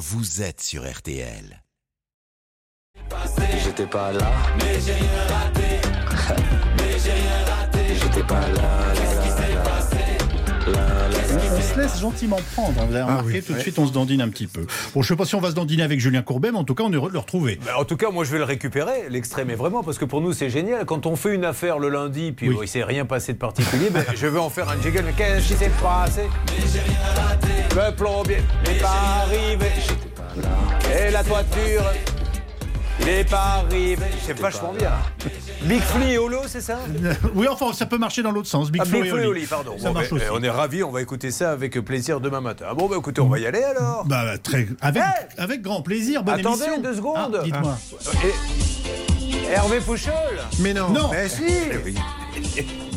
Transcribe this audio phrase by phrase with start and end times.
[0.00, 1.62] vous êtes sur RTL.
[3.62, 6.42] J'étais pas là, mais j'ai rien raté.
[6.78, 7.94] mais j'ai rien raté.
[8.00, 8.70] J'étais pas là,
[11.60, 12.84] On se laisse gentiment prendre.
[12.86, 13.62] Vous avez Ah oui, tout de ouais.
[13.62, 14.66] suite, on se dandine un petit peu.
[14.94, 16.74] Bon, je sais pas si on va se dandiner avec Julien Courbet, mais en tout
[16.74, 17.58] cas, on est heureux de le retrouver.
[17.64, 20.20] Ben, en tout cas, moi, je vais le récupérer, l'extrait, mais vraiment, parce que pour
[20.20, 20.84] nous, c'est génial.
[20.86, 22.56] Quand on fait une affaire le lundi, puis Oui.
[22.62, 25.02] il s'est rien passé de particulier, ben, je vais en faire un jiggle.
[25.04, 26.22] Mais qu'est-ce qui s'est passé?
[27.76, 29.66] Le plombier n'est pas arrivé.
[31.06, 31.82] Et la toiture
[33.28, 33.96] pas arrivée.
[34.24, 34.92] C'est vachement bien.
[35.62, 36.78] Big Flea et Holo, c'est ça
[37.34, 38.70] Oui, enfin, ça peut marcher dans l'autre sens.
[38.70, 39.46] Big Ah, Big et Flea et Oli.
[39.46, 39.76] Pardon.
[39.78, 40.26] Ça Bon, marche ben, aussi.
[40.32, 42.66] On est ravis, on va écouter ça avec plaisir demain matin.
[42.70, 44.04] Ah Bon, bah écoutez, on va y aller alors.
[44.06, 44.66] Bah, très...
[44.80, 46.22] avec, Hey avec grand plaisir.
[46.22, 46.82] Bonne Attendez émission.
[46.82, 47.38] deux secondes.
[47.40, 47.78] Ah, Dites-moi.
[48.24, 50.12] Et- Hervé Pouchol
[50.60, 50.90] Mais non.
[50.90, 51.10] Non.
[51.10, 51.42] Mais si.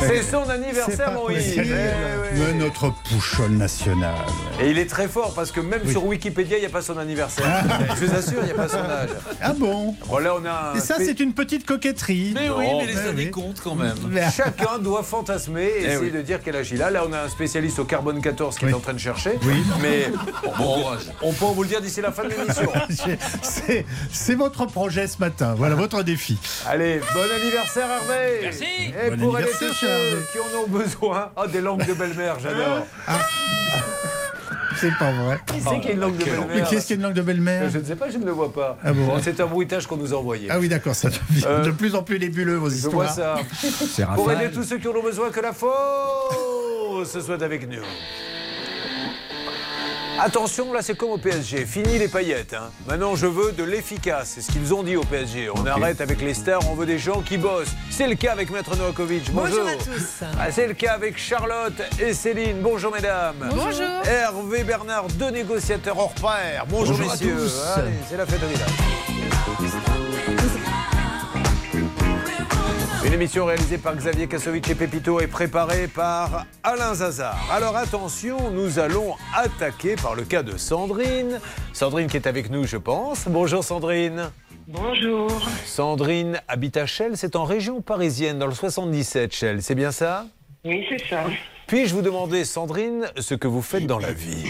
[0.00, 1.66] C'est son anniversaire, possible.
[1.66, 2.40] Eh oui.
[2.46, 4.14] Mais notre pouchol national.
[4.60, 6.96] Et il est très fort parce que même sur Wikipédia, il n'y a pas son
[6.98, 7.64] anniversaire.
[8.00, 9.10] Je vous assure, il n'y a pas son âge.
[9.40, 12.32] Ah bon Bon, là, on a Et ça, c'est une petite coquetterie.
[12.34, 13.30] Mais oui, Non, mais les mais années oui.
[13.30, 13.94] comptent quand même.
[14.34, 16.10] Chacun doit fantasmer et essayer oui.
[16.10, 16.90] de dire quel âge il a.
[16.90, 18.70] Là, on a un spécialiste au carbone 14 qui Oui.
[18.70, 19.32] est en train de chercher.
[19.42, 19.62] Oui.
[19.82, 20.10] Mais
[20.58, 21.02] Bon courage.
[21.22, 22.70] on peut vous le dire d'ici la fin de l'émission.
[24.12, 25.54] C'est votre projet ce matin.
[25.56, 26.38] Voilà votre défi.
[26.66, 28.64] Allez, bon anniversaire Hervé Merci.
[29.04, 31.30] Et Bon pour cher ceux qui en ont besoin?
[31.36, 32.86] Ah, des langues de belle-mère, j'adore.
[34.80, 35.38] C'est pas vrai.
[35.46, 36.68] Qui c'est qui a une langue de Mais belle-mère?
[36.68, 37.68] Qu'est-ce qu'il y a une langue de belle-mère?
[37.70, 38.78] Je ne sais pas, je ne le vois pas.
[38.84, 40.48] Ah bon C'est un bruitage qu'on nous a envoyé.
[40.50, 43.38] Ah oui, d'accord, ça devient Euh, de plus en plus nébuleux vos Je vois histoires.
[43.38, 43.58] ça.
[43.60, 44.46] C'est Pour Raphaël.
[44.46, 47.82] aider tous ceux qui en ont besoin, que la force soit avec nous.
[50.20, 52.52] Attention, là c'est comme au PSG, fini les paillettes.
[52.54, 52.70] hein.
[52.86, 55.48] Maintenant je veux de l'efficace, c'est ce qu'ils ont dit au PSG.
[55.54, 57.70] On arrête avec les stars, on veut des gens qui bossent.
[57.90, 59.30] C'est le cas avec Maître Novakovic.
[59.32, 59.58] Bonjour.
[59.60, 60.24] Bonjour à tous.
[60.38, 62.60] Ah, c'est le cas avec Charlotte et Céline.
[62.62, 63.48] Bonjour mesdames.
[63.54, 63.86] Bonjour.
[64.06, 66.64] Hervé Bernard, deux négociateurs hors pair.
[66.68, 67.36] Bonjour, Bonjour à messieurs.
[67.36, 67.62] tous.
[67.76, 69.87] Allez, c'est la fête au village.
[73.08, 77.38] Une émission réalisée par Xavier Kasovic et Pépito et préparée par Alain Zazar.
[77.50, 81.40] Alors attention, nous allons attaquer par le cas de Sandrine.
[81.72, 83.26] Sandrine qui est avec nous, je pense.
[83.26, 84.30] Bonjour Sandrine.
[84.66, 85.30] Bonjour.
[85.64, 90.26] Sandrine habite à Chelles, c'est en région parisienne, dans le 77 Chelles, c'est bien ça?
[90.66, 91.24] Oui, c'est ça.
[91.66, 94.44] Puis-je vous demander, Sandrine, ce que vous faites dans la vie?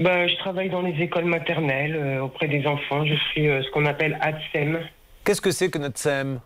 [0.00, 3.06] Bah, je travaille dans les écoles maternelles euh, auprès des enfants.
[3.06, 4.80] Je suis euh, ce qu'on appelle ADSEM.
[5.22, 6.40] Qu'est-ce que c'est que notre SEM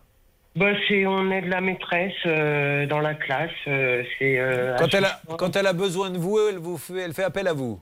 [0.55, 3.51] Bah, c'est on aide la maîtresse euh, dans la classe.
[3.67, 5.35] euh, c'est euh, quand elle, a, assistant.
[5.35, 7.79] quand elle a besoin de vous, elle, vous fait, elle fait appel à vous.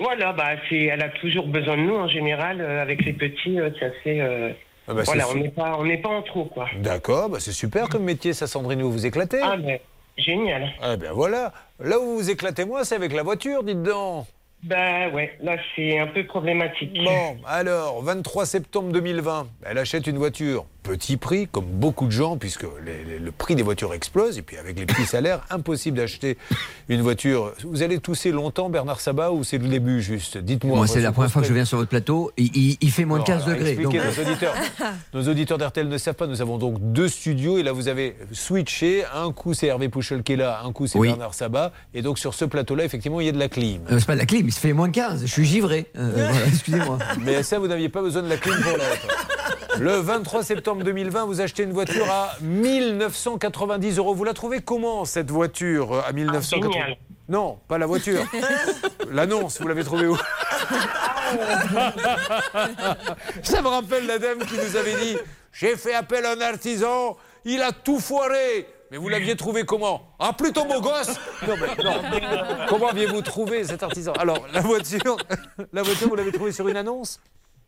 [0.00, 2.60] Voilà, bah, c'est elle a toujours besoin de nous en général.
[2.60, 4.20] avec les petits, ça fait.
[4.86, 6.66] Ah bah, c'est voilà, su- on n'est pas on n'est pas en trop quoi.
[6.78, 9.40] D'accord, bah c'est super comme métier, ça, Sandrine, vous vous éclatez.
[9.42, 9.78] Ah ben
[10.18, 10.68] génial.
[10.82, 11.52] Ah ben voilà.
[11.80, 14.26] Là où vous vous éclatez, moi, c'est avec la voiture, dites donc.
[14.64, 16.92] Bah ouais, là c'est un peu problématique.
[17.04, 20.66] Bon, alors, 23 septembre 2020, elle achète une voiture.
[20.84, 24.36] Petit prix, comme beaucoup de gens, puisque les- les- le prix des voitures explose.
[24.36, 26.36] Et puis, avec les petits salaires, impossible d'acheter
[26.90, 27.52] une voiture.
[27.64, 30.36] Vous allez tousser longtemps, Bernard Sabat, ou c'est le début juste?
[30.36, 30.76] Dites-moi.
[30.76, 32.30] Moi, c'est la première fois que je viens sur votre plateau.
[32.36, 33.76] Il, il- il fait moins de 15 Alors, degrés.
[33.76, 34.54] donc- expliquez, nos auditeurs,
[35.14, 38.14] nos auditeurs d'RTL ne savent pas, nous avons donc deux studios et là vous avez
[38.32, 39.04] switché.
[39.14, 41.08] Un coup c'est Hervé Pouchol qui est là, un coup c'est Oui.
[41.08, 41.72] Bernard Sabat.
[41.94, 43.80] Et donc sur ce plateau-là, effectivement, il y a de la clim.
[43.90, 45.22] Euh, c'est pas de la clim, il se fait moins de 15.
[45.22, 45.86] Je suis givré.
[45.96, 46.98] Euh, voilà, excusez-moi.
[47.24, 49.06] Mais ça, vous n'aviez pas besoin de la clim pour l'être.
[49.80, 54.14] Le 23 septembre 2020, vous achetez une voiture à 1990 euros.
[54.14, 56.96] Vous la trouvez comment cette voiture à 1990 génial.
[57.28, 58.20] Non, pas la voiture.
[59.10, 60.16] L'annonce, vous l'avez trouvée où
[63.42, 65.16] Ça me rappelle la dame qui nous avait dit
[65.52, 68.68] J'ai fait appel à un artisan, il a tout foiré.
[68.90, 70.10] Mais vous l'aviez trouvé comment?
[70.18, 71.18] Ah, plutôt beau gosse
[71.48, 71.94] Non, mais non.
[72.68, 74.12] Comment aviez-vous trouvé cet artisan?
[74.12, 75.16] Alors, la voiture,
[75.72, 77.18] la voiture, vous l'avez trouvée sur une annonce?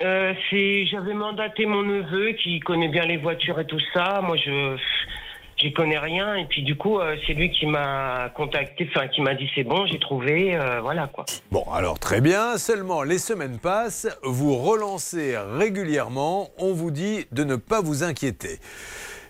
[0.03, 4.21] Euh, c'est, j'avais mandaté mon neveu qui connaît bien les voitures et tout ça.
[4.23, 4.77] Moi, je,
[5.57, 6.35] j'y connais rien.
[6.35, 9.65] Et puis, du coup, euh, c'est lui qui m'a contacté, enfin, qui m'a dit c'est
[9.65, 11.25] bon, j'ai trouvé, euh, voilà quoi.
[11.51, 17.45] Bon, alors très bien, seulement les semaines passent, vous relancez régulièrement, on vous dit de
[17.45, 18.59] ne pas vous inquiéter.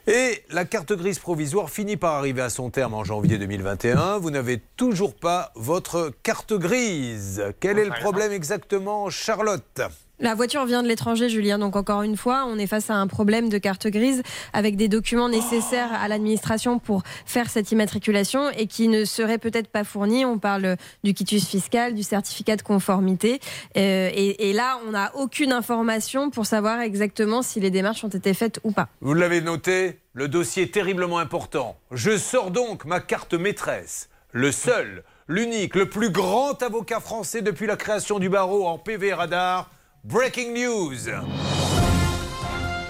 [0.08, 4.18] Et la carte grise provisoire finit par arriver à son terme en janvier 2021.
[4.18, 7.44] Vous n'avez toujours pas votre carte grise.
[7.58, 9.82] Quel est le problème exactement, Charlotte?
[10.18, 11.58] La voiture vient de l'étranger, Julien.
[11.58, 14.22] Donc encore une fois, on est face à un problème de carte grise
[14.54, 19.68] avec des documents nécessaires à l'administration pour faire cette immatriculation et qui ne seraient peut-être
[19.68, 20.24] pas fournis.
[20.24, 23.40] On parle du quitus fiscal, du certificat de conformité.
[23.76, 28.08] Euh, et, et là, on n'a aucune information pour savoir exactement si les démarches ont
[28.08, 28.88] été faites ou pas.
[29.02, 31.76] Vous l'avez noté, le dossier est terriblement important.
[31.92, 34.08] Je sors donc ma carte maîtresse.
[34.32, 39.12] Le seul, l'unique, le plus grand avocat français depuis la création du barreau en PV
[39.12, 39.70] Radar.
[40.08, 41.08] Breaking news.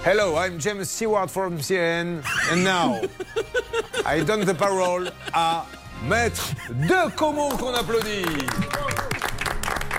[0.04, 3.00] Hello, I'm James Stewart from CNN, and now
[4.04, 5.64] I donne the parole à
[6.06, 8.26] Maître de Comont qu'on applaudit.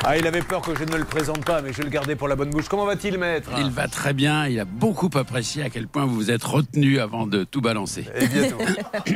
[0.09, 2.29] Ah, il avait peur que je ne le présente pas, mais je le gardais pour
[2.29, 2.69] la bonne bouche.
[2.69, 3.49] Comment va-t-il, maître?
[3.57, 7.01] Il va très bien, il a beaucoup apprécié à quel point vous vous êtes retenu
[7.01, 8.05] avant de tout balancer.
[8.17, 8.55] Et bientôt.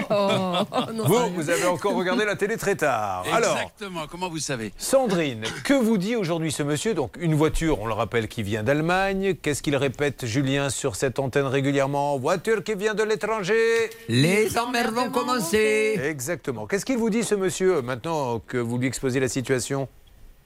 [0.10, 3.24] Oh, non, Vous, vous avez encore regardé la télé très tard.
[3.32, 4.74] Alors, Exactement, comment vous savez?
[4.78, 6.94] Sandrine, que vous dit aujourd'hui ce monsieur?
[6.94, 9.36] Donc, une voiture, on le rappelle, qui vient d'Allemagne.
[9.42, 12.18] Qu'est-ce qu'il répète, Julien, sur cette antenne régulièrement?
[12.18, 13.56] Voiture qui vient de l'étranger
[14.10, 16.00] Les emmerdes vont commencer.
[16.04, 16.68] Exactement.
[16.68, 19.88] Qu'est-ce qu'il vous dit, ce monsieur, maintenant que vous lui exposez la situation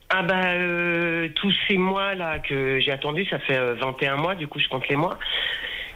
[0.09, 4.35] Ah bah euh, tous ces mois là que j'ai attendu, ça fait euh, 21 mois,
[4.35, 5.17] du coup je compte les mois.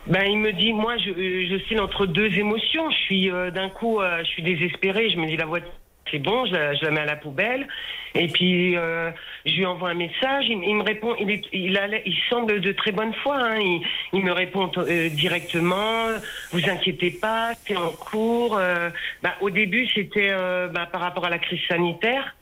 [0.07, 2.89] Ben il me dit, moi je, euh, je suis entre deux émotions.
[2.89, 5.09] Je suis euh, d'un coup, euh, je suis désespérée.
[5.09, 5.69] Je me dis la voiture
[6.11, 7.67] c'est bon, je la, je la mets à la poubelle.
[8.15, 9.11] Et puis euh,
[9.45, 10.45] je lui envoie un message.
[10.49, 13.37] Il, me répond, il, est, il, il semble de très bonne foi.
[13.37, 13.59] hein.
[13.59, 13.81] Il,
[14.13, 16.07] il me répond euh, directement.
[16.51, 18.57] Vous inquiétez pas, c'est en cours.
[18.57, 18.89] Euh,
[19.21, 22.35] bah, au début c'était euh, bah, par rapport à la crise sanitaire.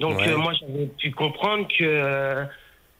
[0.00, 0.28] Donc Ouais.
[0.28, 2.44] euh, moi j'avais pu comprendre que euh,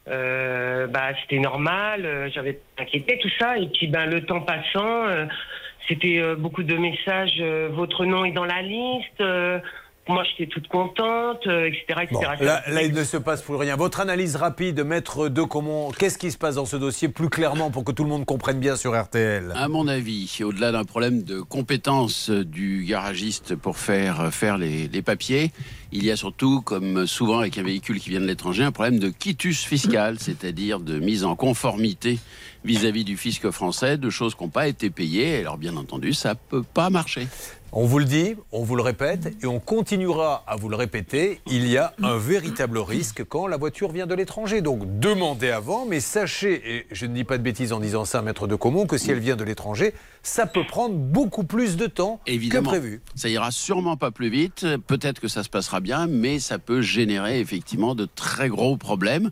[0.09, 4.43] euh, bah, c'était normal, euh, j'avais pas inquiété tout ça et puis ben le temps
[4.43, 5.25] passant, euh,
[5.89, 7.39] c'était euh, beaucoup de messages.
[7.41, 9.21] euh, votre nom est dans la liste.
[10.09, 12.09] Euh, moi j'étais toute contente, euh, etc., etc.
[12.13, 13.77] Bon, là, là, il ne se passe plus rien.
[13.77, 17.71] Votre analyse rapide, maître de Comont, qu'est-ce qui se passe dans ce dossier plus clairement
[17.71, 21.23] pour que tout le monde comprenne bien sur RTL À mon avis, au-delà d'un problème
[21.23, 25.53] de compétence du garagiste pour faire euh, faire les, les papiers,
[25.93, 28.99] il y a surtout, comme souvent avec un véhicule qui vient de l'étranger, un problème
[28.99, 32.19] de quitus fiscal, c'est-à-dire de mise en conformité
[32.65, 35.39] vis-à-vis du fisc français, de choses qui n'ont pas été payées.
[35.39, 37.27] Alors bien entendu, ça peut pas marcher.
[37.73, 41.41] On vous le dit, on vous le répète et on continuera à vous le répéter.
[41.47, 44.61] Il y a un véritable risque quand la voiture vient de l'étranger.
[44.61, 48.23] Donc demandez avant, mais sachez, et je ne dis pas de bêtises en disant ça,
[48.23, 49.95] maître de Comont, que si elle vient de l'étranger,
[50.25, 52.65] ça peut prendre beaucoup plus de temps Évidemment.
[52.65, 53.03] que prévu.
[53.15, 54.67] Ça ira sûrement pas plus vite.
[54.89, 59.31] Peut-être que ça se passera bien, mais ça peut générer effectivement de très gros problèmes.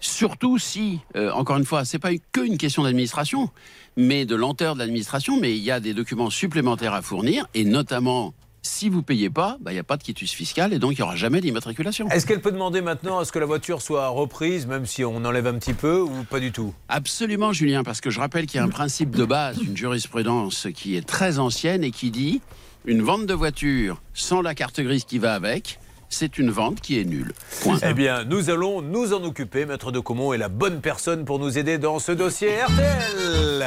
[0.00, 3.50] Surtout si, euh, encore une fois, c'est pas que une question d'administration,
[3.96, 5.38] mais de lenteur de l'administration.
[5.40, 8.34] Mais il y a des documents supplémentaires à fournir, et notamment
[8.66, 11.00] si vous payez pas, bah, il n'y a pas de quitus fiscal, et donc il
[11.00, 12.08] y aura jamais d'immatriculation.
[12.08, 15.24] Est-ce qu'elle peut demander maintenant à ce que la voiture soit reprise, même si on
[15.24, 16.72] enlève un petit peu, ou pas du tout?
[16.88, 20.68] Absolument, Julien, parce que je rappelle qu'il y a un principe de base, une jurisprudence
[20.74, 22.40] qui est très ancienne et qui dit
[22.86, 27.00] une vente de voiture sans la carte grise qui va avec, c'est une vente qui
[27.00, 27.32] est nulle.
[27.62, 27.78] Point.
[27.82, 29.66] Eh bien, nous allons nous en occuper.
[29.66, 33.66] Maître de Comont est la bonne personne pour nous aider dans ce dossier RTL.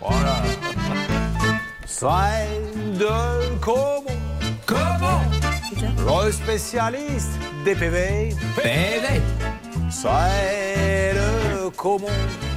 [0.00, 0.42] Voilà.
[2.98, 4.04] De Comont.
[4.66, 5.22] Comment
[6.24, 8.34] Le spécialiste des PV.
[8.56, 9.20] PV.
[11.14, 12.06] Le Comont.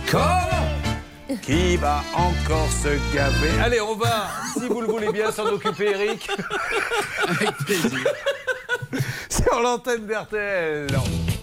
[0.09, 3.61] Comment Qui va encore se gaver?
[3.63, 6.29] Allez, on va, si vous le voulez bien, s'en occuper, Eric.
[7.27, 8.07] Avec plaisir.
[9.29, 10.87] Sur l'antenne d'RTL.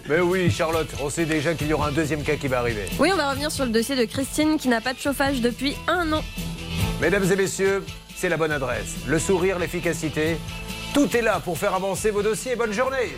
[0.09, 2.85] Mais oui, Charlotte, on sait déjà qu'il y aura un deuxième cas qui va arriver.
[2.99, 5.75] Oui, on va revenir sur le dossier de Christine qui n'a pas de chauffage depuis
[5.87, 6.23] un an.
[7.01, 7.83] Mesdames et messieurs,
[8.15, 8.95] c'est la bonne adresse.
[9.05, 10.37] Le sourire, l'efficacité,
[10.93, 12.55] tout est là pour faire avancer vos dossiers.
[12.55, 13.15] Bonne journée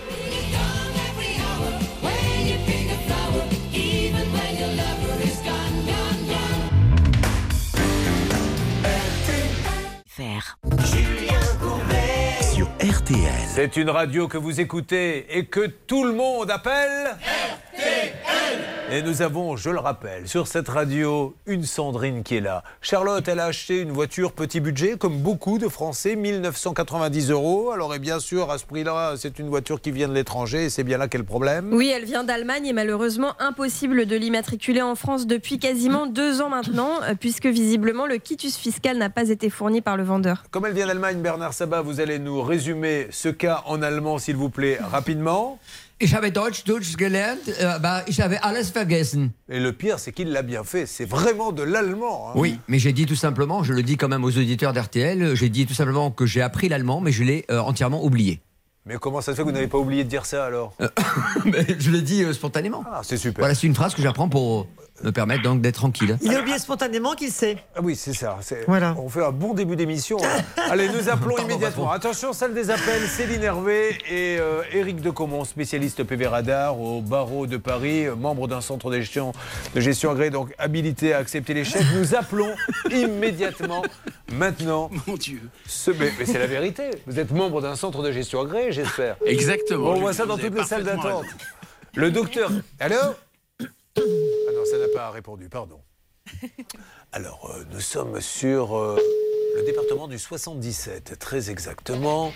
[12.54, 13.39] Sur RTL.
[13.62, 17.18] C'est une radio que vous écoutez et que tout le monde appelle
[18.92, 22.64] Et nous avons, je le rappelle, sur cette radio, une Sandrine qui est là.
[22.82, 27.70] Charlotte, elle a acheté une voiture petit budget, comme beaucoup de Français, 1990 euros.
[27.70, 30.70] Alors, et bien sûr, à ce prix-là, c'est une voiture qui vient de l'étranger et
[30.72, 31.72] c'est bien là qu'est le problème.
[31.72, 36.50] Oui, elle vient d'Allemagne et malheureusement impossible de l'immatriculer en France depuis quasiment deux ans
[36.50, 40.46] maintenant, euh, puisque visiblement le quitus fiscal n'a pas été fourni par le vendeur.
[40.50, 44.36] Comme elle vient d'Allemagne, Bernard Sabat, vous allez nous résumer ce cas en allemand, s'il
[44.36, 45.60] vous plaît, rapidement.
[46.02, 49.34] Ich habe Deutsch, Deutsch gelernt, aber ich habe alles vergessen.
[49.50, 50.86] Et le pire, c'est qu'il l'a bien fait.
[50.86, 52.30] C'est vraiment de l'allemand.
[52.30, 52.34] hein.
[52.36, 55.50] Oui, mais j'ai dit tout simplement, je le dis quand même aux auditeurs d'RTL, j'ai
[55.50, 58.40] dit tout simplement que j'ai appris l'allemand, mais je l'ai euh, entièrement oublié.
[58.86, 60.74] Mais comment ça se fait que vous n'avez pas oublié de dire ça alors?
[61.46, 62.84] Mais je dis euh, spontanément.
[62.90, 63.42] Ah, c'est super.
[63.42, 64.68] Voilà, c'est une phrase que j'apprends pour
[65.04, 66.18] me permettre donc d'être tranquille.
[66.22, 67.58] Il a oublié spontanément qu'il sait.
[67.76, 68.38] Ah oui, c'est ça.
[68.42, 68.96] c'est- Voilà.
[68.98, 70.18] On fait un bon début d'émission.
[70.70, 71.86] Allez, nous appelons Pardon, immédiatement.
[71.86, 71.90] patron.
[72.10, 77.48] Attention, salle des appels, Céline Hervé et euh, Éric Decomont, spécialiste PV Radar au barreau
[77.48, 79.32] de Paris, euh, membre d'un centre de gestion,
[79.76, 81.84] de gestion agréé, donc habilité à accepter les chèques.
[81.96, 82.54] Nous appelons
[82.92, 83.84] immédiatement,
[84.32, 85.42] maintenant, Mon Dieu.
[85.66, 85.92] ce...
[85.92, 86.90] Mais, mais c'est la vérité.
[87.08, 89.16] Vous êtes membre d'un centre de gestion agréé, j'espère.
[89.26, 89.92] Exactement.
[89.92, 91.26] On voit ça dans toutes les salles d'attente.
[91.96, 92.52] Le docteur.
[92.80, 92.96] Allô?
[94.00, 95.82] Ah non, ça n'a pas répondu, pardon.
[97.12, 98.98] Alors, euh, nous sommes sur euh,
[99.56, 102.32] le département du 77, très exactement.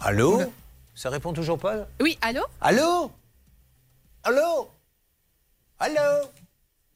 [0.00, 0.42] Allô?
[0.94, 2.42] Ça répond toujours pas Oui, allô?
[2.60, 3.10] Allô?
[4.24, 4.68] Allô?
[5.78, 6.28] Allô?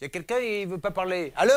[0.01, 1.33] Il y a quelqu'un qui veut pas parler.
[1.37, 1.53] Allô?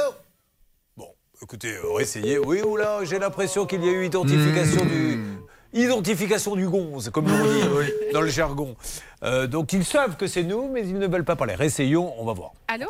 [0.96, 1.10] Bon,
[1.42, 2.38] écoutez, euh, réessayez.
[2.38, 5.38] Oui, oula, j'ai l'impression qu'il y a eu identification du.
[5.76, 8.76] Identification du gonze, comme on dit dans le jargon.
[9.24, 11.54] Euh, donc ils savent que c'est nous, mais ils ne veulent pas parler.
[11.54, 12.54] Réessayons, on va voir.
[12.70, 12.88] Allô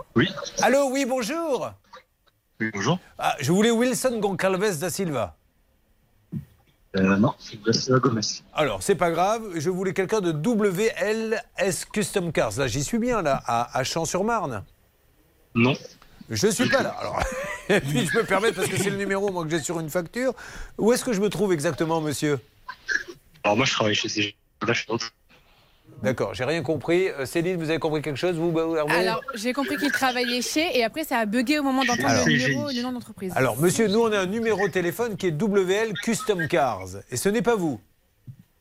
[0.61, 1.71] Allô, oui, bonjour.
[2.59, 2.99] Oui, bonjour.
[3.17, 5.35] Ah, je voulais Wilson Goncalves da Silva.
[6.95, 8.21] Euh, non, c'est Gomez.
[8.53, 12.53] Alors, c'est pas grave, je voulais quelqu'un de WLS Custom Cars.
[12.57, 14.63] Là, j'y suis bien, là, à, à Champs-sur-Marne.
[15.55, 15.73] Non.
[16.29, 16.95] Je suis pas là.
[16.99, 17.19] Alors,
[17.69, 19.89] et puis, je me permets, parce que c'est le numéro, moi, que j'ai sur une
[19.89, 20.33] facture.
[20.77, 22.39] Où est-ce que je me trouve exactement, monsieur?
[23.43, 24.36] Alors moi, je travaille chez CG.
[24.65, 25.00] Là, je suis dans le-
[26.03, 27.07] D'accord, j'ai rien compris.
[27.10, 30.41] Euh, Céline, vous avez compris quelque chose, vous, bah, Hervé Alors, j'ai compris qu'il travaillait
[30.41, 32.91] chez, et après, ça a bugué au moment d'entendre Alors- le numéro et le nom
[32.91, 33.31] d'entreprise.
[33.36, 36.88] Alors, monsieur, nous, on a un numéro de téléphone qui est WL Custom Cars.
[37.12, 37.79] Et ce n'est pas vous?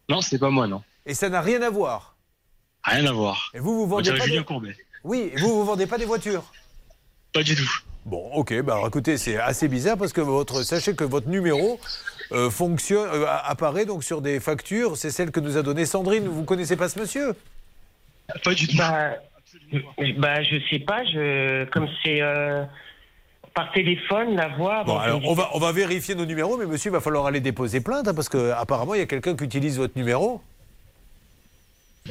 [0.09, 0.83] Non, c'est pas moi, non.
[1.07, 2.17] Et ça n'a rien à voir.
[2.85, 3.51] Rien à voir.
[3.55, 4.45] Et vous, vous vendez pas Julien des...
[4.47, 4.77] Courbet.
[5.03, 6.45] Oui, et vous, vous vendez pas des voitures?
[7.33, 7.71] Pas du tout.
[8.07, 11.81] Bon, ok, bah alors, écoutez, c'est assez bizarre parce que votre, sachez que votre numéro
[12.33, 14.97] euh, fonctionne, euh, apparaît donc sur des factures.
[14.97, 16.29] C'est celle que nous a donnée Sandrine.
[16.29, 17.35] Vous connaissez pas ce monsieur?
[18.45, 18.77] Pas du tout.
[18.77, 19.15] Bah,
[20.19, 22.65] bah, je sais pas, je, comme c'est euh,
[23.55, 24.85] par téléphone, la voix.
[24.85, 27.41] Bon, alors on va, on va vérifier nos numéros, mais monsieur, il va falloir aller
[27.41, 30.43] déposer plainte hein, parce qu'apparemment, il y a quelqu'un qui utilise votre numéro.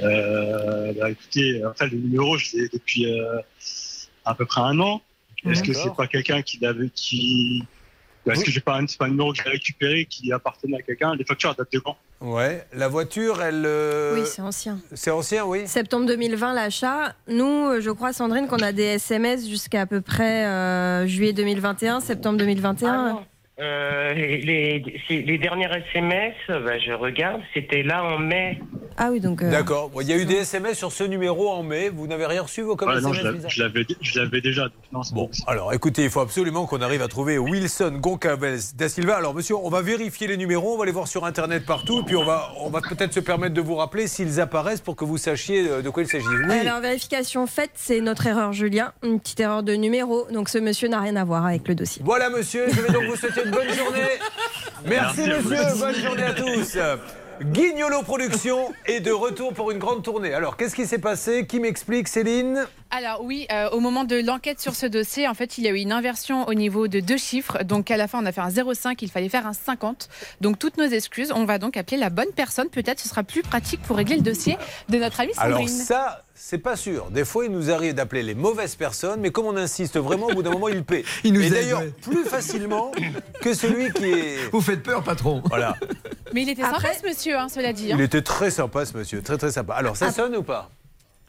[0.01, 3.39] Euh, bah, écoutez, en fait, le numéro, je l'ai depuis euh,
[4.25, 5.01] à peu près un an.
[5.45, 7.63] Est-ce que c'est pas quelqu'un qui l'avait, qui...
[8.25, 8.45] Est-ce Oui.
[8.45, 11.13] que j'ai pas un, c'est pas un numéro que j'ai récupéré qui appartenait à quelqu'un?
[11.15, 11.97] Les factures elles datent de quand?
[12.21, 13.63] Ouais, la voiture, elle.
[13.65, 14.79] euh, Oui, c'est ancien.
[14.93, 15.63] c'est ancien, oui.
[15.67, 17.15] Septembre 2020, l'achat.
[17.27, 21.33] Nous, euh, je crois, Sandrine, qu'on a des SMS jusqu'à à peu près euh, juillet
[21.33, 22.93] 2021, septembre 2021.
[23.19, 23.23] Ah.
[23.59, 28.59] Euh, les, les, c'est- les dernières SMS, bah, je regarde, c'était là en mai.
[28.97, 29.41] Ah oui, donc.
[29.43, 29.89] euh, D'accord.
[29.89, 31.89] Bon, Il y a eu des SMS sur ce numéro en mai.
[31.89, 34.63] Vous n'avez rien reçu, vos comme Ouais, Non, SMS je l'avais- déjà.
[34.91, 39.17] Non, Bon, alors écoutez, il faut absolument qu'on arrive à trouver Wilson Goncalves da Silva.
[39.17, 42.15] Alors monsieur, on va vérifier les numéros, on va les voir sur Internet partout, puis
[42.15, 45.17] on va, on va peut-être se permettre de vous rappeler s'ils apparaissent pour que vous
[45.17, 46.25] sachiez euh, de quoi il s'agit.
[46.47, 46.59] Oui.
[46.59, 48.93] Alors, vérification faite, c'est notre erreur, Julien.
[49.03, 50.27] Une petite erreur de numéro.
[50.31, 52.01] Donc, ce monsieur n'a rien à voir avec le dossier.
[52.05, 54.01] Voilà monsieur, je vais donc vous souhaiter une bonne journée.
[54.85, 55.49] Merci, Merci à vous.
[55.49, 56.77] monsieur, bonne journée à tous.
[57.41, 60.33] Guignolo Productions est de retour pour une grande tournée.
[60.33, 61.45] Alors, qu'est-ce qui s'est passé?
[61.47, 62.65] Qui m'explique, Céline?
[62.91, 65.71] Alors oui, euh, au moment de l'enquête sur ce dossier, en fait, il y a
[65.71, 67.63] eu une inversion au niveau de deux chiffres.
[67.63, 70.09] Donc à la fin, on a fait un 0,5, il fallait faire un 50.
[70.41, 72.69] Donc toutes nos excuses, on va donc appeler la bonne personne.
[72.69, 74.57] Peut-être ce sera plus pratique pour régler le dossier
[74.89, 75.55] de notre amie Sandrine.
[75.55, 77.09] Alors ça, c'est pas sûr.
[77.11, 80.33] Des fois, il nous arrive d'appeler les mauvaises personnes, mais comme on insiste vraiment, au
[80.33, 81.03] bout d'un moment, il paie.
[81.23, 82.91] Il nous Et d'ailleurs, plus facilement
[83.41, 84.37] que celui qui est...
[84.51, 85.41] Vous faites peur, patron.
[85.45, 85.75] Voilà.
[86.33, 87.91] Mais il était Après- sympa ce monsieur, hein, cela dit.
[87.91, 87.95] hein.
[87.99, 89.21] Il était très sympa, ce monsieur.
[89.21, 89.73] Très, très sympa.
[89.75, 90.69] Alors, ça sonne ou pas?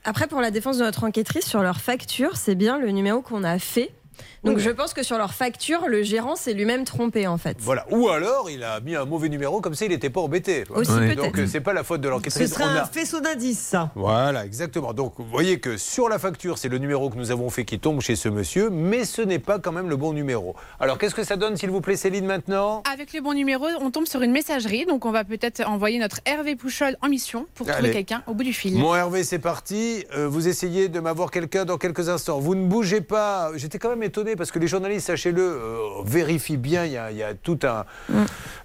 [0.04, 3.44] Après, pour la défense de notre enquêtrice, sur leur facture, c'est bien le numéro qu'on
[3.44, 3.90] a fait.
[4.44, 4.62] Donc, Oui.
[4.62, 7.56] je pense que sur leur facture, le gérant s'est lui-même trompé, en fait.
[7.60, 7.86] Voilà.
[7.90, 10.64] Ou alors, il a mis un mauvais numéro, comme ça, il n'était pas embêté.
[10.70, 11.16] Aussi, peut-être.
[11.16, 12.52] Donc, euh, c'est pas la faute de Ce l'enquêtrice.
[12.52, 13.90] serait On un a- faisceau d'indices, ça.
[13.94, 14.92] Voilà, exactement.
[14.92, 17.78] Donc, vous voyez que sur la facture, c'est le numéro que nous avons fait qui
[17.78, 20.54] tombe chez ce monsieur, mais ce n'est pas quand même le bon numéro.
[20.80, 22.82] Alors, qu'est-ce que ça donne, s'il vous plaît, Céline, maintenant?
[22.92, 24.84] Avec le bon numéro, on tombe sur une messagerie.
[24.86, 27.76] Donc on va peut-être envoyer notre Hervé Pouchol en mission pour Allez.
[27.78, 28.74] trouver quelqu'un au bout du fil.
[28.74, 30.04] Mon Hervé, c'est parti.
[30.16, 32.38] Euh, vous essayez de m'avoir quelqu'un dans quelques instants.
[32.38, 33.50] Vous ne bougez pas.
[33.56, 36.84] J'étais quand même étonné parce que les journalistes, sachez-le, euh, vérifient bien.
[36.84, 37.84] Il y a, il y a tout un,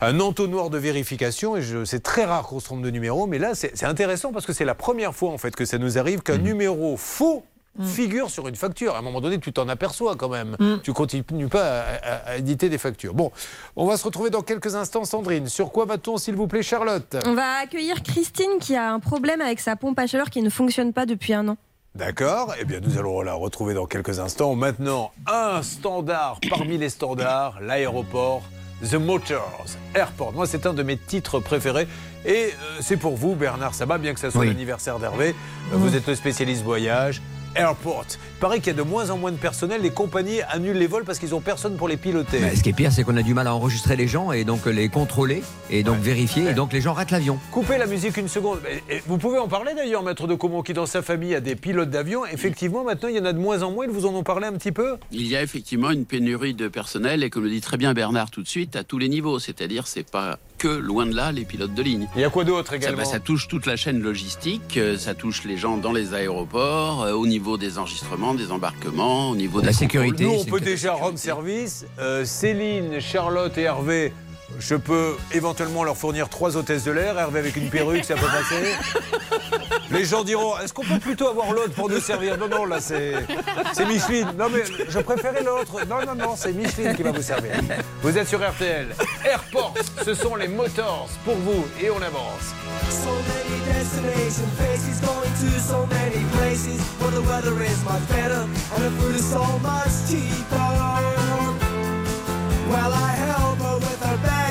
[0.02, 3.28] un entonnoir de vérification et c'est très rare qu'on se trompe de numéro.
[3.28, 5.98] Mais là, c'est intéressant parce que c'est la première fois en fait que ça nous
[5.98, 7.44] arrive qu'un numéro faux
[7.82, 8.96] figure sur une facture.
[8.96, 10.58] À un moment donné, tu t'en aperçois quand même.
[10.84, 13.14] Tu continues pas à, à- à éditer des factures.
[13.14, 13.32] Bon,
[13.78, 15.48] on va se retrouver dans quelques instants, Sandrine.
[15.48, 17.16] Sur quoi va-t-on, s'il vous plaît, Charlotte?
[17.26, 20.50] On va accueillir Christine qui a un problème avec sa pompe à chaleur qui ne
[20.50, 21.58] fonctionne pas depuis un an.
[21.96, 24.56] D'accord, eh bien nous allons la retrouver dans quelques instants.
[24.56, 28.44] Maintenant, un standard parmi les standards, l'aéroport,
[28.88, 29.66] The Motors
[29.96, 30.32] Airport.
[30.34, 31.88] Moi, c'est un de mes titres préférés.
[32.26, 34.48] Et euh, c'est pour vous, Bernard Sabat, bien que ça soit Oui.
[34.48, 35.30] l'anniversaire d'Hervé.
[35.74, 37.22] Euh, Vous êtes le spécialiste voyage.
[37.56, 38.06] Airport.
[38.10, 39.82] Il paraît qu'il y a de moins en moins de personnel.
[39.82, 42.40] Les compagnies annulent les vols parce qu'ils ont personne pour les piloter.
[42.56, 44.66] Ce qui est pire, c'est qu'on a du mal à enregistrer les gens et donc
[44.66, 46.50] les contrôler et donc vérifier.
[46.50, 47.40] Et donc les gens ratent l'avion.
[47.52, 48.60] Coupez la musique une seconde.
[48.90, 51.56] Et Vous pouvez en parler d'ailleurs, maître de Comont, qui dans sa famille a des
[51.56, 52.26] pilotes d'avion.
[52.26, 53.86] Effectivement, maintenant, il y en a de moins en moins.
[53.86, 54.98] Ils vous en ont parlé un petit peu?
[55.12, 58.32] Il y a effectivement une pénurie de personnel et comme le dit très bien Bernard
[58.32, 59.40] tout de suite, à tous les niveaux.
[59.40, 62.08] C'est-à-dire, c'est pas que loin de là les pilotes de ligne.
[62.16, 64.98] Il y a quoi d'autre Ça, également bah, ça touche toute la chaîne logistique, euh,
[64.98, 69.36] ça touche les gens dans les aéroports, euh, au niveau des enregistrements, des embarquements, au
[69.36, 70.16] niveau des contrôles.
[70.20, 71.86] Nous, on peut déjà rendre service.
[71.98, 74.14] Euh, Céline, Charlotte et Hervé,
[74.58, 77.18] je peux éventuellement leur fournir trois hôtesses de l'air.
[77.18, 78.74] Hervé avec une perruque, ça peut passer.
[79.92, 82.38] Les gens diront est-ce qu'on peut plutôt avoir l'autre pour nous servir?
[82.38, 83.14] Non, non, là, c'est
[83.88, 84.34] Micheline.
[84.38, 85.86] Non, mais je préférais l'autre.
[85.88, 87.54] Non, non, non, c'est Micheline qui va vous servir.
[88.02, 88.88] Vous êtes sur RTL.
[89.26, 92.54] Airport, ce sont les motors pour vous et on avance.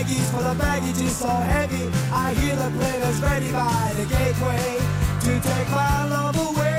[0.08, 1.90] Baggies, for the baggage is so heavy.
[2.12, 4.78] I hear the plane is ready by the gateway
[5.20, 6.78] to take my love away.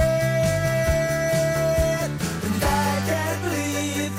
[2.44, 4.16] And I can't believe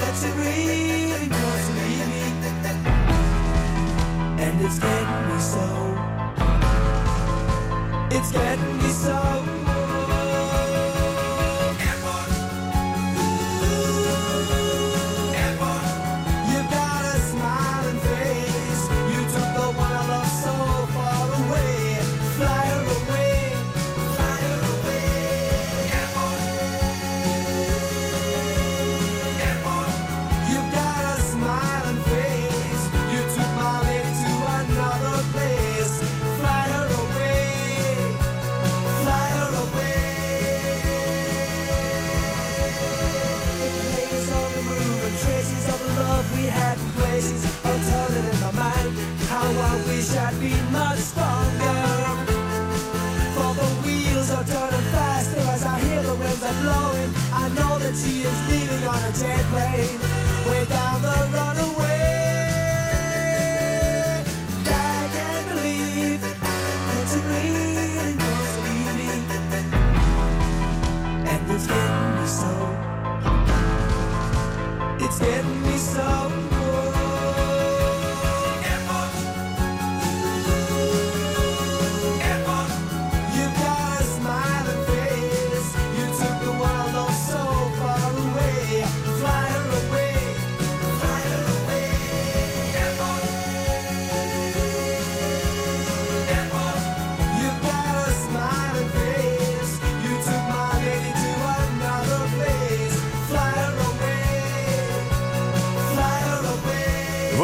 [0.00, 2.24] that she really to leave me.
[4.42, 5.66] And it's getting me so.
[8.10, 9.45] It's getting me so.
[47.16, 48.92] Places are turning in my mind.
[49.32, 51.78] How I wish I'd been much stronger.
[53.34, 57.10] For the wheels are turning faster as I hear the winds are blowing.
[57.32, 59.98] I know that she is leaving on a jet plane,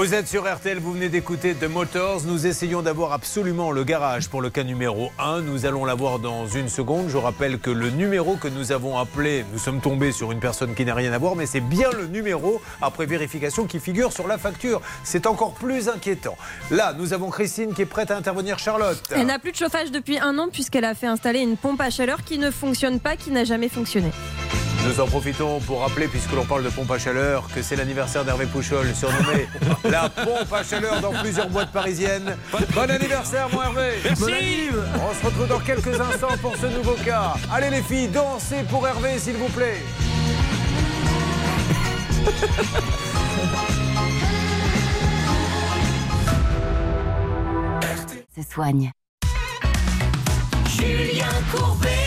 [0.02, 2.22] Vous êtes sur RTL, vous venez d'écouter The Motors.
[2.26, 5.42] Nous essayons d'avoir absolument le garage pour le cas numéro 1.
[5.42, 7.08] Nous allons l'avoir dans une seconde.
[7.08, 10.74] Je rappelle que le numéro que nous avons appelé, nous sommes tombés sur une personne
[10.74, 14.26] qui n'a rien à voir, mais c'est bien le numéro, après vérification, qui figure sur
[14.26, 14.82] la facture.
[15.04, 16.36] C'est encore plus inquiétant.
[16.72, 18.58] Là, nous avons Christine qui est prête à intervenir.
[18.58, 19.00] Charlotte.
[19.12, 21.90] Elle n'a plus de chauffage depuis un an puisqu'elle a fait installer une pompe à
[21.90, 24.10] chaleur qui ne fonctionne pas, qui n'a jamais fonctionné.
[24.86, 28.24] Nous en profitons pour rappeler, puisque l'on parle de pompe à chaleur, que c'est l'anniversaire
[28.24, 29.48] d'Hervé Pouchol, surnommé
[29.84, 32.36] la pompe à chaleur dans plusieurs boîtes parisiennes.
[32.74, 34.70] Bon anniversaire, mon Hervé Merci.
[34.72, 34.78] Bon.
[35.10, 37.34] On se retrouve dans quelques instants pour ce nouveau cas.
[37.52, 39.78] Allez les filles, dansez pour Hervé, s'il vous plaît.
[48.34, 48.90] se soigne.
[50.66, 52.01] Julien Courbet.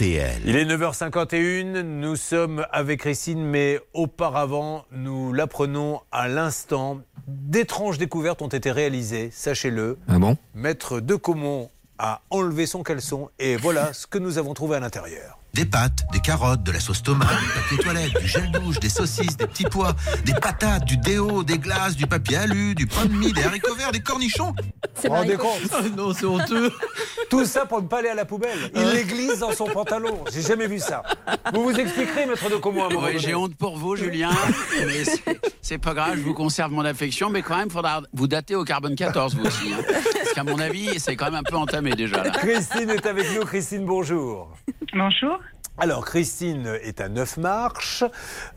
[0.00, 0.40] RTL.
[0.46, 7.00] Il est 9h51, nous sommes avec Christine, mais auparavant, nous l'apprenons à l'instant.
[7.26, 9.98] D'étranges découvertes ont été réalisées, sachez-le.
[10.08, 10.38] Ah bon?
[10.54, 14.80] Maître de Comont a enlevé son caleçon et voilà ce que nous avons trouvé à
[14.80, 15.39] l'intérieur.
[15.54, 18.88] Des pâtes, des carottes, de la sauce tomate, du papier toilette, du gel douche, des
[18.88, 23.04] saucisses, des petits pois, des patates, du déo, des glaces, du papier alu, du pain
[23.06, 24.54] de mie, des haricots verts, des cornichons.
[25.08, 25.60] Rendez compte
[25.96, 26.72] Non, c'est honteux.
[27.28, 28.70] Tout ça pour ne pas aller à la poubelle.
[28.76, 30.24] Il les glisse dans son pantalon.
[30.32, 31.02] J'ai jamais vu ça.
[31.52, 34.30] Vous vous expliquerez, maître de Comont, à un moment Oui, j'ai honte pour vous, Julien.
[34.86, 37.28] mais c'est- c'est pas grave, je vous conserve mon affection.
[37.28, 39.72] Mais quand même, il faudra vous dater au carbone 14, vous aussi.
[39.74, 39.82] hein.
[40.40, 42.24] Qu'à mon avis, c'est quand même un peu entamé déjà.
[42.24, 42.30] Là.
[42.30, 43.44] Christine est avec nous.
[43.44, 44.50] Christine, bonjour.
[44.94, 45.38] Bonjour.
[45.76, 48.04] Alors, Christine est à 9 marches,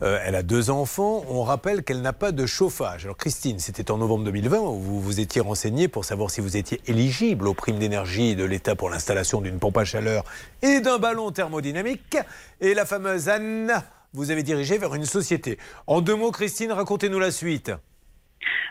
[0.00, 1.26] euh, elle a deux enfants.
[1.28, 3.04] On rappelle qu'elle n'a pas de chauffage.
[3.04, 6.56] Alors, Christine, c'était en novembre 2020 où vous vous étiez renseignée pour savoir si vous
[6.56, 10.24] étiez éligible aux primes d'énergie de l'État pour l'installation d'une pompe à chaleur
[10.62, 12.16] et d'un ballon thermodynamique.
[12.62, 13.74] Et la fameuse Anne
[14.14, 15.58] vous avez dirigé vers une société.
[15.88, 17.72] En deux mots, Christine, racontez-nous la suite.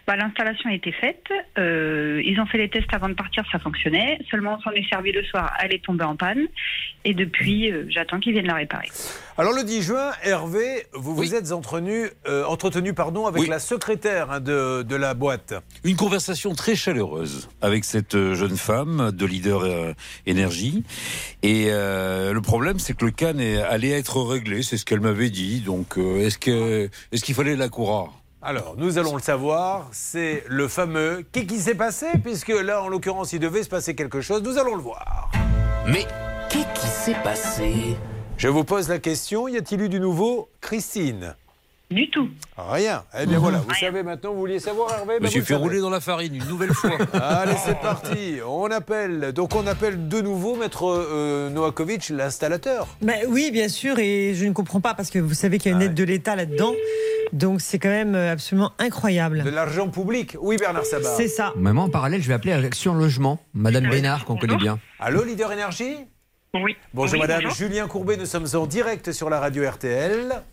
[0.07, 1.23] Bah, L'installation a été faite.
[1.57, 4.19] Euh, ils ont fait les tests avant de partir, ça fonctionnait.
[4.29, 6.47] Seulement, on s'en est servi le soir, elle est tombée en panne.
[7.05, 8.88] Et depuis, euh, j'attends qu'ils viennent la réparer.
[9.38, 13.47] Alors le 10 juin, Hervé, vous vous êtes entretenu, euh, entretenu pardon, avec Oui.
[13.49, 15.53] la secrétaire hein, de, de la boîte.
[15.83, 19.93] Une conversation très chaleureuse avec cette jeune femme de leader euh,
[20.27, 20.83] énergie.
[21.41, 25.01] Et euh, le problème, c'est que le can est, allait être réglé, c'est ce qu'elle
[25.01, 25.62] m'avait dit.
[25.62, 28.12] Donc, euh, est-ce que est-ce qu'il fallait la courir
[28.45, 32.89] Alors, nous allons le savoir, c'est le fameux qu'est-ce qui s'est passé Puisque là, en
[32.89, 35.32] l'occurrence, il devait se passer quelque chose, nous allons le voir.
[35.88, 36.06] Mais
[36.49, 37.95] qu'est-ce qui s'est passé?
[38.36, 41.38] Je vous pose la question, y a-t-il eu du nouveau Christine?
[41.93, 42.27] Du tout.
[42.58, 43.03] Rien.
[43.19, 45.15] Eh bien voilà, vous savez maintenant, vous vouliez savoir Hervé?
[45.15, 46.97] Je Ben, me suis vous fait rouler dans la farine une nouvelle fois.
[47.13, 48.39] Allez, c'est parti.
[48.47, 52.88] On appelle, donc on appelle de nouveau Maître euh, Novakovic, l'installateur.
[53.03, 55.73] Ben oui, bien sûr, et je ne comprends pas parce que vous savez qu'il y
[55.73, 56.73] a une aide de l'État là-dedans.
[57.32, 59.43] Donc c'est quand même euh, absolument incroyable.
[59.43, 60.36] De l'argent public.
[60.39, 61.15] Oui, Bernard Sabat.
[61.15, 61.53] C'est ça.
[61.56, 64.79] Même en parallèle, je vais appeler Action Logement, Madame Bénard, qu'on connaît bien.
[64.99, 65.97] Allô, Leader Énergie?
[66.56, 66.75] Oui.
[66.93, 67.56] Bonjour Oui, Madame, bonjour.
[67.58, 70.43] Julien Courbet, nous sommes en direct sur la radio RTL.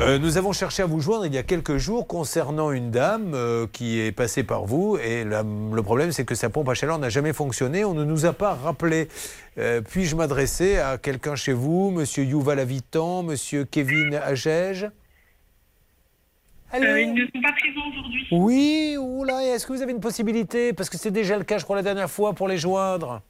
[0.00, 3.32] Euh, nous avons cherché à vous joindre il y a quelques jours concernant une dame
[3.34, 6.74] euh, qui est passée par vous et la- le problème c'est que sa pompe à
[6.74, 7.84] chaleur n'a jamais fonctionné.
[7.84, 9.08] On ne nous a pas rappelé.
[9.56, 14.90] Euh, Puis-je m'adresser à quelqu'un chez vous, Monsieur Yuval Avitan, Monsieur Kevin Agege
[16.72, 16.96] Allô?
[16.96, 18.26] Ils ne sont pas présents aujourd'hui.
[18.32, 20.72] Oui, oula, est-ce que vous avez une possibilité?
[20.72, 23.22] Parce que c'est déjà le cas, je crois, la dernière fois pour les joindre.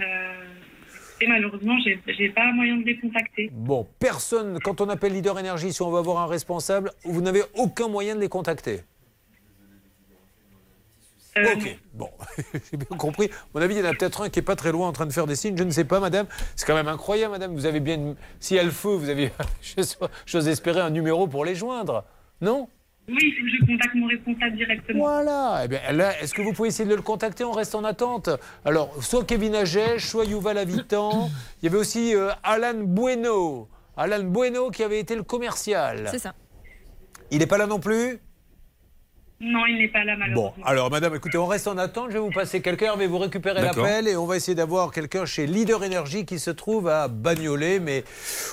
[0.00, 0.04] Euh,
[1.20, 3.50] et malheureusement, j'ai pas moyen de les contacter.
[3.52, 7.42] Bon, personne, quand on appelle Leader Énergie, si on veut avoir un responsable, vous n'avez
[7.56, 8.80] aucun moyen de les contacter.
[11.36, 12.10] Euh, ok, bon,
[12.70, 13.30] j'ai bien compris.
[13.54, 15.06] Mon avis, il y en a peut-être un qui est pas très loin en train
[15.06, 16.26] de faire des signes, je ne sais pas, madame.
[16.56, 17.54] C'est quand même incroyable, madame.
[17.54, 17.94] Vous avez bien.
[17.94, 19.30] une- Si y a le feu, vous avez,
[20.26, 22.04] j'ose espérer, un numéro pour les joindre.
[22.40, 22.68] Non?
[23.08, 24.98] Oui, il faut que je contacte mon responsable directement.
[25.04, 25.62] Voilà.
[25.64, 28.28] Eh bien, là, est-ce que vous pouvez essayer de le contacter On reste en attente.
[28.64, 31.30] Alors, soit Kevin Agege, soit Yuval Avitan.
[31.62, 33.68] Il y avait aussi euh, Alan Bueno.
[33.96, 36.08] Alan Bueno qui avait été le commercial.
[36.10, 36.34] C'est ça.
[37.30, 38.20] Il n'est pas là non plus?
[39.40, 40.54] Non, il n'est pas là, Bon, malheureusement.
[40.64, 43.62] alors madame, écoutez, on reste en attente, je vais vous passer quelqu'un, mais vous récupérez
[43.62, 47.78] l'appel et on va essayer d'avoir quelqu'un chez Leader Énergie qui se trouve à Bagnolet,
[47.78, 48.02] mais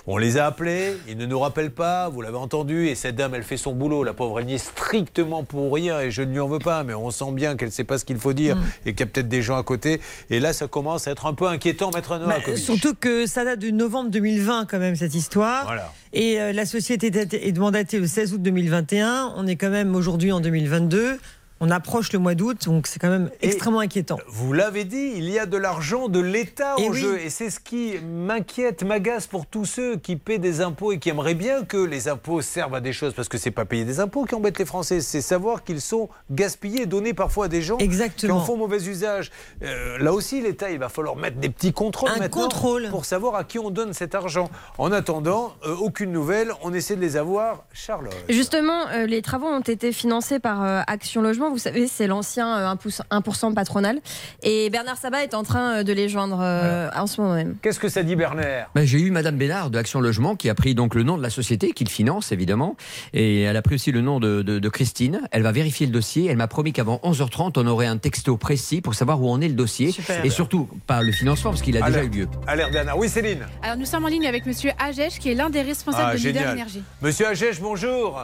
[0.06, 3.34] on les a appelés, ils ne nous rappellent pas, vous l'avez entendu, et cette dame,
[3.34, 6.32] elle fait son boulot, la pauvre, elle n'y est strictement pour rien, et je ne
[6.32, 8.34] lui en veux pas, mais on sent bien qu'elle ne sait pas ce qu'il faut
[8.34, 11.12] dire, et qu'il y a peut-être des gens à côté, et là, ça commence à
[11.12, 12.58] être un peu inquiétant, maître Bah, Novakovic.
[12.64, 15.66] surtout que ça date de novembre 2020 quand même cette histoire.
[15.66, 15.92] Voilà.
[16.16, 19.34] Et euh, la société est mandatée le 16 août 2021.
[19.36, 21.20] On est quand même aujourd'hui en 2022.
[21.62, 24.20] On approche le mois d'août, donc c'est quand même extrêmement inquiétant.
[24.28, 26.98] Vous l'avez dit, il y a de l'argent de l'État en oui.
[26.98, 27.18] jeu.
[27.20, 31.10] Et c'est ce qui m'inquiète, m'agace pour tous ceux qui paient des impôts et qui
[31.10, 33.14] aimeraient bien que les impôts servent à des choses.
[33.14, 36.10] Parce que c'est pas payer des impôts qui embête les Français, c'est savoir qu'ils sont
[36.30, 38.36] gaspillés, donnés parfois à des gens Exactement.
[38.36, 39.32] qui en font mauvais usage.
[39.64, 42.90] Euh, là aussi, l'État, il va falloir mettre des petits contrôles Un maintenant contrôle.
[42.90, 44.50] pour savoir à qui on donne cet argent.
[44.78, 47.64] En attendant, euh, aucune nouvelle, on essaie de les avoir.
[47.72, 48.14] Charlotte.
[48.28, 51.45] Justement, euh, les travaux ont été financés par euh, Action Logement.
[51.50, 54.00] Vous savez, c'est l'ancien euh, 1%, 1% patronal.
[54.44, 57.56] Et Bernard Sabat est en train euh, de les joindre euh, en ce moment même.
[57.62, 58.70] Qu'est-ce que ça dit Bernard?
[58.76, 61.24] Ben, J'ai eu Madame Bénard de Action Logement qui a pris donc le nom de
[61.24, 62.76] la société qu'il finance évidemment
[63.14, 65.22] et elle a pris aussi le nom de, de- de Christine.
[65.32, 66.26] Elle va vérifier le dossier.
[66.30, 69.48] Elle m'a promis qu'avant 11h30 on aurait un texto précis pour savoir où en est
[69.48, 70.24] le dossier Super.
[70.26, 72.28] et surtout pas le financement parce qu'il a déjà eu lieu.
[72.48, 72.98] Alerte Bernard.
[72.98, 73.46] Oui, Céline.
[73.64, 76.20] Alors nous sommes en ligne avec Monsieur Agech, qui est l'un des responsables Ah, de
[76.22, 76.52] Leader.
[76.54, 76.84] Énergie.
[77.02, 78.22] Monsieur Agege, bonjour.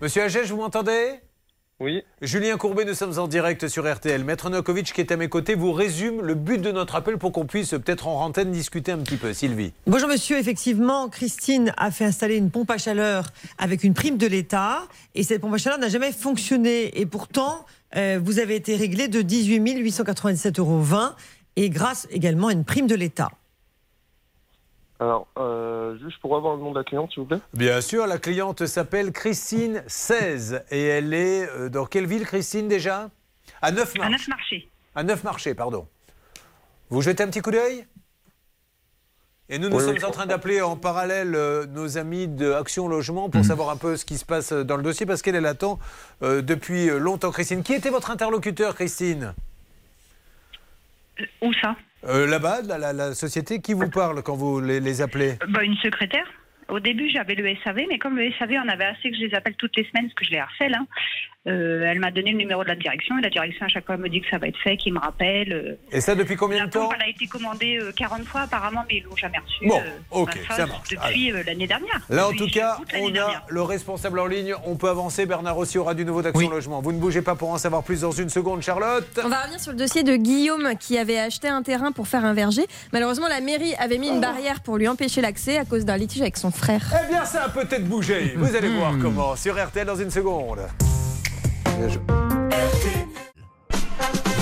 [0.00, 1.20] Monsieur Agege, vous m'entendez?
[1.80, 2.04] Oui.
[2.22, 4.22] Julien Courbet, nous sommes en direct sur RTL.
[4.22, 7.32] Maître Nokovic, qui est à mes côtés, vous résume le but de notre appel pour
[7.32, 9.32] qu'on puisse peut-être en antenne discuter un petit peu.
[9.32, 9.72] Sylvie.
[9.88, 13.26] Bonjour monsieur, effectivement, Christine a fait installer une pompe à chaleur
[13.58, 14.82] avec une prime de l'État
[15.16, 19.08] et cette pompe à chaleur n'a jamais fonctionné et pourtant euh, vous avez été réglé
[19.08, 20.84] de 18 897,20 euros
[21.56, 23.32] et grâce également à une prime de l'État.
[25.00, 27.40] Alors, euh, juste pour avoir le nom de la cliente, s'il vous plaît.
[27.52, 32.68] Bien sûr, la cliente s'appelle Christine 16 et elle est euh, dans quelle ville, Christine,
[32.68, 33.10] déjà?
[33.60, 34.68] À Neuf À neuf marchés.
[34.94, 35.86] À Neuf marchés, pardon.
[36.90, 37.86] Vous jetez un petit coup d'œil?
[39.50, 42.52] Et nous, nous Oui, sommes oui, en train d'appeler en parallèle euh, nos amis de
[42.52, 45.34] Action Logement pour savoir un peu ce qui se passe dans le dossier parce qu'elle
[45.34, 45.78] elle attend
[46.22, 47.30] euh, depuis longtemps.
[47.32, 49.34] Christine, qui était votre interlocuteur, Christine?
[51.42, 51.76] Où ça?
[52.06, 55.76] Euh, Là-bas, la, la- la société, qui vous parle quand vous les, appelez Bah, une
[55.76, 56.26] secrétaire.
[56.68, 59.34] Au début, j'avais le SAV, mais comme le SAV, on avait assez que je les
[59.34, 60.74] appelle toutes les semaines, parce que je les harcèle.
[60.74, 60.86] hein.
[61.46, 63.96] Euh, elle m'a donné le numéro de la direction, et la direction, à chaque fois,
[63.98, 65.52] me dit que ça va être fait, qu'il me rappelle.
[65.52, 65.76] euh.
[65.92, 68.42] Et ça depuis combien La de temps pompe, elle a été commandée euh, 40 fois,
[68.42, 69.66] apparemment, mais ils l'ont jamais reçue.
[69.68, 70.88] Bon, euh, ok, ça marche.
[70.90, 72.00] Depuis euh, l'année dernière.
[72.08, 73.42] Là, en tout cas, on a dernière.
[73.48, 74.54] le responsable en ligne.
[74.64, 75.26] On peut avancer.
[75.26, 76.80] Bernard aussi aura du nouveau d'Action Logement.
[76.80, 79.06] Vous ne bougez pas pour en savoir plus dans une seconde, Charlotte.
[79.22, 82.24] On va revenir sur le dossier de Guillaume qui avait acheté un terrain pour faire
[82.24, 82.64] un verger.
[82.92, 86.22] Malheureusement, la mairie avait mis une barrière pour lui empêcher l'accès à cause d'un litige
[86.22, 86.82] avec son frère.
[87.04, 88.32] Eh bien, ça a peut-être bougé.
[88.36, 90.60] Vous allez voir comment sur RTL dans une seconde.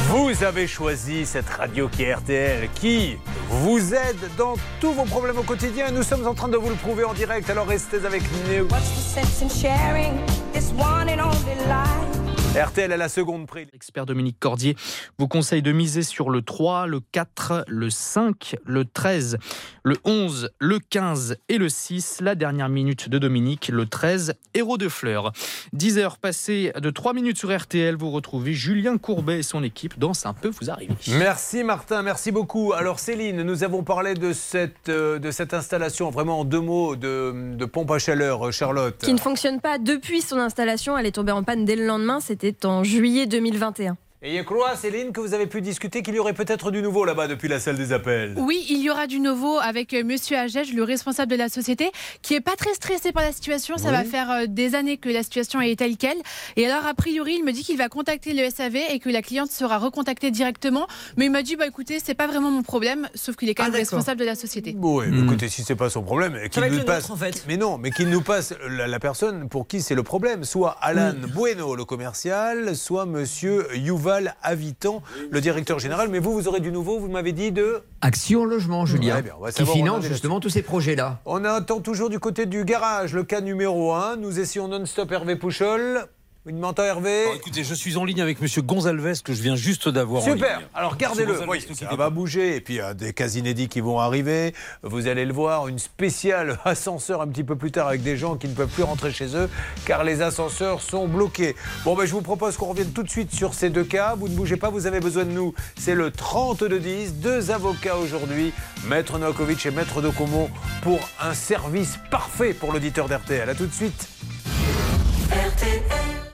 [0.09, 3.17] Vous avez choisi cette radio qui est RTL, qui
[3.49, 5.91] vous aide dans tous vos problèmes au quotidien.
[5.91, 8.69] Nous sommes en train de vous le prouver en direct, alors restez avec nous.
[8.69, 10.19] sense in sharing
[10.53, 12.12] this one and only life?
[12.55, 13.67] RTL à la seconde prix.
[13.73, 14.77] Expert Dominique Cordier
[15.17, 19.39] vous conseille de miser sur le 3, le 4, le 5, le 13,
[19.85, 22.21] le 11, le 15 et le 6.
[22.21, 25.33] La dernière minute de Dominique, le 13, héros de fleurs.
[25.73, 27.97] 10 heures passées de 3 minutes sur RTL.
[27.97, 30.93] Vous retrouvez Julien Courbet et son équipe dans Un peu vous arriver.
[31.09, 32.75] Merci Martin, merci beaucoup.
[32.75, 36.97] Alors Céline, nous avons parlé de cette, euh, de cette installation, vraiment en deux mots,
[36.97, 38.99] de, de pompe à chaleur, euh, Charlotte.
[38.99, 40.99] Qui ne fonctionne pas depuis son installation.
[40.99, 42.21] Elle est tombée en panne dès le lendemain.
[42.21, 43.97] C'était en juillet 2021.
[44.25, 47.05] Et je crois, Céline, que vous avez pu discuter qu'il y aurait peut-être du nouveau
[47.05, 48.35] là-bas depuis la salle des appels.
[48.39, 51.91] Oui, il y aura du nouveau avec euh, Monsieur Agege, le responsable de la société,
[52.23, 53.79] qui est pas très stressé par la situation.
[53.79, 53.95] Ça Oui.
[53.97, 56.19] va faire euh, des années que la situation est telle quelle.
[56.55, 59.23] Et alors, a priori, il me dit qu'il va contacter le SAV et que la
[59.23, 60.87] cliente sera recontactée directement.
[61.17, 63.65] Mais il m'a dit, bah écoutez, c'est pas vraiment mon problème, sauf qu'il est quand
[63.65, 63.99] Ah, même d'accord.
[63.99, 64.77] responsable de la société.
[64.79, 67.09] Oui, mais écoutez, si c'est pas son problème, qu'il nous passe.
[67.09, 67.45] nôtre, en fait.
[67.49, 70.77] Mais non, mais qu'il nous passe la, la personne pour qui c'est le problème, soit
[70.81, 74.12] Alan Bueno, le commercial, soit Monsieur Yuval
[74.43, 76.09] Avitan, le directeur général.
[76.09, 76.99] Mais vous, vous aurez du nouveau.
[76.99, 77.83] Vous m'avez dit de.
[78.01, 81.21] Action Logement, Julien, Ouais, bien, qui finance justement tous ces projets-là.
[81.25, 84.17] On attend toujours du côté du garage, le cas numéro 1.
[84.17, 86.07] Nous essayons non-stop Hervé Pouchol.
[86.45, 87.27] Une menton Hervé.
[87.37, 90.23] Écoutez, je suis en ligne avec Monsieur Gonzalves que je viens juste d'avoir.
[90.23, 90.59] en Super.
[90.59, 90.67] ligne.
[90.75, 91.39] Alors gardez-le.
[91.49, 92.57] Oui, ça va bouger.
[92.57, 94.53] Et puis il y a des cas inédits qui vont arriver.
[94.83, 98.35] Vous allez le voir, une spéciale ascenseur un petit peu plus tard avec des gens
[98.35, 99.49] qui ne peuvent plus rentrer chez eux
[99.87, 101.55] car les ascenseurs sont bloqués.
[101.85, 104.17] Bon, ben, je vous propose qu'on revienne tout de suite sur ces deux cas.
[104.19, 105.55] Vous ne bougez pas, vous avez besoin de nous.
[105.79, 107.15] C'est le 30 de 10.
[107.21, 108.53] Deux avocats aujourd'hui,
[108.89, 110.51] Maître Novakovic et Maître Docomo,
[110.83, 113.49] pour un service parfait pour l'auditeur d'RTL.
[113.49, 114.09] A tout de suite.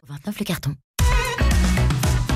[0.09, 0.75] 29 le carton.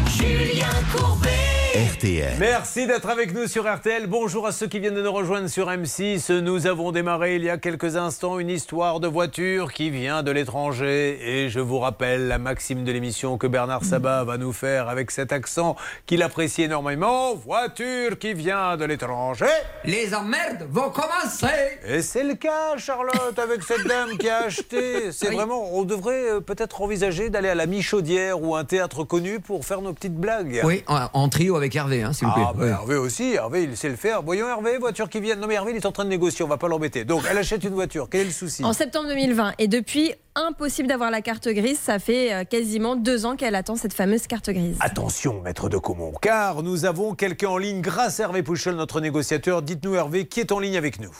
[0.06, 1.51] Julien Courbet.
[1.74, 2.34] RTL.
[2.38, 4.06] Merci d'être avec nous sur RTL.
[4.06, 6.40] Bonjour à ceux qui viennent de nous rejoindre sur M6.
[6.40, 10.30] Nous avons démarré il y a quelques instants une histoire de voiture qui vient de
[10.30, 11.18] l'étranger.
[11.22, 15.10] Et je vous rappelle la maxime de l'émission que Bernard Sabat va nous faire avec
[15.10, 17.34] cet accent qu'il apprécie énormément.
[17.36, 19.46] Voiture qui vient de l'étranger.
[19.86, 21.46] Les emmerdes vont commencer
[21.88, 25.10] Et c'est le cas, Charlotte, avec cette dame qui a acheté.
[25.10, 29.40] C'est vraiment, on devrait euh, peut-être envisager d'aller à la Michaudière ou un théâtre connu
[29.40, 30.60] pour faire nos petites blagues.
[30.64, 32.44] Oui, en, en trio avec Hervé, hein, s'il vous plaît.
[32.46, 32.68] Ah, bah, Oui.
[32.70, 34.22] Hervé aussi, Hervé il sait le faire.
[34.22, 35.36] Voyons Hervé, voiture qui vient.
[35.36, 37.04] Non mais Hervé il est en train de négocier, on va pas l'embêter.
[37.04, 38.64] Donc elle achète une voiture, quel est le souci?
[38.64, 39.54] En septembre 2020.
[39.58, 41.78] Et depuis, impossible d'avoir la carte grise.
[41.78, 44.76] Ça fait euh, quasiment deux ans qu'elle attend cette fameuse carte grise.
[44.80, 49.00] Attention, maître de Comont, car nous avons quelqu'un en ligne grâce à Hervé Pouchol, notre
[49.00, 49.62] négociateur.
[49.62, 51.12] Dites-nous Hervé, qui est en ligne avec nous?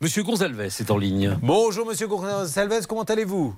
[0.00, 1.36] Monsieur Gonzalves est en ligne.
[1.42, 3.54] Bonjour Monsieur Gonzalez, comment allez-vous?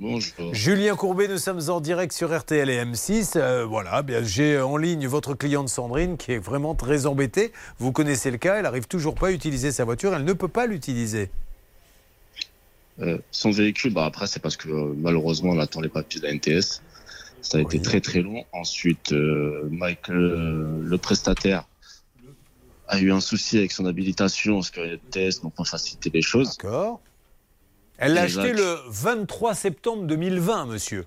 [0.00, 0.54] Bonjour.
[0.54, 3.32] Julien Courbet, nous sommes en direct sur RTL et M6.
[3.36, 7.52] Euh, voilà, bien, j'ai en ligne votre cliente Sandrine qui est vraiment très embêtée.
[7.78, 10.48] Vous connaissez le cas, elle arrive toujours pas à utiliser sa voiture, elle ne peut
[10.48, 11.28] pas l'utiliser.
[13.00, 16.26] Euh, son véhicule, bah après, c'est parce que euh, malheureusement, on attend les papiers de
[16.26, 16.80] la NTS.
[17.42, 18.44] Ça a été très très long.
[18.52, 21.64] Ensuite, euh, Michael, euh, le prestataire,
[22.88, 26.22] a eu un souci avec son habilitation parce que les tests n'ont pas facilité les
[26.22, 26.56] choses.
[26.56, 27.00] D'accord.
[28.00, 31.06] Elle l'a acheté le 23 septembre 2020, monsieur.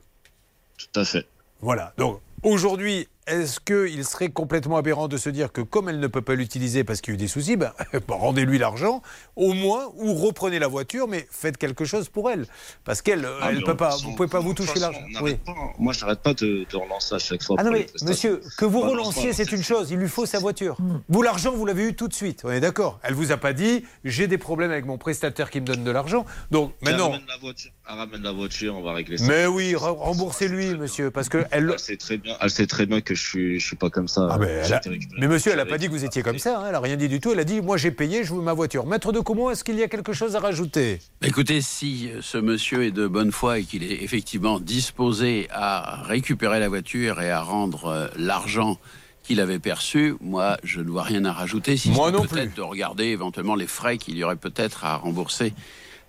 [0.78, 1.26] Tout à fait.
[1.60, 1.92] Voilà.
[1.98, 6.22] Donc aujourd'hui, est-ce qu'il serait complètement aberrant de se dire que comme elle ne peut
[6.22, 9.02] pas l'utiliser parce qu'il y a eu des soucis, ben, ben, rendez-lui l'argent,
[9.36, 12.46] au moins, ou reprenez la voiture, mais faites quelque chose pour elle.
[12.84, 15.00] Parce qu'elle, Ah, elle peut pas, vous pouvez pas vous toucher l'argent.
[15.06, 15.54] on n'arrête pas.
[15.80, 17.56] Moi, de, de relancer à chaque fois.
[17.60, 19.92] Ah non mais monsieur, que vous relanciez, c'est une chose.
[19.92, 20.78] Il lui faut sa voiture.
[21.10, 22.42] Vous l'argent, vous l'avez eu tout de suite.
[22.44, 23.00] On est d'accord.
[23.04, 25.92] Elle vous a pas dit, j'ai des problèmes avec mon prestataire qui me donne de
[25.92, 26.26] l'argent.
[26.52, 27.12] Donc Elle maintenant.
[27.28, 29.26] la voiture, ramène la voiture, on va régler ça.
[29.28, 31.70] Mais oui, re- remboursez-lui, monsieur, parce que elle.
[31.72, 34.08] Elle sait très bien, elle sait très bien que je suis, je suis pas comme
[34.08, 34.28] ça.
[34.32, 34.82] Ah elle a-.
[35.18, 36.60] Mais monsieur, elle n'a pas dit que vous étiez comme ça.
[36.60, 36.64] hein.
[36.68, 37.32] Elle n'a rien dit du tout.
[37.34, 38.86] Elle a dit, moi j'ai payé, je veux ma voiture.
[38.86, 41.00] Maître de Comont, est-ce qu'il y a quelque chose à rajouter?
[41.22, 46.02] Écoutez, si euh, ce monsieur est de bonne foi et qu'il est effectivement disposé à
[46.04, 48.80] récupérer la voiture et à rendre euh, l'argent
[49.24, 50.16] qu'il avait perçus.
[50.22, 51.78] Moi, je ne vois rien à rajouter.
[51.78, 55.54] Si Moi non peut-être de regarder éventuellement les frais qu'il y aurait peut-être à rembourser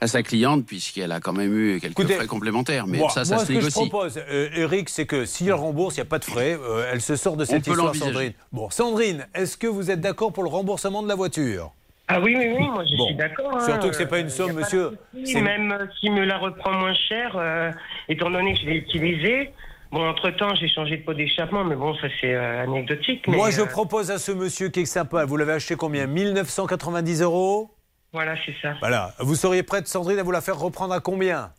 [0.05, 2.87] à sa cliente, puisqu'elle a quand même eu quelques Écoutez, frais complémentaires.
[2.87, 5.47] Mais moi, ça, ça moi, se ce que je propose, euh, Eric, c'est que si
[5.47, 6.57] elle rembourse, il n'y a pas de frais.
[6.61, 7.95] euh, elle se sort de cette peut histoire.
[7.95, 8.33] Sandrine.
[8.53, 11.73] Bon, Sandrine, est-ce que vous êtes d'accord pour le remboursement de la voiture?
[12.07, 13.07] Ah oui, oui, oui, moi je Bon.
[13.07, 13.51] suis d'accord.
[13.57, 14.91] hein, Surtout que c'est pas une euh, somme, monsieur.
[15.15, 17.71] souci, Même euh, s'il me la reprend moins cher, euh,
[18.11, 19.51] étant donné que je l'ai utilisée.
[19.91, 23.25] Bon, entre-temps, j'ai changé de pot d'échappement, mais bon, ça c'est euh, anecdotique.
[23.29, 26.07] mais, Moi, je euh, propose à ce monsieur qui est sympa, vous l'avez acheté combien?
[26.07, 27.71] 1990 euros?
[28.15, 28.75] Voilà, c'est ça.
[28.81, 29.13] Voilà.
[29.19, 31.51] Vous seriez prête, Sandrine, à vous la faire reprendre à combien?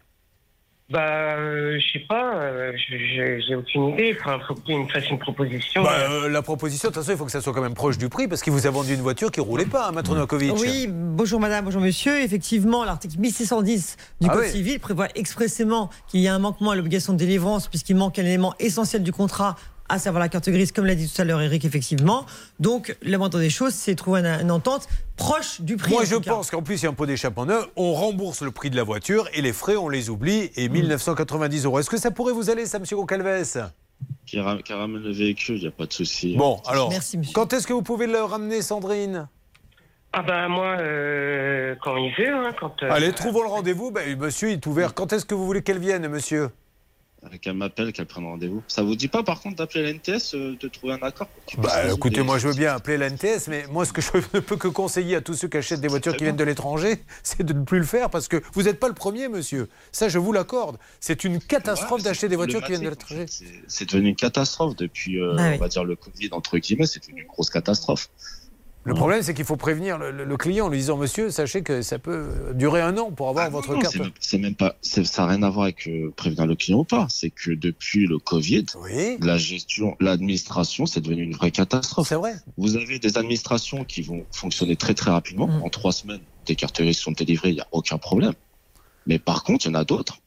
[0.89, 0.99] Bah,
[1.35, 4.15] euh, je sais pas, euh, j'ai aucune idée.
[4.19, 5.83] Enfin, faut qu'il me fasse une proposition.
[5.83, 7.97] Bah, euh, La proposition, de toute façon, il faut que ça soit quand même proche
[7.97, 10.53] du prix, parce qu'il vous a vendu une voiture qui roulait pas, hein, Maître Novakovic.
[10.59, 12.21] Oui, bonjour madame, bonjour monsieur.
[12.21, 14.51] Effectivement, l'article 1610 du Ah Code oui.
[14.51, 18.23] civil prévoit expressément qu'il y a un manquement à l'obligation de délivrance puisqu'il manque un
[18.23, 19.55] élément essentiel du contrat,
[19.89, 22.25] à savoir la carte grise, comme l'a dit tout à l'heure Eric, effectivement.
[22.59, 25.91] Donc, la moindre des choses, c'est trouver une, une entente proche du prix.
[25.91, 28.51] Moi, je pense qu'en plus, il y a un pot d'échappement neuf, on rembourse le
[28.51, 30.49] prix de la voiture et les frais, on les oublie, Mm.
[30.59, 31.79] et 1990 euros.
[31.79, 33.69] Est-ce que ça pourrait vous aller, ça, monsieur Goncalves
[34.25, 36.35] Qui, ra- qui ramène le véhicule, il n'y a pas de souci.
[36.35, 36.91] Bon, alors,
[37.33, 39.27] quand est-ce que vous pouvez le ramener, Sandrine?
[40.17, 42.81] Ah bah moi, euh, quand il veut, hein, quand...
[42.83, 43.91] euh, Allez, trouvons le rendez-vous.
[43.91, 44.93] Ben, monsieur, il est ouvert.
[44.93, 46.47] Quand est-ce que vous voulez qu'elle vienne, monsieur?
[47.41, 48.63] Qu'elle m'appelle, qu'elle prenne rendez-vous.
[48.67, 51.91] Ça vous dit pas, par contre, d'appeler la NTS, euh, de trouver un accord Bah,
[51.91, 54.57] écoutez, moi je veux bien appeler la NTS, mais moi ce que je ne peux
[54.57, 57.53] que conseiller à tous ceux qui achètent des voitures qui viennent de l'étranger, c'est de
[57.53, 59.67] ne plus le faire parce que vous n'êtes pas le premier, monsieur.
[59.91, 60.77] Ça, je vous l'accorde.
[60.99, 63.25] C'est une catastrophe d'acheter des voitures qui viennent de l'étranger.
[63.67, 65.55] C'est devenu une catastrophe depuis, euh, Ah oui.
[65.55, 68.09] on va dire, le Covid, entre guillemets, c'est devenu une grosse catastrophe.
[68.85, 71.63] Le problème, c'est qu'il faut prévenir le, le- le client en lui disant Monsieur, sachez
[71.63, 73.95] que ça peut durer un an pour avoir votre Ah Non, carte.
[74.19, 77.07] c'est même- pas, ça n'a rien à voir avec euh, prévenir le client ou pas.
[77.09, 78.65] C'est que depuis le Covid,
[79.21, 82.07] la gestion, l'administration, c'est devenu une vraie catastrophe.
[82.07, 82.35] C'est vrai.
[82.57, 85.47] Vous avez des administrations qui vont fonctionner très très rapidement.
[85.47, 85.63] Mm.
[85.63, 88.33] En trois semaines, des cartes grises sont délivrées, il n'y a aucun problème.
[89.07, 90.19] Mais par contre, il y en a d'autres.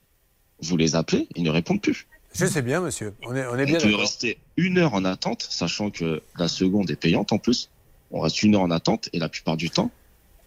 [0.62, 2.08] Vous les appelez, ils ne répondent plus.
[2.34, 3.14] Je sais bien, monsieur.
[3.26, 4.00] On est, on est On bien peut d'accord.
[4.00, 7.70] rester une heure en attente, sachant que la seconde est payante en plus.
[8.10, 9.90] On reste une heure en attente et la plupart du temps,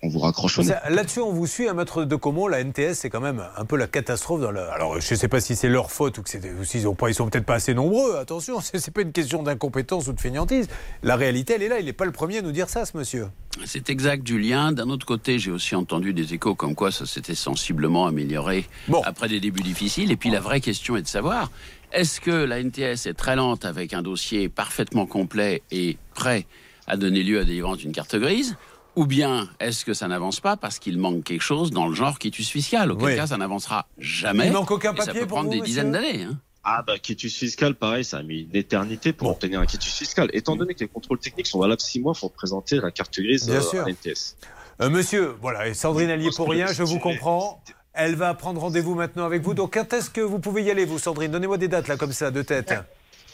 [0.03, 2.47] on vous raccroche au Là-dessus, on vous suit à Maître de Como.
[2.47, 4.41] La NTS, c'est quand même un peu la catastrophe.
[4.41, 4.71] Dans la...
[4.73, 6.95] Alors, je ne sais pas si c'est leur faute ou que c'est- ou s'ils ont
[6.95, 8.15] pas, ils sont peut-être pas assez nombreux.
[8.17, 10.67] Attention, c'est c'est pas une question d'incompétence ou de fainéantise.
[11.03, 11.79] La réalité, elle est là.
[11.79, 13.27] Il n'est pas le premier à nous dire ça, ce monsieur.
[13.65, 14.71] C'est exact, Julien.
[14.71, 18.65] D'un autre côté, j'ai aussi entendu des échos comme quoi ça s'était sensiblement amélioré
[19.03, 20.11] après des débuts difficiles.
[20.11, 21.51] Et puis la vraie question est de savoir,
[21.91, 26.47] est-ce que la NTS est très lente avec un dossier parfaitement complet et prêt
[26.91, 28.57] à donner lieu à délivrance d'une carte grise
[28.97, 32.19] ou bien est-ce que ça n'avance pas parce qu'il manque quelque chose dans le genre
[32.19, 33.15] quitus fiscal Auquel Oui.
[33.15, 34.47] cas, ça n'avancera jamais.
[34.47, 36.23] Il manque aucun et ça papier peut pour prendre vous, des dizaines d'années.
[36.23, 36.37] hein.
[36.65, 40.29] Ah bah quitus fiscal, pareil, ça a mis une éternité pour obtenir un quitus fiscal.
[40.33, 43.17] Étant donné que les contrôles techniques sont valables six mois, il faut présenter la carte
[43.19, 43.85] grise Bien euh, sûr.
[43.85, 44.35] à NTS.
[44.81, 47.63] Euh, monsieur, voilà, et Sandrine allié pour rien, je vous comprends.
[47.93, 49.53] Elle va prendre rendez-vous maintenant avec vous.
[49.53, 51.31] Donc, quand est-ce que vous pouvez y aller, vous, Sandrine?
[51.31, 52.73] Donnez-moi des dates, là, comme ça, de tête.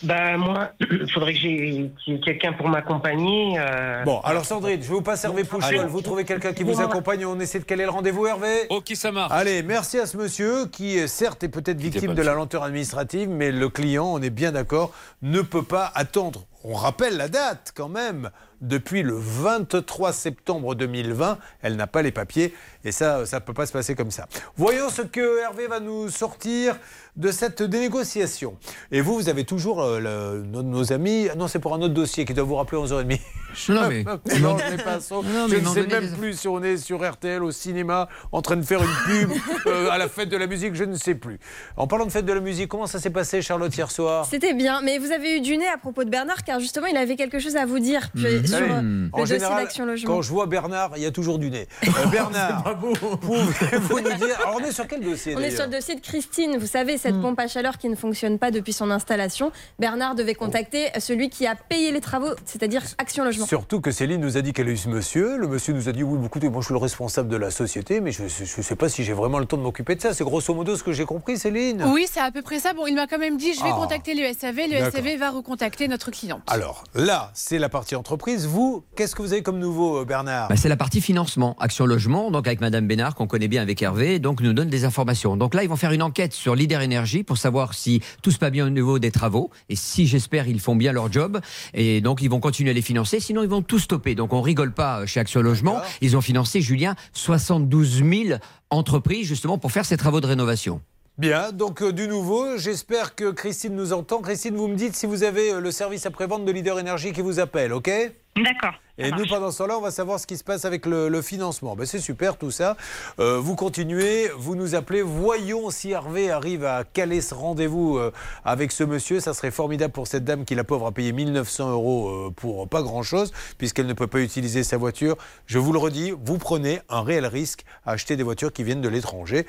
[0.04, 1.92] Bah moi, il faudrait que j'ai
[2.24, 3.58] quelqu'un pour m'accompagner.
[3.60, 5.80] euh, Bon, alors Sandrine, je vais vous passer Hervé Pouchol.
[5.80, 5.88] Allez.
[5.88, 9.12] Vous trouvez quelqu'un qui vous accompagne on essaie de caler le rendez-vous, Hervé Ok, ça
[9.12, 9.32] marche.
[9.34, 13.30] Allez, merci à ce monsieur qui, euh, certes, est peut-être victime de la lenteur administrative,
[13.30, 16.46] mais le client, on est bien d'accord, ne peut pas attendre.
[16.64, 18.30] On rappelle la date quand même.
[18.62, 22.54] Depuis le 23 septembre 2020, elle n'a pas les papiers
[22.84, 24.28] et ça, ça ne peut pas se passer comme ça.
[24.56, 26.76] Voyons ce que Hervé va nous sortir
[27.16, 28.58] de cette négociation.
[28.92, 30.00] Et vous, vous avez toujours euh,
[30.44, 31.28] le- nos, amis.
[31.32, 33.20] ah Non, c'est pour un autre dossier qui doit vous rappeler 11h30.
[33.56, 34.04] Je Non, mais-
[34.40, 36.48] non, je n'ai pas son- Non, mais je ils ne sais même des- plus si
[36.48, 39.32] on est sur RTL, au cinéma, en train de faire une pub,
[39.66, 41.40] euh, à la fête de la musique, je ne sais plus.
[41.76, 44.28] En parlant de fête de la musique, comment ça s'est passé, Charlotte, hier soir?
[44.30, 46.98] C'était bien, mais vous avez eu du nez à propos de Bernard, car justement, il
[46.98, 50.14] avait quelque chose à vous dire Vous sur le en dossier général, d'Action Logement.
[50.16, 51.68] quand je vois Bernard, il y a toujours du nez.
[51.84, 54.40] Euh, Bernard, pouvez-vous nous dire.
[54.42, 56.58] Alors, on est sur quel dossier On est sur le dossier de Christine.
[56.58, 59.52] Vous savez, cette pompe à chaleur qui ne fonctionne pas depuis son installation.
[59.80, 63.46] Bernard devait contacter celui qui a payé les travaux, c'est-à-dire Action Logement.
[63.46, 65.38] Surtout que Céline nous a dit qu'elle a eu ce monsieur.
[65.38, 68.00] Le monsieur nous a dit Oui, écoutez, moi je suis le responsable de la société,
[68.02, 70.14] mais je ne sais pas si j'ai vraiment le temps de m'occuper de ça.
[70.14, 71.84] C'est grosso modo ce que j'ai compris, Céline.
[71.88, 72.74] Oui, c'est à peu près ça.
[72.74, 73.76] Bon, il m'a quand même dit je vais Ah.
[73.76, 74.58] contacter le SAV.
[74.70, 74.92] Le.
[74.92, 76.42] SAV va recontacter notre cliente.
[76.48, 78.48] Alors là, c'est la partie entreprise.
[78.48, 80.48] Vous, qu'est-ce que vous avez comme nouveau, euh, Bernard?
[80.50, 83.82] Bah, c'est la partie financement, Action Logement, donc avec Madame Bénard qu'on connaît bien avec
[83.82, 85.38] Hervé, donc nous donne des informations.
[85.38, 88.38] Donc là, ils vont faire une enquête sur Leader Énergie pour savoir si tout se
[88.38, 91.40] passe bien au niveau des travaux et si j'espère ils font bien leur job
[91.74, 93.20] et donc ils vont continuer à les financer.
[93.20, 94.16] Sinon, ils vont tout stopper.
[94.16, 95.82] Donc on rigole pas chez Action Logement.
[96.02, 98.40] Ils ont financé Julien 72 000
[98.70, 100.82] entreprises justement pour faire ces travaux de rénovation.
[101.18, 104.22] Bien, donc euh, du nouveau, j'espère que Christine nous entend.
[104.22, 107.22] Christine, vous me dites si vous avez euh, le service après-vente de Leader Énergie qui
[107.22, 107.90] vous appelle, ok?
[108.36, 108.76] D'accord.
[109.00, 111.22] Et nous, pendant ce temps-là, on va savoir ce qui se passe avec le, le
[111.22, 111.76] financement.
[111.76, 112.78] Ben, c'est super tout ça.
[113.20, 115.04] Euh, vous continuez, vous nous appelez.
[115.04, 118.12] Voyons si Hervé arrive à caler ce rendez-vous euh,
[118.44, 119.20] avec ce monsieur.
[119.20, 122.68] Ça serait formidable pour cette dame qui, la pauvre, a payé 1900 euros euh, pour
[122.68, 125.16] pas grand-chose, puisqu'elle ne peut pas utiliser sa voiture.
[125.46, 128.82] Je vous le redis, vous prenez un réel risque à acheter des voitures qui viennent
[128.82, 129.46] de l'étranger.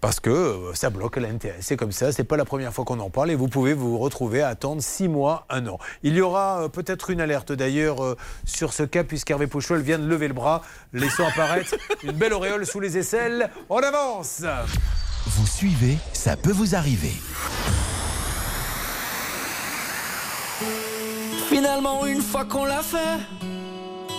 [0.00, 1.60] Parce que euh, ça bloque la NTS.
[1.60, 3.98] C'est comme ça, c'est pas la première fois qu'on en parle et vous pouvez vous
[3.98, 5.78] retrouver à attendre 6 mois, 1 an.
[6.02, 9.98] Il y aura euh, peut-être une alerte d'ailleurs euh, sur ce cas puisqu'Hervé Pouchol vient
[9.98, 10.62] de lever le bras,
[10.94, 13.50] laissant apparaître une belle auréole sous les aisselles.
[13.68, 14.42] On avance
[15.26, 17.12] Vous suivez, ça peut vous arriver.
[21.48, 23.18] Finalement, une fois qu'on l'a fait,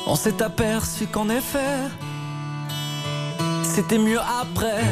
[0.05, 1.77] on s'est aperçu qu'en effet,
[3.63, 4.83] c'était mieux après.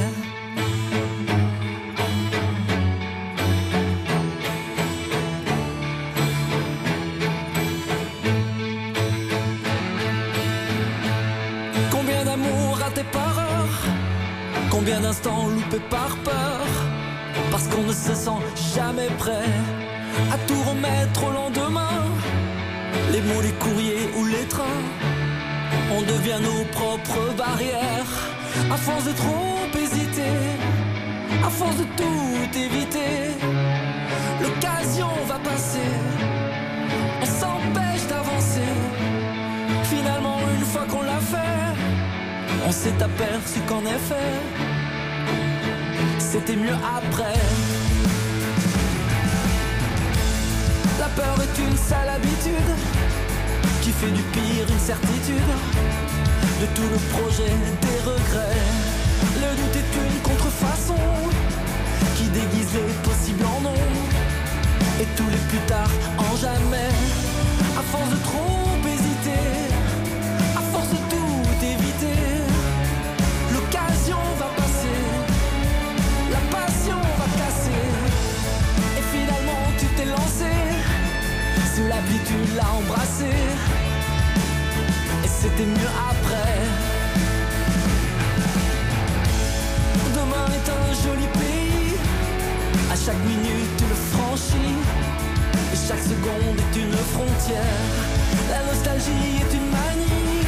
[11.92, 13.50] Combien d'amour raté par heure
[14.70, 16.66] Combien d'instants loupés par peur?
[17.52, 18.42] Parce qu'on ne se sent
[18.76, 19.50] jamais prêt
[20.32, 22.04] à tout remettre au lendemain.
[23.12, 24.84] Les mots, les courriers ou les trains,
[25.92, 28.12] on devient nos propres barrières.
[28.72, 29.89] À force de hésiter,
[31.46, 33.32] à force de tout éviter,
[34.42, 35.92] l'occasion va passer.
[37.22, 38.72] On s'empêche d'avancer.
[39.84, 41.70] Finalement, une fois qu'on l'a fait,
[42.68, 44.32] on s'est aperçu qu'en effet,
[46.20, 47.40] c'était mieux après.
[51.00, 52.72] La peur est une sale habitude
[53.82, 55.54] qui fait du pire une certitude.
[56.62, 58.99] De tout le projet, des regrets.
[59.50, 61.02] Le doute est une contrefaçon
[62.16, 63.82] qui déguise les possibles en non.
[65.02, 65.90] Et tous les plus tard
[66.20, 66.94] en jamais.
[67.76, 69.74] À force de trop hésiter,
[70.56, 72.22] à force de tout éviter,
[73.54, 75.02] l'occasion va passer,
[76.32, 77.86] la passion va casser.
[79.00, 80.52] Et finalement tu t'es lancé,
[81.74, 83.32] sous la embrassé.
[85.24, 86.59] Et c'était mieux après.
[91.04, 91.96] Joli pays,
[92.92, 94.76] à chaque minute tu le franchis.
[95.74, 97.86] Et chaque seconde est une frontière.
[98.50, 100.44] La nostalgie est une manie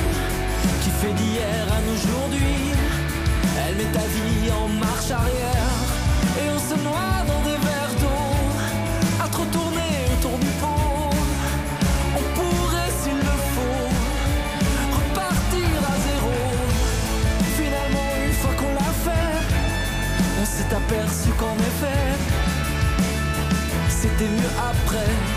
[0.82, 2.74] qui fait d'hier à aujourd'hui.
[3.62, 5.78] Elle met ta vie en marche arrière.
[6.40, 7.41] Et on se noie dans
[20.92, 22.18] aperçu qu'en effet,
[23.90, 25.31] c'était mieux après.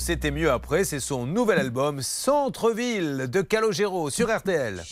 [0.00, 0.84] C'était mieux après.
[0.84, 4.82] C'est son nouvel album Centre-ville de Calogero sur RTL.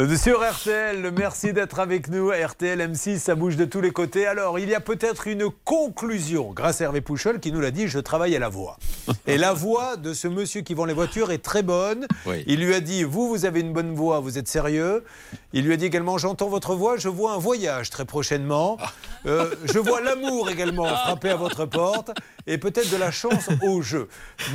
[0.00, 2.30] Sur RTL, merci d'être avec nous.
[2.30, 4.26] RTL M6, ça bouge de tous les côtés.
[4.26, 7.86] Alors, il y a peut-être une conclusion, grâce à Hervé Pouchol qui nous l'a dit,
[7.86, 8.78] je travaille à la voix.
[9.26, 12.06] Et la voix de ce monsieur qui vend les voitures est très bonne.
[12.24, 12.42] Oui.
[12.46, 15.04] Il lui a dit, vous, vous avez une bonne voix, vous êtes sérieux.
[15.52, 18.78] Il lui a dit également, j'entends votre voix, je vois un voyage très prochainement.
[19.26, 22.10] Euh, je vois l'amour également frapper à votre porte.
[22.50, 24.08] Et peut-être de la chance au jeu.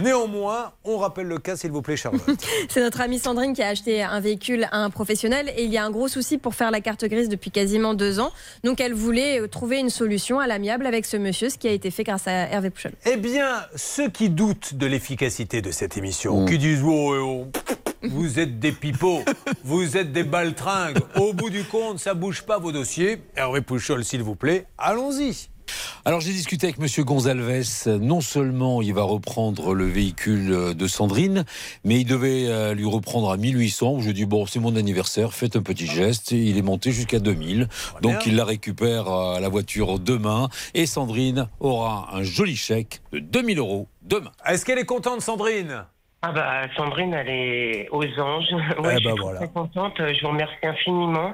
[0.03, 2.23] Néanmoins, on rappelle le cas, s'il vous plaît, Charlotte.
[2.69, 5.77] C'est notre amie Sandrine qui a acheté un véhicule à un professionnel et il y
[5.77, 8.31] a un gros souci pour faire la carte grise depuis quasiment deux ans.
[8.63, 11.71] Donc elle voulait euh, trouver une solution à l'amiable avec ce monsieur, ce qui a
[11.71, 12.91] été fait grâce à Hervé Pouchol.
[13.05, 17.47] Eh bien, ceux qui doutent de l'efficacité de cette émission, qui disent oh, oh,
[18.03, 19.23] vous êtes des pipeaux,
[19.63, 23.21] vous êtes des baltringues, au bout du compte, ça bouge pas vos dossiers.
[23.37, 25.49] Hervé Pouchol, s'il vous plaît, allons-y.
[26.05, 27.88] Alors j'ai discuté avec Monsieur Gonzalves.
[27.99, 31.45] Non seulement il va reprendre le véhicule de Sandrine,
[31.84, 33.99] mais il devait euh, lui reprendre à 1800.
[33.99, 36.32] Je lui ai dit bon c'est mon anniversaire, faites un petit geste.
[36.32, 37.68] Et il est monté jusqu'à 2000.
[38.01, 40.49] Donc il la récupère à la voiture demain.
[40.74, 44.32] Et Sandrine aura un joli chèque de 2000 euros demain.
[44.45, 45.86] Est-ce qu'elle est contente, Sandrine?
[46.22, 48.45] Ah bah Sandrine, elle est aux anges.
[48.80, 49.39] Ouais, Eh je suis ben voilà.
[49.39, 49.93] très contente.
[49.97, 51.34] Je vous remercie infiniment.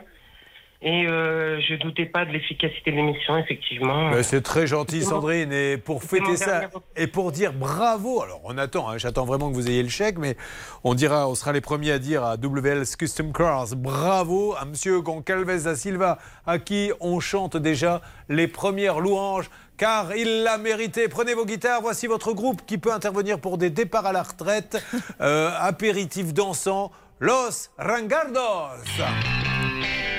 [0.83, 4.09] Et euh, je doutais pas de l'efficacité de l'émission, effectivement.
[4.09, 5.53] Ben, c'est très gentil, Sandrine.
[5.53, 9.55] Et pour fêter ça, et pour dire bravo, alors on attend, hein, j'attends vraiment que
[9.55, 10.35] vous ayez le chèque, mais
[10.83, 15.01] on dira, on sera les premiers à dire à WL's Custom Cars, bravo à Monsieur
[15.01, 16.17] Goncalves da Silva,
[16.47, 21.07] à qui on chante déjà les premières louanges, car il l'a mérité.
[21.09, 24.83] Prenez vos guitares, voici votre groupe qui peut intervenir pour des départs à la retraite,
[25.21, 28.81] euh, apéritifs dansants, Los Rangardos.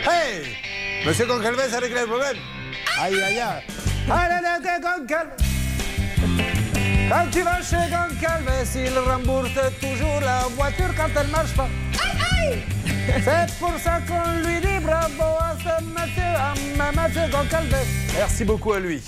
[0.05, 0.57] Hey
[1.07, 2.37] Monsieur Goncalves a réglé le problème
[3.01, 3.63] Aïe, aïe, aïe
[4.11, 5.37] Allez, allez, Goncalves
[7.09, 9.51] Quand tu vas chez Goncalves, il rembourse
[9.81, 11.69] toujours la voiture quand elle marche pas.
[13.05, 17.77] C'est pour ça qu'on lui dit bravo à ce monsieur, à ma- monsieur Goncalves.
[18.17, 19.03] Merci beaucoup à lui.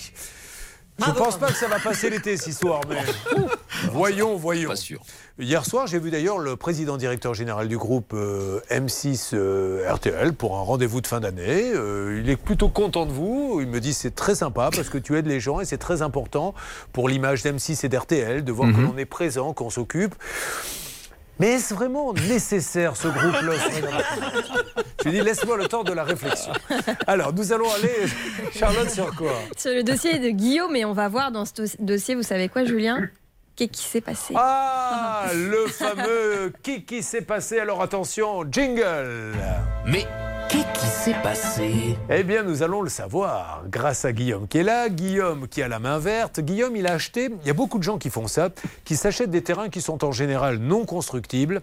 [0.98, 2.96] Je ne pense pas que ça va passer l'été, cette histoire, mais
[3.92, 4.68] voyons, voyons.
[4.70, 5.00] Pas sûr.
[5.40, 10.34] Hier soir, j'ai vu d'ailleurs le président directeur général du groupe euh, M6 euh, RTL
[10.34, 11.72] pour un rendez-vous de fin d'année.
[11.74, 13.58] Euh, il est plutôt content de vous.
[13.60, 16.00] Il me dit c'est très sympa parce que tu aides les gens et c'est très
[16.02, 16.54] important
[16.92, 18.84] pour l'image d'M6 et d'RTL de voir que Mhm.
[18.84, 20.14] l'on est présent, qu'on s'occupe.
[21.40, 23.54] Mais est-ce vraiment nécessaire ce groupe-là
[25.02, 26.52] Je lui dis laisse-moi le temps de la réflexion.
[27.06, 28.06] Alors nous allons aller,
[28.52, 29.32] Charlotte, sur quoi?
[29.56, 32.48] Sur le dossier de Guillaume, et on va voir dans ce dos- dossier, vous savez
[32.48, 33.08] quoi, Julien?
[33.56, 34.34] Qu'est-ce qui s'est passé?
[34.36, 37.60] Ah, le fameux qui qui s'est passé?
[37.60, 39.32] Alors attention, jingle.
[39.86, 40.06] Mais
[40.48, 41.96] qu'est-ce qui s'est passé?
[42.10, 44.88] Eh bien, nous allons le savoir grâce à Guillaume qui est là.
[44.88, 46.40] Guillaume qui a la main verte.
[46.40, 47.30] Guillaume, il a acheté.
[47.42, 48.48] Il y a beaucoup de gens qui font ça,
[48.84, 51.62] qui s'achètent des terrains qui sont en général non constructibles.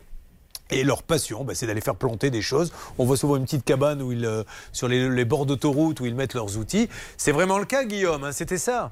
[0.73, 2.71] Et leur passion, bah, c'est d'aller faire planter des choses.
[2.97, 6.05] On voit souvent une petite cabane où ils, euh, sur les, les bords d'autoroute où
[6.05, 6.87] ils mettent leurs outils.
[7.17, 8.23] C'est vraiment le cas, Guillaume.
[8.23, 8.91] hein, C'était ça?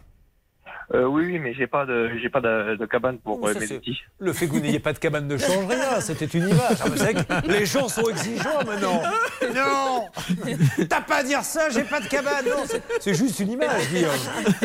[0.94, 3.72] Euh, oui, oui, mais j'ai pas de, j'ai pas de, de cabane pour euh, mes
[3.74, 4.00] outils.
[4.18, 6.02] Le fait que vous n'ayez pas de cabane ne change rien.
[6.02, 6.78] C'était une image.
[7.30, 9.02] Ah, les gens sont exigeants maintenant.
[9.54, 10.08] Non
[10.90, 12.46] T'as pas à dire ça, j'ai pas de cabane.
[12.46, 14.12] Non, c'est- c'est juste une image, Guillaume.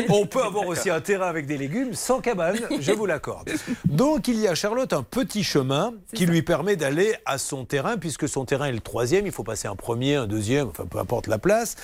[0.09, 3.51] On peut avoir aussi un terrain avec des légumes sans cabane, je vous l'accorde.
[3.85, 7.97] Donc il y a Charlotte un petit chemin qui lui permet d'aller à son terrain,
[7.97, 10.97] puisque son terrain est le troisième, il faut passer un premier, un deuxième, enfin peu
[10.97, 11.75] importe la place.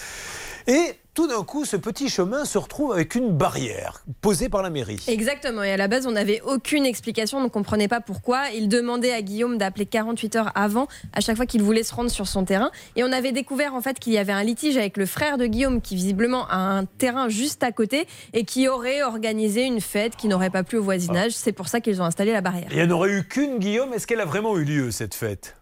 [0.67, 4.69] Et tout d'un coup, ce petit chemin se retrouve avec une barrière posée par la
[4.69, 5.03] mairie.
[5.07, 5.61] Exactement.
[5.61, 8.49] Et à la base, on n'avait aucune explication, on ne comprenait pas pourquoi.
[8.55, 12.09] Il demandait à Guillaume d'appeler 48 heures avant, à chaque fois qu'il voulait se rendre
[12.09, 12.71] sur son terrain.
[12.95, 15.47] Et on avait découvert en fait qu'il y avait un litige avec le frère de
[15.47, 20.15] Guillaume, qui visiblement a un terrain juste à côté et qui aurait organisé une fête
[20.15, 21.31] qui n'aurait pas plu au voisinage.
[21.31, 22.69] C'est pour ça qu'ils ont installé la barrière.
[22.71, 23.93] Il n'y en aurait eu qu'une, Guillaume.
[23.93, 25.57] Est-ce qu'elle a vraiment eu lieu, cette fête?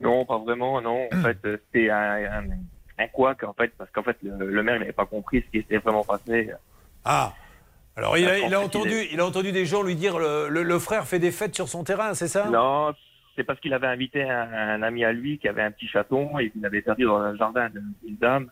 [0.00, 1.08] Non, pas vraiment, non.
[1.12, 2.44] En fait, c'était un, un,
[2.98, 5.50] un couac, en fait, parce qu'en fait, le, le maire, il n'avait pas compris ce
[5.50, 6.50] qui s'était vraiment passé.
[7.04, 7.32] Ah
[7.96, 10.78] Alors, il a, il entendu, il a entendu des gens lui dire le, le- le
[10.78, 12.46] frère fait des fêtes sur son terrain, c'est ça?
[12.48, 12.92] Non,
[13.36, 16.38] c'est parce qu'il avait invité un, un ami à lui qui avait un petit chaton
[16.38, 18.50] et qu'il avait perdu dans le jardin d'une dame.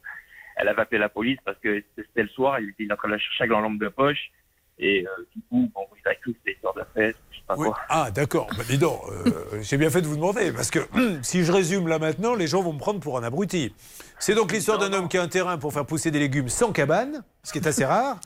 [0.57, 3.15] Elle avait appelé la police parce que c'était le soir, il était en train de
[3.15, 4.31] la chercher avec la lampe de poche.
[4.79, 7.43] Et euh, du coup, bon, il a cru que c'était histoire de fête, je sais
[7.47, 7.69] pas Oui.
[7.69, 7.79] quoi.
[7.89, 8.47] Ah, d'accord.
[8.57, 9.31] Bah, dis donc, euh,
[9.63, 10.81] j'ai bien fait de vous demander, parce que
[11.23, 13.75] si je résume là maintenant, les gens vont me prendre pour un abruti.
[14.19, 16.73] C'est donc l'histoire d'un homme qui a un terrain pour faire pousser des légumes sans
[16.73, 18.19] cabane, ce qui est assez rare.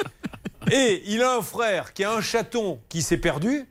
[0.72, 3.66] Et il a un frère qui a un chaton qui s'est perdu.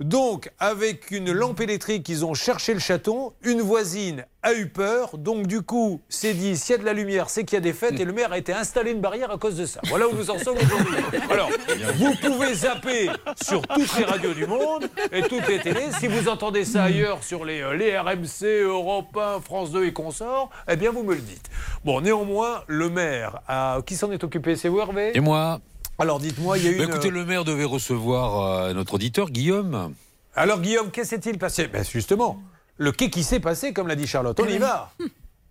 [0.00, 3.32] Donc, avec une lampe électrique, ils ont cherché le chaton.
[3.42, 5.16] Une voisine a eu peur.
[5.18, 7.60] Donc, du coup, c'est dit s'il y a de la lumière, c'est qu'il y a
[7.60, 8.00] des fêtes.
[8.00, 9.80] Et le maire a été installé une barrière à cause de ça.
[9.88, 10.96] Voilà où nous en sommes aujourd'hui.
[11.30, 11.48] Alors,
[11.94, 13.08] vous pouvez zapper
[13.40, 15.92] sur toutes les radios du monde et toutes les télés.
[16.00, 20.50] Si vous entendez ça ailleurs sur les, euh, RMC, Europe 1, France 2 et consorts,
[20.68, 21.48] eh bien, vous me le dites.
[21.84, 23.78] Bon, néanmoins, le maire, a...
[23.86, 24.56] qui s'en est occupé?
[24.56, 25.12] C'est vous, Hervé?
[25.14, 25.60] Et moi
[25.98, 26.90] Alors, dites-moi, il y a eu Bah, une...
[26.90, 29.94] Écoutez, le maire devait recevoir euh, notre auditeur, Guillaume.
[30.36, 31.68] Alors Guillaume, qu'est-ce qui s'est-il passé?
[31.68, 32.42] Ben Justement,
[32.76, 34.38] le quai qui s'est passé, comme l'a dit Charlotte.
[34.40, 34.90] On y va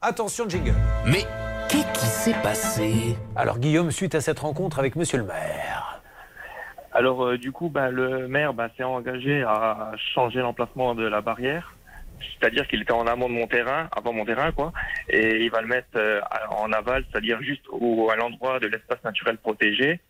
[0.01, 0.73] Attention, jingle.
[1.05, 1.23] Mais
[1.69, 3.17] qu'est-ce qui s'est passé?
[3.37, 6.01] Alors Guillaume, suite à cette rencontre avec Monsieur le maire.
[6.91, 11.21] Alors, euh, du coup, bah, le maire bah, s'est engagé à changer l'emplacement de la
[11.21, 11.73] barrière.
[12.39, 14.73] C'est-à-dire qu'il était en amont de mon terrain, avant mon terrain, quoi.
[15.07, 16.19] Et il va le mettre euh,
[16.51, 20.01] en aval, c'est-à-dire juste au, à l'endroit de l'espace naturel protégé.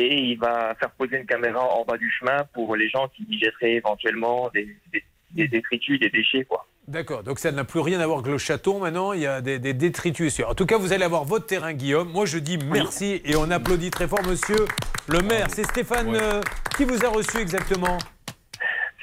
[0.00, 3.26] Et il va faire poser une caméra en bas du chemin pour les gens qui
[3.28, 6.66] y jetteraient éventuellement des, des, des détritus, des déchets, quoi.
[6.88, 9.40] D'accord, donc ça n'a plus rien à voir avec le château maintenant, il y a
[9.40, 10.40] des, des détritus.
[10.40, 12.10] En tout cas, vous allez avoir votre terrain, Guillaume.
[12.10, 14.64] Moi, je dis merci et on applaudit très fort, monsieur
[15.06, 15.48] le maire.
[15.50, 16.40] C'est Stéphane euh,
[16.76, 17.98] qui vous a reçu exactement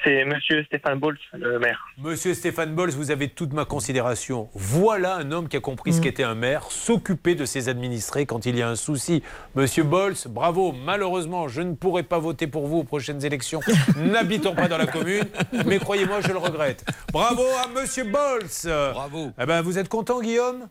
[0.04, 1.84] C'est monsieur Stéphane Bols, le maire.
[1.98, 4.48] Monsieur Stéphane Bols, vous avez toute ma considération.
[4.54, 8.46] Voilà un homme qui a compris ce qu'était un maire, s'occuper de ses administrés quand
[8.46, 9.22] il y a un souci.
[9.56, 10.72] Monsieur Bols, bravo.
[10.72, 13.60] Malheureusement, je ne pourrai pas voter pour vous aux prochaines élections,
[13.96, 15.24] n'habitant pas dans la commune,
[15.66, 16.84] mais croyez-moi, je le regrette.
[17.12, 18.46] Bravo à Monsieur Bols.
[18.92, 19.32] Bravo.
[19.40, 20.68] Eh ben, vous êtes content, Guillaume?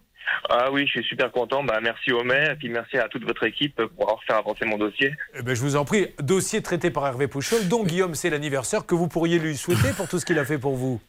[0.49, 1.63] Ah oui, je suis super content.
[1.63, 4.77] Bah, merci maire et puis merci à toute votre équipe pour avoir fait avancer mon
[4.77, 5.13] dossier.
[5.37, 8.85] Eh ben, je vous en prie, dossier traité par Hervé Pouchol, dont Guillaume, c'est l'anniversaire
[8.85, 11.01] que vous pourriez lui souhaiter pour tout ce qu'il a fait pour vous.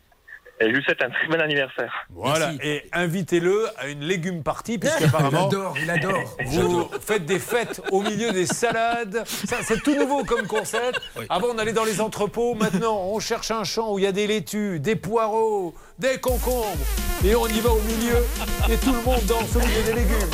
[0.61, 1.93] Et je vous souhaite un très bon anniversaire.
[2.11, 6.37] Voilà, et invitez-le à une légume party, puisqu'apparemment, Il adore, il adore.
[6.47, 9.23] vous faites des fêtes au milieu des salades.
[9.27, 11.01] Ça, C'est tout nouveau comme concept.
[11.29, 12.55] Avant, on allait dans les entrepôts.
[12.55, 16.67] Maintenant, on cherche un champ où il y a des laitues, des poireaux, des concombres.
[17.25, 18.17] Et on y va au milieu.
[18.69, 20.31] Et tout le monde danse au milieu des légumes.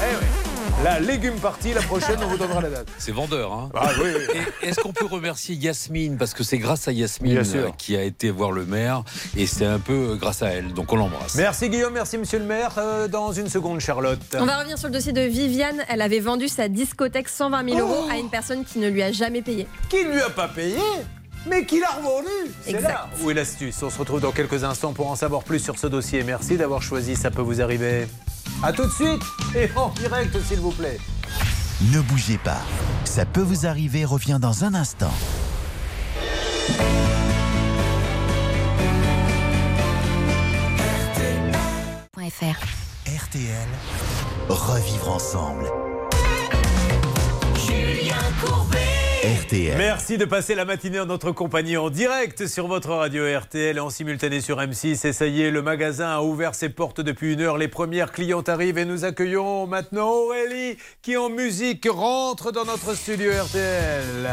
[0.00, 0.53] Eh oui.
[0.82, 2.88] La légume party, la prochaine, on vous donnera la date.
[2.98, 4.10] C'est vendeur, hein Ah oui,
[4.62, 6.18] Est-ce qu'on peut remercier Yasmine?
[6.18, 9.02] Parce que c'est grâce à Yasmine euh, qui a été voir le maire
[9.36, 10.74] et c'est un peu euh, grâce à elle.
[10.74, 11.36] Donc on l'embrasse.
[11.36, 12.72] Merci Guillaume, merci Monsieur le maire.
[12.76, 14.20] Euh, dans une seconde, Charlotte.
[14.38, 15.82] On va revenir sur le dossier de Viviane.
[15.88, 19.10] Elle avait vendu sa discothèque 120 000 euros à une personne qui ne lui a
[19.12, 19.66] jamais payé.
[19.88, 20.76] Qui ne lui a pas payé
[21.46, 22.26] mais qui l'a revendu
[22.62, 22.88] C'est Exact.
[22.88, 23.82] là où est l'astuce.
[23.82, 26.22] On se retrouve dans quelques instants pour en savoir plus sur ce dossier.
[26.24, 28.06] Merci d'avoir choisi Ça peut vous arriver.
[28.66, 29.22] A tout de suite
[29.54, 30.96] et en direct s'il vous plaît.
[31.92, 32.62] Ne bougez pas.
[33.04, 35.12] Ça peut vous arriver revient dans un instant.
[43.06, 43.68] RTL,
[44.48, 45.70] revivre ensemble.
[47.66, 48.93] Julien Courbet.
[49.78, 53.80] Merci de passer la matinée en notre compagnie en direct sur votre radio RTL et
[53.80, 55.06] en simultané sur M6.
[55.06, 57.56] Et ça y est, le magasin a ouvert ses portes depuis une heure.
[57.56, 62.94] Les premières clientes arrivent et nous accueillons maintenant Aurélie qui en musique rentre dans notre
[62.94, 64.28] studio RTL.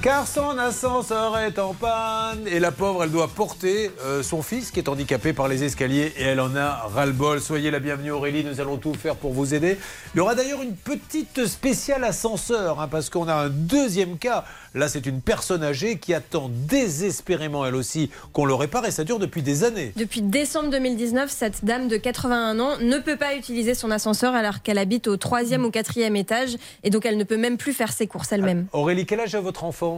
[0.00, 4.70] Car son ascenseur est en panne et la pauvre, elle doit porter euh, son fils
[4.70, 7.40] qui est handicapé par les escaliers et elle en a ras-le-bol.
[7.40, 9.76] Soyez la bienvenue Aurélie, nous allons tout faire pour vous aider.
[10.14, 14.44] Il y aura d'ailleurs une petite spéciale ascenseur hein, parce qu'on a un deuxième cas.
[14.74, 19.02] Là, c'est une personne âgée qui attend désespérément elle aussi qu'on le répare et ça
[19.02, 19.92] dure depuis des années.
[19.96, 24.62] Depuis décembre 2019, cette dame de 81 ans ne peut pas utiliser son ascenseur alors
[24.62, 27.90] qu'elle habite au troisième ou quatrième étage et donc elle ne peut même plus faire
[27.92, 28.66] ses courses elle-même.
[28.72, 29.97] Aurélie, quel âge a votre enfant?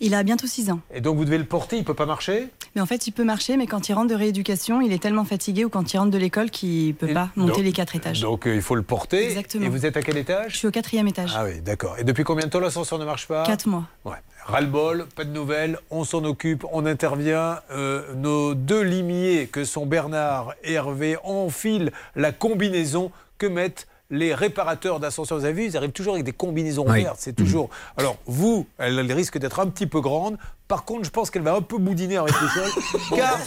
[0.00, 0.80] Il a bientôt 6 ans.
[0.94, 2.48] Et donc vous devez le porter, il peut pas marcher?
[2.74, 5.24] Mais en fait, il peut marcher, mais quand il rentre de rééducation, il est tellement
[5.24, 8.20] fatigué ou quand il rentre de l'école qu'il peut pas monter donc- les quatre étages.
[8.20, 9.24] Donc euh, il faut le porter.
[9.24, 9.64] Exactement.
[9.64, 10.52] Et vous êtes à quel étage?
[10.52, 11.32] Je suis au quatrième étage.
[11.34, 11.96] Ah oui, d'accord.
[11.98, 13.44] Et depuis combien de temps l'ascenseur ne marche pas?
[13.44, 13.84] 4 mois.
[14.04, 14.16] Ouais.
[14.44, 17.60] Ras-le-bol, pas de nouvelles, on s'en occupe, on intervient.
[17.70, 24.34] Euh, nos deux limiers, que sont Bernard et Hervé, enfilent la combinaison que mettent les
[24.34, 25.38] réparateurs d'ascenseurs.
[25.38, 27.02] Vous avez vu, ils arrivent toujours avec des combinaisons Oui.
[27.02, 27.16] vertes.
[27.18, 27.70] C'est toujours.
[27.96, 30.36] Alors, vous, elle, elle risque d'être un petit peu grande.
[30.68, 32.74] Par contre, je pense qu'elle va un peu boudiner avec choses,
[33.14, 33.38] car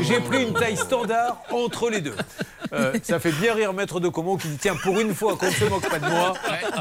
[0.00, 2.14] j'ai pris une taille standard entre les deux.
[2.72, 5.46] Euh, ça fait bien rire Maître de Comont qui dit tiens, pour une fois qu'on
[5.46, 6.32] ne se moque pas de moi,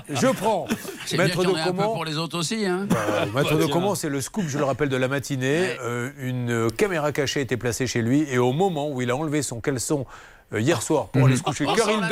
[0.09, 0.65] je prends.
[1.11, 1.93] Bien Maître de un peu Comont.
[1.93, 2.65] pour les autres aussi.
[2.65, 2.87] Hein.
[2.91, 3.65] Euh, Maître Bah, de.
[3.71, 5.75] Comont, c'est le scoop, je le rappelle, de la matinée.
[5.83, 9.43] Euh, une caméra cachée était placée chez lui et au moment où il a enlevé
[9.43, 10.07] son caleçon
[10.53, 12.07] euh, hier soir pour aller se coucher, car il pas.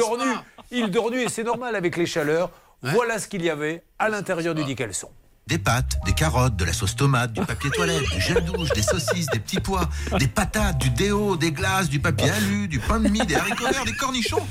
[0.73, 2.49] Il dort nu et c'est normal avec les chaleurs.
[2.81, 5.09] Voilà ce qu'il y avait à l'intérieur du dit caleçon.
[5.47, 8.81] Des pâtes, des carottes, de la sauce tomate, du papier toilette, du gel douche, des
[8.81, 12.99] saucisses, des petits pois, des patates, du déo, des glaces, du papier alu, du pain
[12.99, 14.45] de mie, des haricots verts, des cornichons.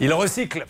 [0.00, 0.66] Il recycle.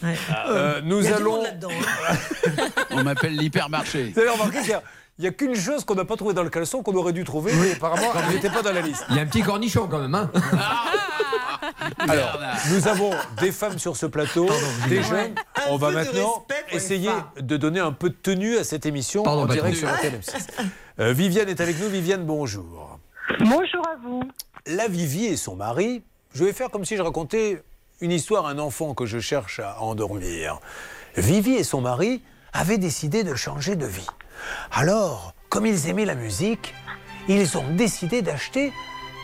[0.48, 1.42] Euh, nous Il y a du allons.
[1.44, 2.16] hein.
[2.90, 4.12] On m'appelle l'hypermarché.
[4.14, 4.82] Vous avez remarqué qu'il y a-
[5.18, 7.24] il n'y a, qu'une chose qu'on n'a pas trouvé dans le caleçon qu'on aurait dû
[7.24, 9.04] trouver, mais apparemment, elle n'était pas dans la liste.
[9.10, 10.14] Il y a un petit cornichon quand même.
[10.14, 10.30] Hein
[11.98, 12.40] Alors,
[12.70, 13.10] nous avons
[13.40, 14.48] des femmes sur ce plateau,
[14.88, 15.34] des jeunes.
[15.68, 19.42] On va maintenant respect essayer de donner un peu de tenue à cette émission Pardon,
[19.42, 20.48] en direct sur M6.
[20.98, 21.88] Euh, Viviane est avec nous.
[21.88, 22.98] Viviane, bonjour.
[23.40, 24.22] Bonjour à vous.
[24.66, 26.02] La Vivi et son mari,
[26.34, 27.62] je vais faire comme si je racontais
[28.00, 30.58] une histoire à un enfant que je cherche à endormir.
[31.16, 34.06] Vivi et son mari avaient décidé de changer de vie.
[34.70, 36.74] Alors, comme ils aimaient la musique,
[37.28, 38.72] ils ont décidé d'acheter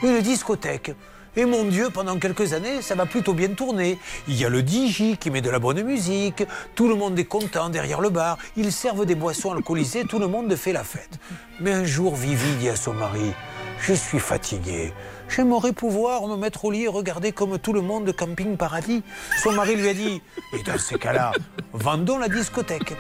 [0.03, 0.93] une discothèque.
[1.37, 3.99] Et mon Dieu, pendant quelques années, ça va plutôt bien tourner.
[4.27, 6.45] Il y a le DJ qui met de la bonne musique,
[6.75, 10.27] tout le monde est content derrière le bar, ils servent des boissons alcoolisées, tout le
[10.27, 11.21] monde fait la fête.
[11.61, 13.33] Mais un jour, Vivi dit à son mari
[13.81, 14.93] Je suis fatigué.
[15.29, 19.03] J'aimerais pouvoir me mettre au lit et regarder comme tout le monde de Camping Paradis.
[19.43, 20.21] Son mari lui a dit
[20.53, 21.33] Et dans ces cas-là,
[21.73, 22.97] vendons la discothèque.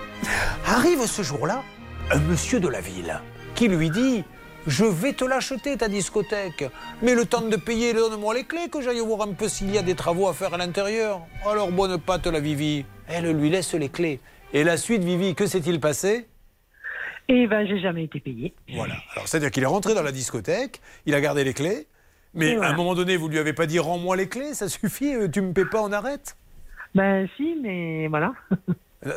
[0.66, 1.62] Arrive ce jour-là
[2.10, 3.20] un monsieur de la ville
[3.54, 4.24] qui lui dit
[4.66, 6.64] Je vais te l'acheter ta discothèque,
[7.02, 9.78] mais le temps de payer, donne-moi les clés que j'aille voir un peu s'il y
[9.78, 11.20] a des travaux à faire à l'intérieur.
[11.46, 12.84] Alors bonne patte la Vivi.
[13.08, 14.20] Elle lui laisse les clés.
[14.52, 16.26] Et la suite, Vivi, que s'est-il passé?
[17.28, 18.54] Et ben, j'ai jamais été payé.
[18.72, 18.94] Voilà.
[19.14, 21.86] Alors, c'est-à-dire qu'il est rentré dans la discothèque, il a gardé les clés,
[22.32, 22.70] mais voilà.
[22.70, 25.28] à un moment donné, vous lui avez pas dit rends-moi les clés, ça suffit, euh,
[25.28, 26.36] tu me paies pas, on arrête?
[26.94, 28.32] Ben, si, mais voilà.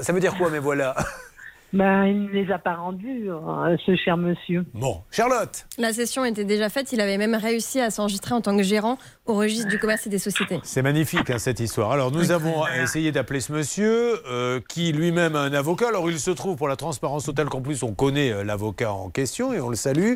[0.01, 0.93] Ça veut dire quoi, mais voilà?
[1.73, 4.65] Ben, il ne les a pas rendus, euh, ce cher monsieur.
[4.73, 6.91] Bon, Charlotte La session était déjà faite.
[6.91, 10.09] Il avait même réussi à s'enregistrer en tant que gérant au registre du commerce et
[10.09, 10.59] des sociétés.
[10.63, 11.91] C'est magnifique hein, cette histoire.
[11.91, 15.87] Alors nous avons essayé d'appeler ce monsieur euh, qui lui-même a un avocat.
[15.87, 19.09] Alors il se trouve pour la transparence totale qu'en plus on connaît euh, l'avocat en
[19.09, 20.15] question et on le salue.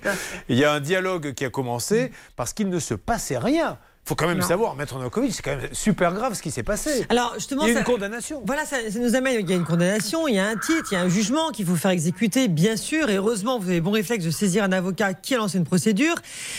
[0.49, 3.77] Il y a un dialogue qui a commencé parce qu'il ne se passait rien.
[4.05, 4.47] Il faut quand même Non.
[4.47, 7.07] savoir, Maître Novakovic, c'est quand même super grave ce qui s'est passé.
[7.09, 8.43] Alors justement, il y a ça- une condamnation.
[8.45, 9.37] Voilà, ça, ça nous amène.
[9.39, 11.49] Il y a une condamnation, il y a un titre, il y a un jugement
[11.49, 13.09] qu'il faut faire exécuter, bien sûr.
[13.09, 16.13] Et heureusement, vous avez bon réflexe de saisir un avocat qui a lancé une procédure.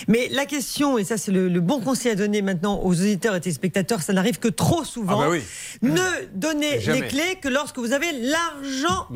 [0.08, 3.36] Mais la question, et ça c'est le, le bon conseil à donner maintenant aux auditeurs
[3.36, 5.20] et téléspectateurs, ça n'arrive que trop souvent.
[5.20, 5.42] Ah bah oui.
[5.82, 6.00] Ne
[6.34, 7.02] donnez Jamais.
[7.02, 9.06] les clés que lorsque vous avez l'argent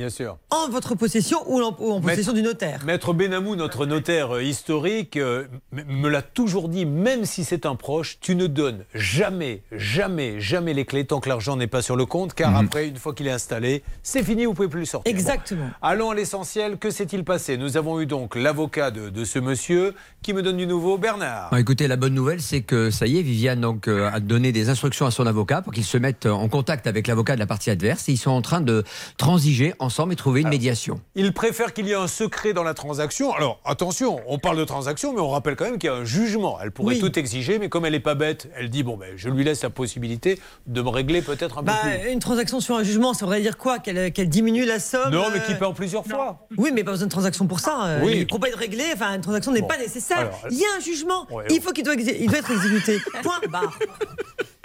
[0.50, 2.82] en votre possession ou en, ou en possession du notaire.
[2.84, 7.74] Maître Benamou, notre notaire euh, historique, euh, me l'a toujours dit, même si c'est un
[7.74, 11.96] proche, tu ne donnes jamais, jamais, jamais les clés tant que l'argent n'est pas sur
[11.96, 14.86] le compte, car après, une fois qu'il est installé, c'est fini, vous pouvez plus le
[14.86, 15.10] sortir.
[15.12, 15.64] Exactement.
[15.66, 15.72] Bon.
[15.82, 17.56] Allons à l'essentiel, que s'est-il passé?
[17.56, 21.48] Nous avons eu donc l'avocat de, de ce monsieur qui me donne du nouveau, Bernard.
[21.50, 24.52] Bon, écoutez, la bonne nouvelle, c'est que ça y est, Viviane donc, euh, a donné
[24.52, 27.46] des instructions à son avocat pour qu'il se mette en contact avec l'avocat de la
[27.46, 28.08] partie adverse.
[28.08, 28.84] Et ils sont en train de
[29.16, 31.00] transiger ensemble et trouver une médiation.
[31.14, 33.32] Il préfère qu'il y ait un secret dans la transaction.
[33.32, 36.04] Alors, attention, on parle de transaction, mais on rappelle quand même qu'il y a un
[36.04, 36.58] jugement.
[36.62, 37.00] Elle pourrait Oui.
[37.00, 39.62] tout exiger, mais comme elle n'est pas bête, elle dit, bon, ben, je lui laisse
[39.62, 42.10] la possibilité de me régler peut-être un Bah, peu plus.
[42.12, 45.26] une transaction sur un jugement, ça voudrait dire quoi Qu'elle qu'elle diminue la somme Non,
[45.32, 46.46] mais euh, qu'il paie en plusieurs fois.
[46.56, 47.84] Oui, mais pas besoin de transaction pour ça.
[47.86, 48.18] euh, Oui.
[48.22, 48.84] Il faut pas être réglé.
[48.94, 49.68] Enfin, une transaction n'est Bon.
[49.68, 50.18] pas nécessaire.
[50.18, 51.26] Alors, il y a un jugement.
[51.30, 52.98] Ouais, il faut qu'il doit, exé- il doit être exécuté.
[53.22, 53.78] Point barre.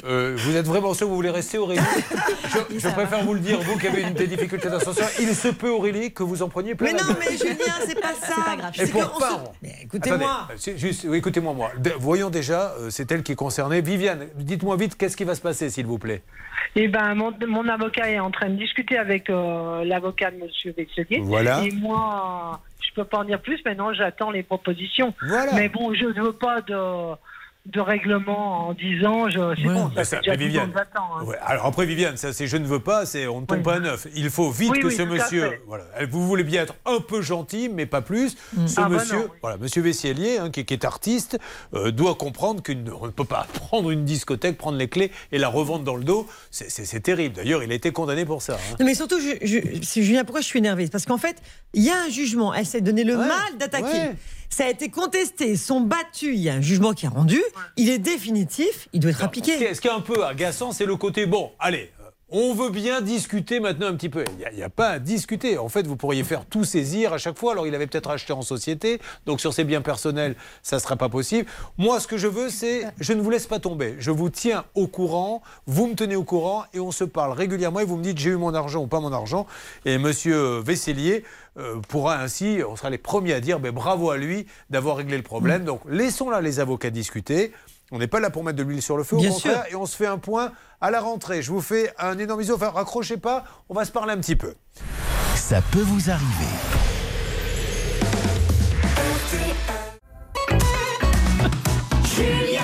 [0.05, 1.81] Euh, vous êtes vraiment sûr que vous voulez rester, Aurélie
[2.71, 5.05] Je, je préfère vous le dire, vous qui avez une des difficultés d'ascension.
[5.19, 8.13] Il se peut, Aurélie, que vous en preniez plein Mais non, mais Julien, c'est pas
[8.13, 8.35] ça.
[8.35, 8.71] C'est pas grave.
[8.79, 9.43] Et pour pas.
[9.83, 10.47] écoutez-moi.
[10.75, 11.71] Juste, oui, écoutez-moi, moi.
[11.77, 13.81] De- voyons déjà, euh, c'est elle qui est concernée.
[13.81, 16.21] Viviane, dites-moi vite, qu'est-ce qui va se passer, s'il vous plaît?
[16.75, 20.73] Eh ben, mon, mon avocat est en train de discuter avec euh, l'avocat de Monsieur
[20.77, 21.19] Vexelier.
[21.23, 21.63] Voilà.
[21.63, 23.59] Et moi, je peux pas en dire plus.
[23.65, 25.13] Maintenant, j'attends les propositions.
[25.27, 25.53] Voilà.
[25.53, 27.15] Mais bon, je ne veux pas de,
[27.65, 30.47] de règlement en disant, je, c'est bon, ça Mais fait ça- déjà mais 10 ans
[30.47, 31.23] Viviane, que j'attends, hein.
[31.25, 33.75] ouais, alors après Viviane, ça c'est je ne veux pas, c'est on ne tombe pas
[33.75, 34.05] à neuf.
[34.15, 37.21] Il faut vite Oui, que oui, ce monsieur, voilà, vous voulez bien être un peu
[37.23, 38.37] gentil, mais pas plus.
[38.67, 39.37] Ce Ah bah monsieur, non, oui.
[39.41, 41.39] voilà, monsieur Vessielier, hein, qui, qui est artiste,
[41.73, 42.73] euh, doit comprendre qu'on
[43.07, 46.27] ne peut pas prendre une discothèque, prendre les clés et la revendre dans le dos.
[46.51, 46.69] C'est-
[47.01, 47.35] terrible.
[47.35, 48.53] D'ailleurs, il a été condamné pour ça.
[48.53, 48.75] hein.
[48.79, 50.87] Non, mais surtout, je, je- Julien, pourquoi je suis énervée?
[50.87, 51.37] Parce qu'en fait,
[51.73, 52.53] il y a un jugement.
[52.53, 54.11] Elle s'est donné le mal d'attaquer.
[54.55, 56.29] Ça a été contesté, ils sont battus.
[56.33, 57.43] Il y a un jugement qui est rendu.
[57.75, 58.87] Il est définitif.
[58.93, 59.73] Il doit être appliqué.
[59.73, 61.51] ce qui est un peu agaçant, c'est le côté bon.
[61.59, 61.91] Allez.
[61.99, 64.23] euh, On veut bien discuter maintenant un petit peu.
[64.39, 65.57] Il n'y a, pas à discuter.
[65.57, 67.51] En fait, vous pourriez faire tout saisir à chaque fois.
[67.51, 69.01] Alors, il avait peut-être acheté en société.
[69.25, 71.49] Donc, sur ses biens personnels, ça ne sera pas possible.
[71.77, 73.97] Moi, ce que je veux, c'est je ne vous laisse pas tomber.
[73.99, 75.41] Je vous tiens au courant.
[75.67, 77.81] Vous me tenez au courant et on se parle régulièrement.
[77.81, 79.47] Et vous me dites j'ai eu mon argent ou pas mon argent.
[79.83, 81.25] Et monsieur Vesselier
[81.57, 85.17] euh, pourra ainsi, on sera les premiers à dire ben, bravo à lui d'avoir réglé
[85.17, 85.63] le problème.
[85.65, 87.51] Donc, laissons là les avocats discuter.
[87.91, 89.73] On n'est pas là pour mettre de l'huile sur le feu, au Bien contraire, sûr.
[89.73, 90.51] et on se fait un point
[90.81, 91.41] à la rentrée.
[91.41, 92.55] Je vous fais un énorme bisou.
[92.55, 94.55] Enfin, raccrochez pas, on va se parler un petit peu.
[95.35, 96.45] Ça peut vous arriver.
[102.15, 102.54] Julien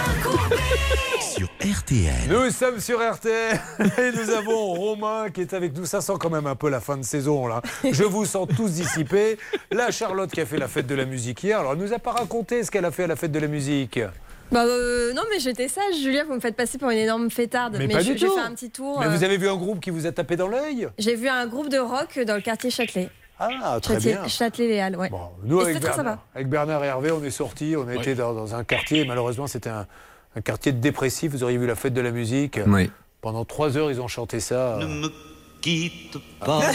[1.20, 2.14] Sur RTL.
[2.30, 3.60] Nous sommes sur RTL
[3.98, 5.86] et nous avons Romain qui est avec nous.
[5.86, 7.62] Ça sent quand même un peu la fin de saison là.
[7.90, 9.38] Je vous sens tous dissipés.
[9.72, 11.60] La Charlotte qui a fait la fête de la musique hier.
[11.60, 13.48] Alors, elle nous a pas raconté ce qu'elle a fait à la fête de la
[13.48, 14.00] musique.
[14.52, 17.78] Bah euh, non, mais j'étais sage, Julia, vous me faites passer pour une énorme fêtarde.
[17.80, 18.34] Mais, pas je- du j'ai tout.
[18.34, 19.00] fait un petit tour.
[19.00, 21.30] Mais euh, vous avez vu un groupe qui vous a tapé dans l'œil J'ai vu
[21.30, 23.10] un groupe de rock dans le quartier Châtelet.
[23.40, 24.28] Ah, très Châtelet, bien.
[24.28, 25.10] Châtelet-Léal, ouais.
[25.46, 26.20] Nous, Et avec Bernard, sympa.
[26.36, 27.76] avec Bernard et Hervé, on est sortis.
[27.78, 29.06] On a été dans, dans un quartier.
[29.06, 29.88] Malheureusement, c'était un,
[30.36, 31.32] un quartier dépressif.
[31.32, 32.60] Vous auriez vu la fête de la musique.
[32.68, 32.90] Oui.
[33.22, 34.78] Pendant trois heures, ils ont chanté ça.
[34.80, 35.08] Ne me
[35.62, 36.46] quitte Ah.
[36.46, 36.62] pas.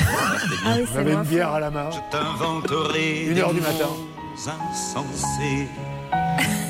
[0.65, 1.91] Ah oui, Vous avez une bière à la main.
[1.91, 3.89] Je t'inventerai Une heure du matin.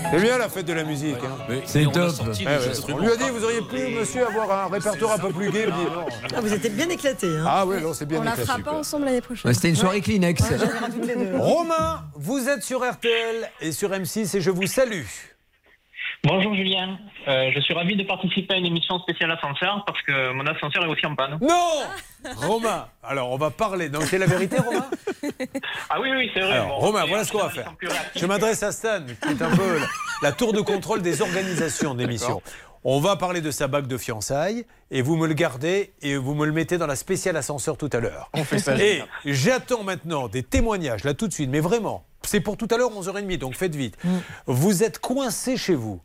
[0.09, 1.17] C'est bien la fête de la musique.
[1.17, 1.55] hein.
[1.65, 2.13] C'est on top.
[2.21, 2.69] Ouais, ouais.
[2.71, 2.99] instruments.
[2.99, 5.67] On lui a dit, vous auriez pu, monsieur, avoir un répertoire un peu plus gai.
[6.35, 7.27] Ah, vous êtes bien éclatés.
[7.27, 7.45] Hein.
[7.47, 8.47] Ah oui, non, c'est bien On la éclaté.
[8.47, 9.53] fera pas ensemble l'année prochaine.
[9.53, 10.43] C'était une soirée Kleenex.
[11.39, 15.03] Romain, vous êtes sur RTL et sur M6 et je vous salue.
[16.27, 16.99] Bonjour Julien,
[17.29, 20.85] Euh, je suis ravi de participer à une émission spéciale ascenseur parce que mon ascenseur
[20.85, 21.39] est aussi en panne.
[21.41, 21.83] Non
[22.37, 23.89] Romain, alors on va parler.
[23.89, 24.87] Donc c'est la vérité, Romain
[25.91, 26.53] Ah oui, oui, c'est vrai.
[26.55, 27.73] Alors, Bon, Romain, voilà ce qu'on va faire.
[28.15, 29.87] Je m'adresse à Stan, qui est un peu la,
[30.23, 32.41] la tour de contrôle des organisations d'émissions.
[32.85, 36.35] On va parler de sa bague de fiançailles et vous me le gardez et vous
[36.35, 38.31] me le mettez dans la spéciale ascenseur tout à l'heure.
[38.35, 42.41] On fait ça, Et j'attends maintenant des témoignages, là tout de suite, mais vraiment, c'est
[42.41, 43.97] pour tout à l'heure 11h30, donc faites vite.
[44.47, 46.01] Vous êtes coincé chez vous.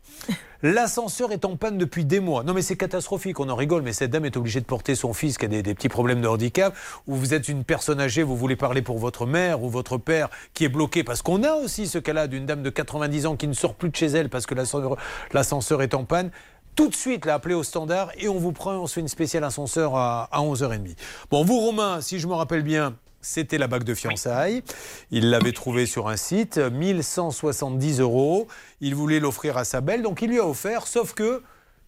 [0.64, 2.44] L'ascenseur est en panne depuis des mois.
[2.44, 5.12] Non mais c'est catastrophique, on en rigole, mais cette dame est obligée de porter son
[5.12, 6.74] fils qui a des, des petits problèmes de handicap,
[7.08, 10.28] ou vous êtes une personne âgée, vous voulez parler pour votre mère ou votre père
[10.54, 13.48] qui est bloqué, parce qu'on a aussi ce cas-là d'une dame de 90 ans qui
[13.48, 14.96] ne sort plus de chez elle parce que l'ascenseur
[15.32, 16.30] l'ascenseur est en panne.
[16.76, 19.08] Tout de suite, là, appelez au standard et on vous prend, on se fait une
[19.08, 20.96] spéciale ascenseur à, à 11h30.
[21.30, 24.62] Bon, vous, Romain, si je me rappelle bien, c'était la bague de fiançailles.
[25.10, 28.48] Il l'avait trouvée sur un site, 1170 euros.
[28.80, 31.42] Il voulait l'offrir à sa belle, donc il lui a offert, sauf que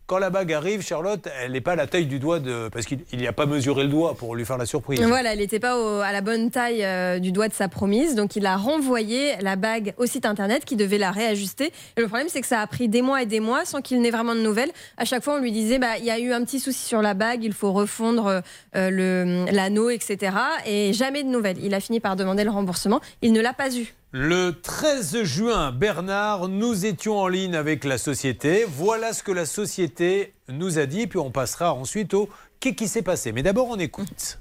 [0.06, 2.68] quand la bague arrive, Charlotte, elle n'est pas à la taille du doigt de.
[2.72, 5.00] Parce qu'il n'y a pas mesuré le doigt pour lui faire la surprise.
[5.00, 8.36] Voilà, elle n'était pas à la bonne taille euh, du doigt de sa promise, donc
[8.36, 11.72] il a renvoyé la bague au site internet qui devait la réajuster.
[11.96, 14.00] Et le problème, c'est que ça a pris des mois et des mois sans qu'il
[14.02, 14.70] n'ait vraiment de nouvelles.
[14.98, 17.00] À chaque fois, on lui disait, bah, il y a eu un petit souci sur
[17.00, 18.42] la bague, il faut refondre
[18.76, 20.36] euh, l'anneau, etc.
[20.66, 21.58] Et jamais de nouvelles.
[21.62, 23.00] Il a fini par demander le remboursement.
[23.22, 23.94] Il ne l'a pas eu.
[24.16, 28.64] Le 13 juin, Bernard, nous étions en ligne avec la société.
[28.68, 32.28] Voilà ce que la société nous a dit, puis on passera ensuite au
[32.60, 33.32] qu'est-ce qui s'est passé.
[33.32, 34.38] Mais d'abord, on écoute.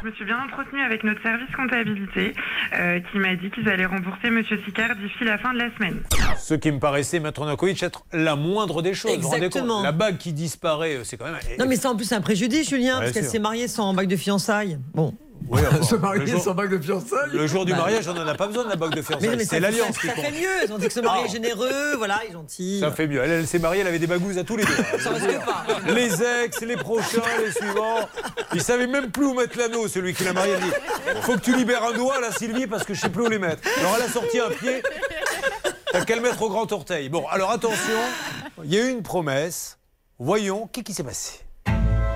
[0.00, 2.34] Je me suis bien entretenue avec notre service comptabilité
[2.78, 6.04] euh, qui m'a dit qu'ils allaient rembourser Monsieur Sicard d'ici la fin de la semaine.
[6.38, 9.16] Ce qui me paraissait, Maître Nakovic, être la moindre des choses.
[9.16, 9.56] Vous vous rendez compte?
[9.56, 9.82] Exactement.
[9.82, 11.34] La bague qui disparaît, c'est quand même.
[11.58, 14.06] Non, mais c'est en plus un préjudice, Julien, Ouais, parce qu'elle s'est mariée sans bague
[14.06, 14.78] de fiançailles.
[14.94, 15.12] Bon.
[15.48, 18.08] Oui, enfin, Se marier le jour- sans bague de fiançailles Le jour du Bah, mariage,
[18.08, 19.36] on n'en a pas besoin de la bague de fiançailles.
[19.36, 20.24] mais C'est l'alliance ça, qui ça compte.
[20.24, 20.48] fait mieux.
[20.64, 21.26] Ils ont dit que ce mari Ah.
[21.26, 22.80] est généreux, voilà, il est gentil.
[22.80, 23.22] Ça fait mieux.
[23.22, 24.74] Elle, elle s'est mariée, elle avait des bagouses à tous les deux.
[25.00, 25.64] Ça risque pas.
[25.92, 28.08] Les ex, les prochains, les suivants.
[28.54, 30.54] Il savait même plus où mettre l'anneau, celui qui l'a marié.
[30.58, 33.22] Il dit Faut que tu libères un doigt, là, Sylvie, parce que je sais plus
[33.26, 33.62] où les mettre.
[33.78, 34.82] Alors, elle a sorti un pied.
[35.92, 37.08] T'as qu'à le mettre au grand orteil.
[37.08, 37.94] Bon, alors attention,
[38.64, 39.78] il y a eu une promesse.
[40.18, 41.40] Voyons, qu'est-ce qui s'est passé?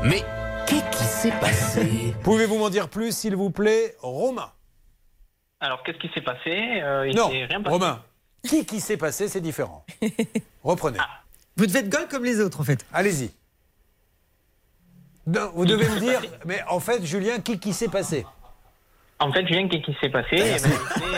[0.03, 0.25] Mais
[0.71, 4.51] qu'est-ce qui s'est passé Pouvez-vous m'en dire plus, s'il vous plaît, Romain
[5.61, 7.73] Alors, qu'est-ce qui s'est passé Euh, Il Non, s'est rien passé.
[7.75, 8.03] Romain.
[8.47, 9.85] Qui qui s'est passé, c'est différent.
[10.64, 10.99] Reprenez.
[11.57, 12.87] Vous devez être gold comme les autres, en fait.
[12.93, 13.31] Allez-y.
[15.27, 18.25] Non, vous devez me dire, mais en fait, Julien, qui qui s'est passé
[19.18, 20.71] En fait, Julien, qu'est-ce qui s'est passé Eh ben,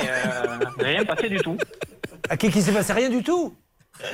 [0.09, 1.57] euh, Rien passé du tout.
[2.29, 3.55] Ah, qui qui s'est passé Rien du tout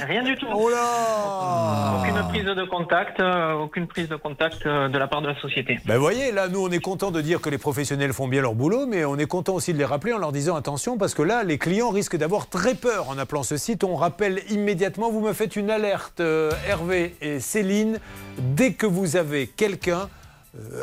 [0.07, 0.47] Rien du tout.
[0.53, 5.23] Oh là Aucune prise de contact, euh, aucune prise de contact euh, de la part
[5.23, 5.79] de la société.
[5.87, 8.55] Ben voyez, là, nous, on est content de dire que les professionnels font bien leur
[8.55, 11.23] boulot, mais on est content aussi de les rappeler en leur disant attention, parce que
[11.23, 13.85] là, les clients risquent d'avoir très peur en appelant ce site.
[13.85, 17.99] On rappelle immédiatement, vous me faites une alerte, euh, Hervé et Céline,
[18.39, 20.09] dès que vous avez quelqu'un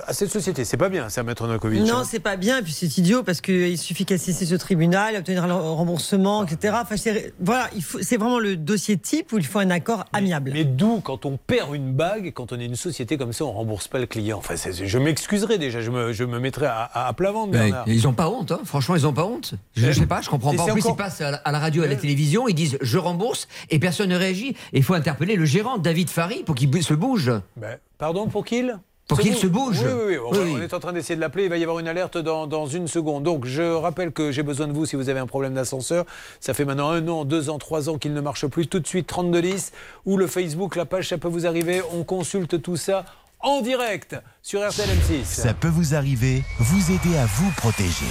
[0.08, 0.64] à cette société.
[0.66, 1.82] C'est pas bien, ça, Maître Nokovic.
[1.82, 2.04] Non, hein.
[2.04, 5.48] c'est pas bien, et puis c'est idiot parce qu'il suffit qu'elle saisisse au tribunal, obtenir
[5.48, 6.76] le remboursement, etc.
[6.82, 7.70] Enfin, c'est- voilà,
[8.02, 10.52] c'est vraiment le dossier type où il faut un accord amiable.
[10.54, 13.52] Mais d'où, quand on perd une bague, quand on est une société comme ça, on
[13.52, 14.38] rembourse pas le client?
[14.38, 17.86] Enfin, je m'excuserai déjà, je me, je me mettrai à, à, à plat ventre, Bernard.
[17.88, 18.60] ils ont pas honte, hein.
[18.66, 19.56] franchement, ils ont pas honte.
[19.76, 20.62] Je, je sais pas, je comprends pas.
[20.62, 22.54] En c'est plus, encore- ils passent à la, à la radio, à la télévision, ils
[22.56, 24.50] disent je rembourse et personne ne réagit.
[24.74, 27.32] Et il faut interpeller le gérant, David Fary, pour qu'il se bouge.
[27.58, 28.78] Ben, pardon, pour qu'il?
[29.08, 29.82] Pour qu'il se bouge.
[29.82, 30.18] Oui, oui, oui.
[30.26, 31.44] On, Oui, est en train d'essayer de l'appeler.
[31.44, 33.24] Il va y avoir une alerte dans, dans une seconde.
[33.24, 36.06] Donc, je rappelle que j'ai besoin de vous si vous avez un problème d'ascenseur.
[36.40, 38.68] Ça fait maintenant un an, deux ans, trois ans qu'il ne marche plus.
[38.68, 39.72] Tout de suite, 3210
[40.06, 41.82] ou le Facebook, la page, ça peut vous arriver.
[41.94, 43.06] On consulte tout ça
[43.42, 45.24] en direct sur RTL M6.
[45.26, 48.06] Ça peut vous arriver, vous aider à vous protéger.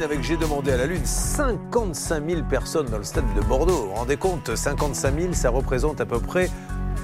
[0.00, 1.04] Indochine avec J'ai demandé à la Lune.
[1.04, 3.72] 55 000 personnes dans le stade de Bordeaux.
[3.72, 6.50] Vous vous rendez compte 55 000, ça représente à peu près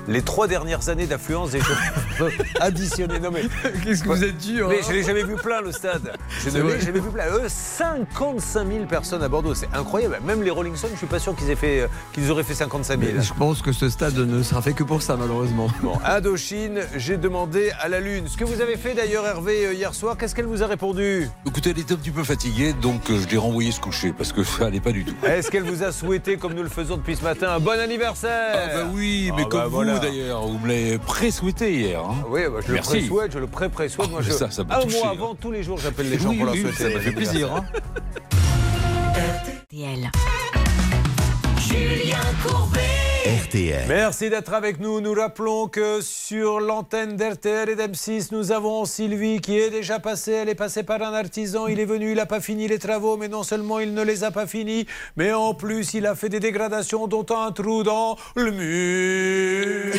[0.09, 1.75] les trois dernières années d'affluence des gens
[2.61, 3.19] additionnés.
[3.19, 3.43] Non mais
[3.83, 6.13] Qu'est-ce que vous êtes dur Mais hein je l'ai jamais vu plein le stade.
[6.45, 7.27] Je ne l'ai jamais vu plein.
[7.33, 7.49] Eux,
[7.81, 10.19] 55 000 personnes à Bordeaux, c'est incroyable.
[10.25, 12.55] Même les Rolling Stones, je suis pas sûr qu'ils aient fait, euh, qu'ils auraient fait
[12.55, 13.13] 55 000.
[13.17, 15.69] Mais je pense que ce stade ne sera fait que pour ça, malheureusement.
[15.83, 18.29] Bon, Indochine, j'ai demandé à la Lune.
[18.29, 21.29] Ce que vous avez fait d'ailleurs, Hervé, euh, hier soir, qu'est-ce qu'elle vous a répondu?
[21.47, 24.33] Écoutez, elle était un petit peu fatiguée, donc euh, je l'ai renvoyée se coucher parce
[24.33, 25.15] que ça allait pas du tout.
[25.27, 28.55] Est-ce qu'elle vous a souhaité, comme nous le faisons depuis ce matin, un bon anniversaire?
[28.55, 29.99] Ah bah oui, mais Ah comme bah vous voilà.
[29.99, 32.01] d'ailleurs, vous me l'avez pré-souhaité hier.
[32.01, 32.15] hein.
[32.31, 32.93] Oui, bah, je Merci.
[32.95, 34.11] le pré-souhaite, je le pré-pré-souhaite.
[34.11, 35.13] Moi, Ah, je- ça, ça un touché, mois hein.
[35.15, 36.77] avant, tous les jours, j'appelle les gens Oui, pour leur oui, souhaiter.
[36.85, 37.53] ça m'a fait plaisir,
[39.73, 40.11] anniversaire.
[41.59, 42.96] Julien Courbet.
[43.27, 43.87] RTL.
[43.89, 45.01] Merci d'être avec nous.
[45.01, 50.31] Nous rappelons que sur l'antenne d'RTL et d'M6, nous avons Sylvie qui est déjà passée.
[50.31, 51.67] Elle est passée par un artisan.
[51.67, 54.23] Il est venu, il n'a pas fini les travaux, mais non seulement il ne les
[54.23, 58.17] a pas finis, mais en plus il a fait des dégradations, dont un trou dans
[58.37, 59.95] le mur.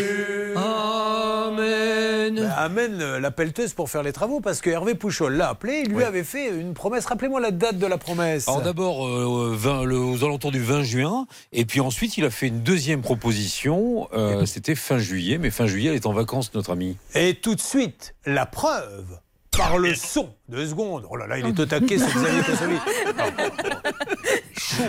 [0.55, 2.35] Amen.
[2.35, 5.81] Ben, amène euh, la pelleteuse pour faire les travaux parce que Hervé Pouchol l'a appelé.
[5.85, 6.03] Il lui Oui.
[6.03, 7.05] avait fait une promesse.
[7.05, 8.47] Rappelez-moi la date de la promesse.
[8.47, 12.29] Alors d'abord, euh, 20 le- aux alentours du 20 juin, et puis ensuite il a
[12.29, 16.53] fait une deuxième proposition, euh, c'était fin juillet, mais fin juillet elle est en vacances
[16.53, 16.97] notre ami.
[17.15, 19.19] Et tout de suite, la preuve
[19.57, 20.33] par le son.
[20.49, 21.07] Deux secondes.
[21.09, 22.75] Oh là là, il est au taquet, c'est Xavier Cossoli.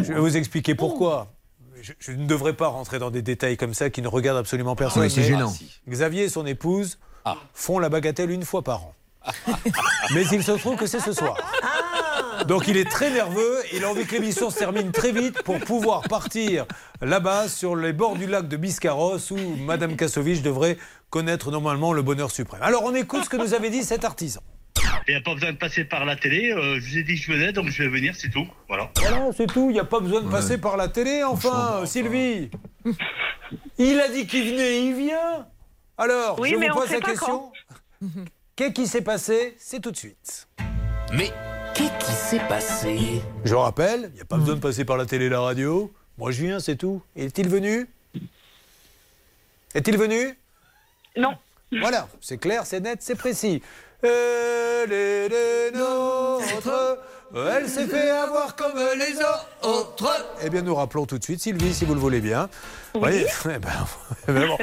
[0.03, 1.33] Je vais vous expliquer pourquoi.
[1.81, 4.77] Je, je ne devrais pas rentrer dans des détails comme ça qui ne regardent absolument
[4.77, 5.03] personne.
[5.03, 5.55] Oui, c'est gênant.
[5.89, 7.37] Xavier et son épouse Ah.
[7.55, 8.95] font la bagatelle une fois par an.
[10.15, 11.37] Mais il se trouve que c'est ce soir.
[12.47, 15.59] Donc il est très nerveux, il a envie que l'émission se termine très vite pour
[15.61, 16.67] pouvoir partir
[17.03, 20.79] là-bas sur les bords du lac de Biscarrosse où Madame Kassovitch devrait
[21.11, 22.63] connaître normalement le bonheur suprême.
[22.63, 24.41] Alors on écoute ce que nous avait dit cet artisan.
[25.09, 26.53] Il n'y a pas besoin de passer par la télé.
[26.53, 28.47] euh, je vous ai dit que je venais, donc je vais venir, c'est tout.
[28.69, 28.91] Voilà.
[29.01, 32.51] Voilà, c'est tout, il n'y a pas besoin de passer par la télé enfin, Sylvie.
[33.79, 35.47] Il a dit qu'il venait, il vient.
[35.97, 37.51] Alors, Oui, je vous pose la question.
[38.55, 39.57] Qu'est-ce qui s'est passé?
[39.59, 40.47] C'est tout de suite.
[41.15, 41.33] Mais
[41.79, 45.07] qu'est-ce qui s'est passé Je rappelle, il n'y a pas besoin de passer par la
[45.07, 45.93] télé et la radio.
[46.17, 47.03] Moi, je viens, c'est tout.
[47.17, 47.89] Est-il venu
[49.75, 50.37] Est-il venu
[51.17, 51.35] Non.
[51.81, 53.63] Voilà, c'est clair, c'est net, c'est précis.
[54.03, 56.99] Elle est nôtres,
[57.35, 60.37] elle s'est fait avoir comme les autres.
[60.43, 62.49] Eh bien, nous rappelons tout de suite, Sylvie, si vous le voulez bien.
[62.95, 63.87] Vous voyez, eh ben,
[64.29, 64.59] eh ben bon.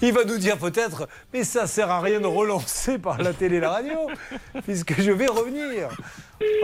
[0.00, 3.56] Il va nous dire peut-être, mais ça sert à rien de relancer par la télé
[3.56, 3.98] et la radio,
[4.64, 5.88] puisque je vais revenir.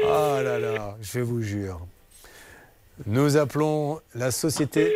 [0.05, 1.86] Ah là là, je vous jure.
[3.07, 4.92] Nous appelons la société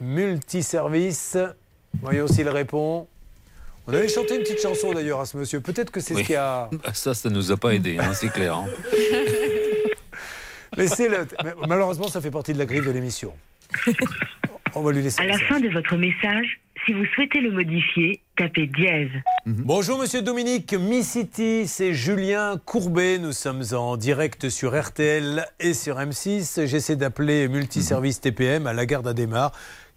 [0.00, 1.36] multiservice.
[2.00, 3.08] Voyons s'il répond.
[3.90, 5.60] On avait chanté une petite chanson d'ailleurs à ce monsieur.
[5.60, 6.22] Peut-être que c'est Oui.
[6.22, 6.68] ce qui a.
[6.72, 8.54] Bah, Ça, ça nous a pas aidé, hein, c'est clair.
[8.54, 8.66] hein.
[11.68, 13.32] Malheureusement, ça fait partie de la grille de l'émission.
[14.74, 15.20] On va lui laisser.
[15.20, 15.48] À la message.
[15.48, 19.10] fin de votre message, si vous souhaitez le modifier, tapez dièse.
[19.46, 23.18] Bonjour Monsieur Dominique, Miss City, c'est Julien Courbet.
[23.18, 26.66] Nous sommes en direct sur RTL et sur M6.
[26.66, 29.50] J'essaie d'appeler Multiservice TPM à la gare d'Adémar.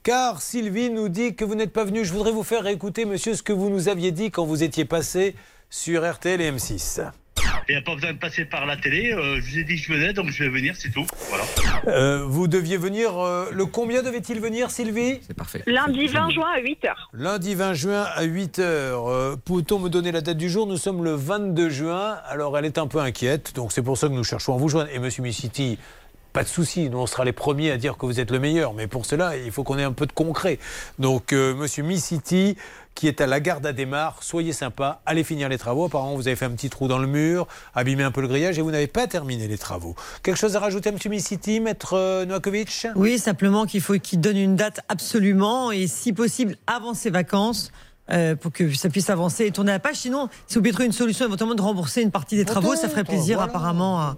[0.03, 2.03] Car Sylvie nous dit que vous n'êtes pas venu.
[2.03, 4.83] Je voudrais vous faire écouter, monsieur, ce que vous nous aviez dit quand vous étiez
[4.85, 5.33] passé
[5.69, 7.09] sur RTL et M6.
[7.69, 9.13] Il n'y a pas besoin de passer par la télé.
[9.13, 11.05] euh, je vous ai dit que je venais, donc je vais venir, c'est tout.
[11.29, 11.45] Voilà.
[11.87, 13.17] Euh, vous deviez venir.
[13.17, 15.21] euh, le combien devait-il venir, Sylvie?
[15.25, 15.63] C'est parfait.
[15.65, 16.93] Lundi 20 juin à 8h.
[17.13, 18.59] Lundi 20 juin à 8h.
[18.59, 20.67] Euh, Peut-on me donner la date du jour?
[20.67, 22.17] Nous sommes le 22 juin.
[22.27, 24.67] Alors elle est un peu inquiète, donc c'est pour ça que nous cherchons à vous
[24.67, 24.89] joindre.
[24.93, 25.79] Et Monsieur Missiti,
[26.33, 28.73] pas de souci, nous on sera les premiers à dire que vous êtes le meilleur.
[28.73, 30.59] Mais pour cela, il faut qu'on ait un peu de concret.
[30.97, 32.57] Donc euh, Monsieur Missiti,
[32.95, 35.85] qui est à la gare d'Adémar, soyez sympa, allez finir les travaux.
[35.85, 38.57] Apparemment, vous avez fait un petit trou dans le mur, abîmé un peu le grillage
[38.57, 39.95] et vous n'avez pas terminé les travaux.
[40.23, 42.87] Quelque chose à rajouter, Monsieur Missiti, Maître euh, Novakovic?
[42.95, 47.71] Oui, simplement qu'il faut qu'il donne une date absolument et si possible avant ses vacances.
[48.11, 49.95] euh, pour que ça puisse avancer et tourner la page.
[49.95, 52.89] Sinon, si vous pouvez trouver une solution éventuellement de rembourser une partie des travaux, ça
[52.89, 53.49] ferait plaisir voilà.
[53.49, 54.17] apparemment à,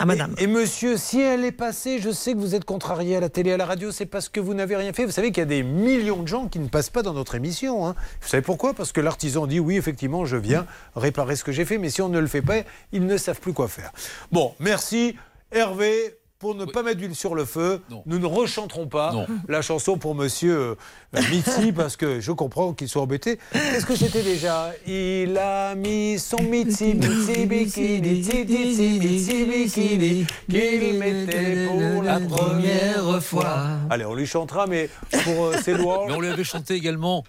[0.00, 0.34] à madame.
[0.38, 3.28] Et, et monsieur, si elle est passée, je sais que vous êtes contrarié à la
[3.28, 5.04] télé, à la radio, c'est parce que vous n'avez rien fait.
[5.04, 7.34] Vous savez qu'il y a des millions de gens qui ne passent pas dans notre
[7.34, 7.86] émission.
[7.86, 7.94] hein.
[8.20, 8.74] Vous savez pourquoi?
[8.74, 12.02] Parce que l'artisan dit oui, effectivement, je viens réparer ce que j'ai fait, mais si
[12.02, 12.56] on ne le fait pas,
[12.92, 13.92] ils ne savent plus quoi faire.
[14.32, 15.16] Bon, merci
[15.52, 16.19] Hervé.
[16.40, 20.14] Pour ne pas mettre d'huile sur le feu, nous ne rechanterons pas la chanson pour
[20.14, 20.74] monsieur euh,
[21.30, 23.38] Mitzi parce que je comprends qu'il soit embêté.
[23.52, 24.72] Qu'est-ce que c'était déjà?
[24.86, 32.18] Il a mis son Mitzi, Mitzi bikini, Mitzi, Mitzi, Mitzi bikini, qu'il mettait pour la
[32.20, 33.76] première fois.
[33.90, 34.88] Allez, on lui chantera, mais
[35.24, 36.06] pour euh, ses louanges.
[36.08, 37.22] Mais on lui avait chanté également.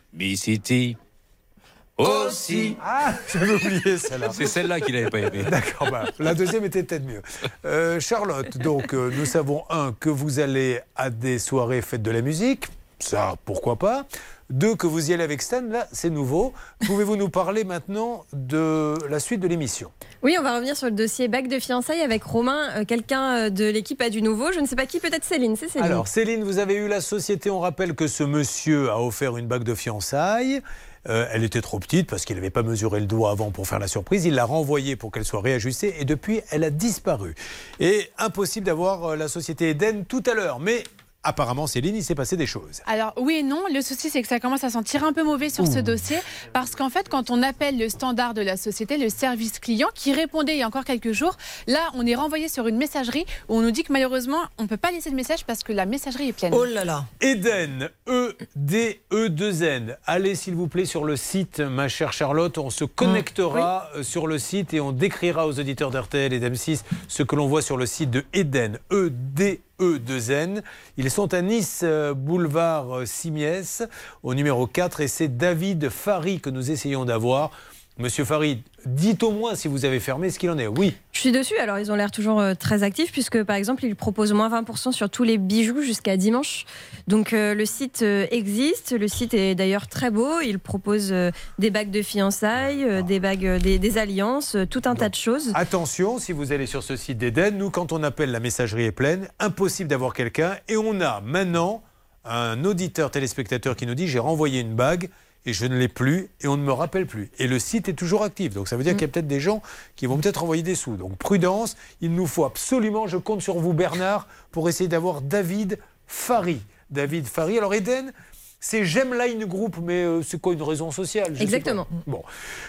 [2.02, 2.78] Aussi.
[2.84, 4.30] Ah, j'avais oublié celle-là.
[4.32, 5.44] C'est celle-là qu'il n'avait pas aimée.
[5.50, 7.22] D'accord, bah, la deuxième était peut-être mieux.
[7.66, 12.12] Euh, Charlotte, donc euh, nous savons, un, que vous allez à des soirées faites de
[12.12, 12.68] la musique,
[13.00, 14.06] ça, pourquoi pas.
[14.52, 16.52] Deux, que vous y allez avec Stan, là, c'est nouveau.
[16.86, 19.92] Pouvez-vous nous parler maintenant de la suite de l'émission?
[20.24, 23.66] Oui, on va revenir sur le dossier bac de fiançailles avec Romain, euh, quelqu'un de
[23.66, 24.52] l'équipe a du nouveau.
[24.52, 25.56] Je ne sais pas qui, peut-être Céline.
[25.56, 25.88] C'est Céline.
[25.88, 27.50] Alors, Céline, vous avez eu la société.
[27.50, 30.62] On rappelle que ce monsieur a offert une bague de fiançailles.
[31.10, 33.80] Euh, elle était trop petite parce qu'il n'avait pas mesuré le doigt avant pour faire
[33.80, 34.26] la surprise.
[34.26, 37.36] Il l'a renvoyée pour qu'elle soit réajustée et depuis, elle a disparu.
[37.80, 40.60] Et impossible d'avoir euh, la société Eden tout à l'heure.
[40.60, 40.84] Mais
[41.24, 42.82] apparemment, Céline, il s'est passé des choses.
[42.86, 43.62] Alors oui et non.
[43.74, 46.18] Le souci, c'est que ça commence à sentir un peu mauvais sur ce dossier
[46.54, 50.14] parce qu'en fait, quand on appelle le standard de la société, le service client, qui
[50.14, 53.58] répondait il y a encore quelques jours, là, on est renvoyé sur une messagerie où
[53.58, 55.86] on nous dit que malheureusement, on ne peut pas laisser de message parce que la
[55.86, 56.54] messagerie est pleine.
[56.56, 59.98] Oh là là Eden, E-D-E-2-N.
[60.06, 62.58] Allez, s'il vous plaît, sur le site, ma chère Charlotte.
[62.58, 64.00] On se connectera mmh.
[64.00, 67.48] euh, sur le site et on décrira aux auditeurs d'RTL et d'M6 ce que l'on
[67.48, 69.71] voit sur le site de Eden, E-D-E-2-N.
[69.82, 70.62] E2N.
[70.98, 73.84] Ils sont à Nice, euh, boulevard euh, Simiès,
[74.24, 77.52] au numéro 4, et c'est David Fari que nous essayons d'avoir.
[77.98, 80.68] Monsieur Farid, dites au moins si vous avez fermé ce qu'il en est.
[80.68, 80.96] Oui.
[81.12, 83.96] Je suis dessus, alors ils ont l'air toujours euh, très actifs puisque par exemple ils
[83.96, 86.66] proposent moins 20% sur tous les bijoux jusqu'à dimanche.
[87.08, 91.32] Donc euh, le site euh, existe, le site est d'ailleurs très beau, il propose euh,
[91.60, 95.52] des bagues de fiançailles, euh, des bagues, des, des alliances, tout un tas de choses.
[95.54, 98.92] Attention, si vous allez sur ce site d'Eden, nous, quand on appelle, la messagerie est
[98.92, 100.56] pleine, impossible d'avoir quelqu'un.
[100.68, 101.84] Et on a maintenant
[102.26, 105.10] un auditeur téléspectateur qui nous dit j'ai renvoyé une bague
[105.46, 107.32] et je ne l'ai plus et on ne me rappelle plus.
[107.40, 108.54] Et le site est toujours actif.
[108.54, 109.62] Donc ça veut dire qu'il y a peut-être des gens
[109.96, 110.96] qui vont peut-être envoyer des sous.
[110.96, 115.80] Donc prudence, il nous faut absolument, je compte sur vous Bernard, pour essayer d'avoir David
[116.08, 116.62] Fary.
[116.90, 117.58] David Fary.
[117.58, 118.12] Alors Eden,
[118.60, 121.34] c'est J'aime Line Group, mais euh, c'est quoi une raison sociale?
[121.42, 121.88] Exactement.
[122.06, 122.22] Bon.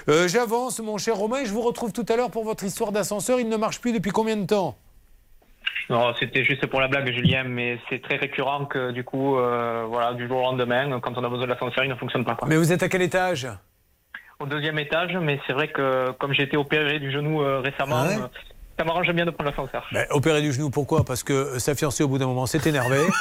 [0.09, 2.93] Euh, J'avance, mon cher Romain, et je vous retrouve tout à l'heure pour votre histoire
[2.93, 3.41] d'ascenseur.
[3.41, 4.77] Il ne marche plus depuis combien de temps?
[5.91, 9.85] Non, c'était juste pour la blague, Julien, mais c'est très récurrent que du coup, euh,
[9.89, 12.35] voilà, du jour au lendemain, quand on a besoin de l'ascenseur, il ne fonctionne pas.
[12.35, 12.49] quoi.
[12.49, 13.49] Mais vous êtes à quel étage?
[14.39, 18.03] Au deuxième étage, mais c'est vrai que comme j'ai été opéré du genou euh, récemment,
[18.05, 18.16] Ah ouais?
[18.16, 18.28] euh,
[18.79, 19.85] ça m'arrange bien de prendre l'ascenseur.
[19.93, 21.05] Ben, Opéré du genou, pourquoi?
[21.05, 23.05] Parce que euh, sa fiancée, au bout d'un moment, s'est énervée.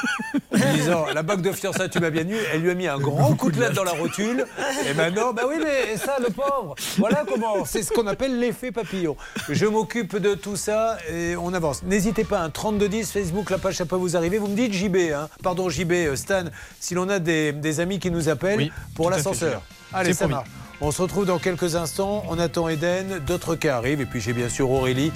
[0.54, 2.36] En disant La bague de fiançailles, tu m'as bien eu.
[2.52, 4.46] Elle lui a mis un grand coup de latte dans la rotule.
[4.88, 6.74] Et maintenant, ben oui, mais ça, le pauvre.
[6.98, 7.64] Voilà comment.
[7.64, 9.16] C'est ce qu'on appelle l'effet papillon.
[9.48, 11.82] Je m'occupe de tout ça et on avance.
[11.84, 14.38] N'hésitez pas, un 3210, Facebook, la page, ça peut vous arriver.
[14.38, 15.28] Vous me dites JB, hein.
[15.42, 16.44] pardon, JB, euh, Stan,
[16.80, 19.62] si l'on a des, des amis qui nous appellent Oui, pour l'ascenseur.
[19.92, 20.34] Allez, C'est ça promis.
[20.34, 20.48] marche.
[20.82, 22.24] On se retrouve dans quelques instants.
[22.28, 24.00] On attend Eden, d'autres cas arrivent.
[24.00, 25.12] Et puis j'ai bien sûr Aurélie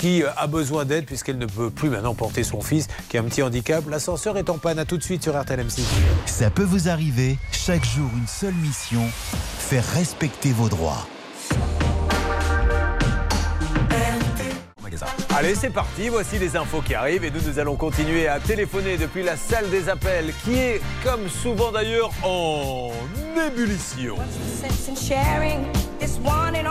[0.00, 3.20] qui euh, a besoin d'aide puisqu'elle ne peut plus maintenant porter son fils qui a
[3.20, 3.84] un petit handicap.
[3.88, 4.78] L'ascenseur est en panne.
[4.78, 5.82] À tout de suite sur RTL M6.
[6.26, 9.02] Ça peut vous arriver, chaque jour une seule mission,
[9.58, 11.06] faire respecter vos droits.
[15.30, 16.08] Allez, c'est parti.
[16.08, 19.68] Voici les infos qui arrivent et nous, nous allons continuer à téléphoner depuis la salle
[19.70, 22.92] des appels qui est, comme souvent d'ailleurs, en
[23.46, 24.16] ébullition.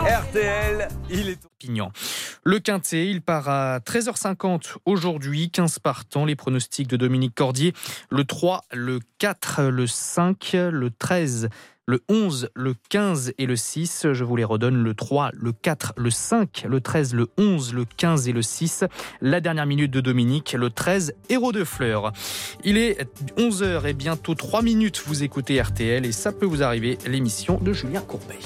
[0.06, 1.38] RTL, il est...
[1.58, 1.92] Pignan.
[2.42, 6.24] Le Quintet, il part à 13h50 aujourd'hui, 15 partants.
[6.24, 7.74] Les pronostics de Dominique Cordier,
[8.08, 11.48] le 3, le 4, le 5, le 13,
[11.90, 14.06] le 11, le 15 et le 6.
[14.12, 17.84] Je vous les redonne, le 3, le 4, le 5, le 13, le 11, le
[17.84, 18.84] 15 et le 6.
[19.20, 22.12] La dernière minute de Dominique, le 13, héros de fleurs.
[22.64, 26.96] Il est 11h et bientôt 3 minutes, vous écoutez RTL et ça peut vous arriver,
[27.06, 28.38] l'émission de Julien Courbet.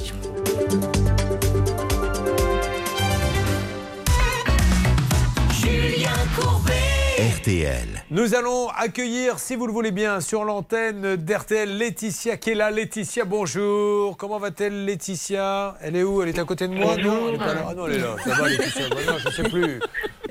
[5.53, 6.84] Julien Courbet.
[7.19, 8.03] RTL.
[8.11, 12.73] Nous allons accueillir, si vous le voulez bien, sur l'antenne d'RTL, Laetitia qui est là.
[12.73, 14.16] Laetitia, bonjour.
[14.16, 15.77] Comment va-t-elle, Laetitia?
[15.81, 16.23] Elle est où?
[16.23, 16.97] Elle est à côté de moi?
[16.97, 17.66] Non, elle est pas là.
[17.69, 18.16] Ah non, elle est là.
[18.24, 18.89] Ça va, Laetitia?
[18.89, 19.81] Bah Non, je sais plus.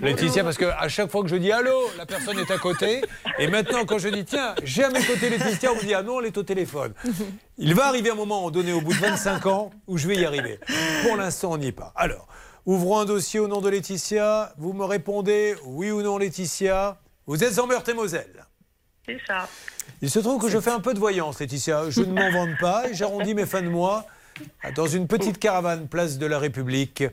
[0.01, 3.01] Laetitia, parce qu'à chaque fois que je dis allô, la personne est à côté.
[3.39, 6.03] Et maintenant, quand je dis tiens, j'ai à mes côtés Laetitia, on me dit ah
[6.03, 6.93] non, elle est au téléphone.
[7.57, 10.25] Il va arriver un moment donné, au bout de 25 ans, où je vais y
[10.25, 10.59] arriver.
[11.03, 11.93] Pour l'instant, on n'y est pas.
[11.95, 12.27] Alors,
[12.65, 14.53] ouvrons un dossier au nom de Laetitia.
[14.57, 16.97] Vous me répondez oui ou non, Laetitia.
[17.25, 18.45] Vous êtes en Meurthe-et-Moselle.
[19.05, 19.47] C'est ça.
[20.01, 21.89] Il se trouve que je fais un peu de voyance, Laetitia.
[21.89, 24.05] Je ne m'en vante pas et j'arrondis mes fins de mois
[24.75, 27.03] dans une petite caravane place de la République.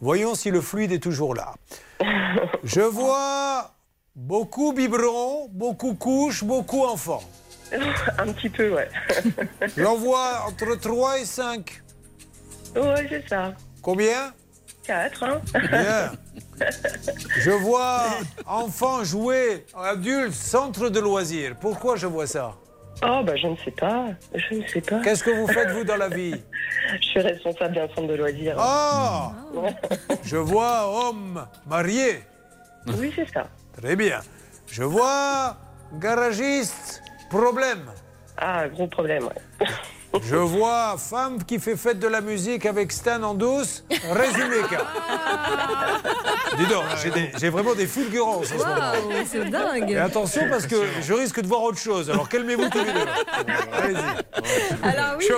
[0.00, 1.54] Voyons si le fluide est toujours là.
[2.62, 3.74] Je vois
[4.14, 7.22] beaucoup biberons, beaucoup couches, beaucoup enfants.
[8.18, 8.88] Un petit peu, ouais.
[9.76, 11.82] J'en vois entre 3 et 5.
[12.76, 13.54] Ouais, c'est ça.
[13.82, 14.32] Combien?
[14.88, 15.40] 4, hein
[15.70, 16.12] Bien.
[17.38, 18.06] Je vois
[18.46, 21.54] enfants jouer, adultes, centre de loisirs.
[21.60, 22.54] Pourquoi je vois ça?
[23.04, 24.06] Oh, bah, je ne sais pas.
[24.34, 25.00] Je ne sais pas.
[25.00, 26.34] Qu'est-ce que vous faites, vous, dans la vie?
[27.00, 28.56] Je suis responsable d'un centre de loisirs.
[28.58, 29.32] Ah
[30.24, 32.22] Je vois homme marié.
[32.86, 33.46] Oui, c'est ça.
[33.80, 34.20] Très bien.
[34.66, 35.58] Je vois
[36.00, 37.84] garagiste, problème.
[38.38, 39.66] Ah, gros problème, ouais.
[40.22, 43.84] Je vois femme qui fait fête de la musique avec Stan en douce.
[44.10, 44.86] Résumé, cas.
[46.56, 46.84] Dis donc,
[47.38, 48.76] j'ai vraiment des fulgurances en ce moment.
[48.76, 49.90] Waouh, c'est dingue.
[49.90, 52.10] Et attention parce que je risque de voir autre chose.
[52.10, 53.06] Alors calmez-vous tous les deux.
[53.72, 54.37] Allez-y.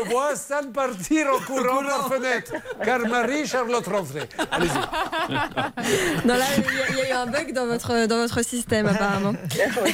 [0.05, 2.52] Je vois Stan partir en courant par fenêtre.
[2.85, 4.28] Car Marie-Charlotte rentrait.
[4.51, 6.27] Allez-y.
[6.27, 8.43] Non, là, il y, a- il y a eu un bug dans votre, dans votre
[8.44, 9.32] système, apparemment.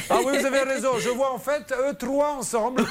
[0.09, 0.89] Ah oui, vous avez raison.
[0.99, 2.83] Je vois en fait eux trois ensemble.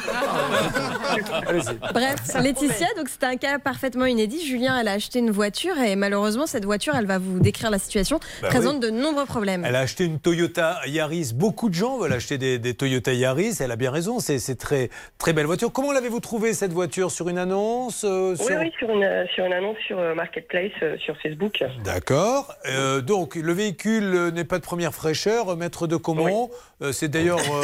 [1.46, 1.78] Allez-y.
[1.92, 4.44] Bref, Laetitia, donc c'était un cas parfaitement inédit.
[4.46, 7.78] Julien, elle a acheté une voiture et malheureusement, cette voiture, elle va vous décrire la
[7.78, 8.80] situation, Bah présente oui.
[8.80, 9.64] de nombreux problèmes.
[9.64, 11.32] Elle a acheté une Toyota Yaris.
[11.34, 13.56] Beaucoup de gens veulent acheter des, des Toyota Yaris.
[13.60, 14.20] Elle a bien raison.
[14.20, 15.72] C'est c'est très très belle voiture.
[15.72, 17.05] Comment l'avez-vous trouvée cette voiture?
[17.10, 20.14] Sur une annonce euh, Oui, sur- oui, sur une, euh, sur une annonce sur euh,
[20.14, 21.62] Marketplace, euh, sur Facebook.
[21.84, 22.54] D'accord.
[22.66, 26.50] Euh, donc le véhicule n'est pas de première fraîcheur, maître de Comont.
[26.82, 27.38] Euh, c'est d'ailleurs.
[27.38, 27.62] euh,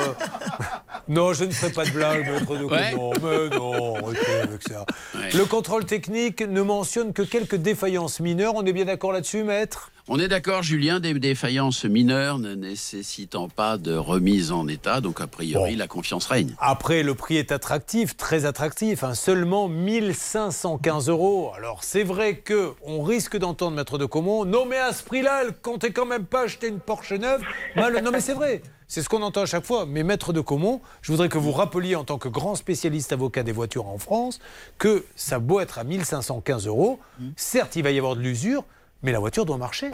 [1.09, 2.91] non, je ne ferai pas de blague, maître de Ouais.
[2.93, 3.13] Comont.
[3.23, 4.87] Mais non, avec ça.
[5.15, 8.53] Le contrôle technique ne mentionne que quelques défaillances mineures.
[8.57, 9.91] On est bien d'accord là-dessus, maître?
[10.09, 15.21] On est d'accord, Julien, des défaillances mineures ne nécessitant pas de remise en état, donc
[15.21, 16.57] a priori la confiance règne.
[16.59, 21.53] Après, le prix est attractif, très attractif, hein, seulement 1515 euros.
[21.57, 25.45] Alors, c'est vrai que on risque d'entendre Maître de Comont, non mais à ce prix-là,
[25.45, 27.43] elle comptait quand même pas acheter une Porsche neuve.
[27.77, 29.87] Non mais c'est vrai, c'est ce qu'on entend à chaque fois.
[29.87, 33.45] Mais Maître de Comont, je voudrais que vous rappeliez en tant que grand spécialiste avocat
[33.45, 34.41] des voitures en France,
[34.79, 36.99] que ça beau être à 1515 euros,
[37.37, 38.65] certes, il va y avoir de l'usure,
[39.03, 39.91] mais la voiture doit marcher.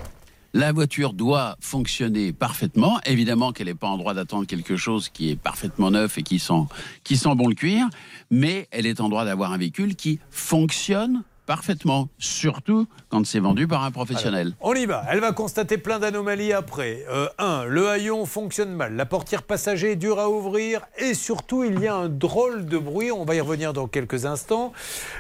[0.55, 3.01] La voiture doit fonctionner parfaitement.
[3.05, 6.39] Évidemment qu'elle n'est pas en droit d'attendre quelque chose qui est parfaitement neuf et qui
[6.39, 6.65] sent,
[7.05, 7.87] qui sent bon le cuir,
[8.31, 13.67] mais elle est en droit d'avoir un véhicule qui fonctionne parfaitement, surtout quand c'est vendu
[13.67, 14.53] par un professionnel.
[14.61, 15.05] On y va.
[15.11, 17.05] Elle va constater plein d'anomalies après.
[17.09, 18.95] Euh, un, le haillon fonctionne mal.
[18.97, 20.83] La portière passager est dure à ouvrir.
[20.99, 24.27] Et surtout, il y a un drôle de bruit, on va y revenir dans quelques
[24.27, 24.75] instants,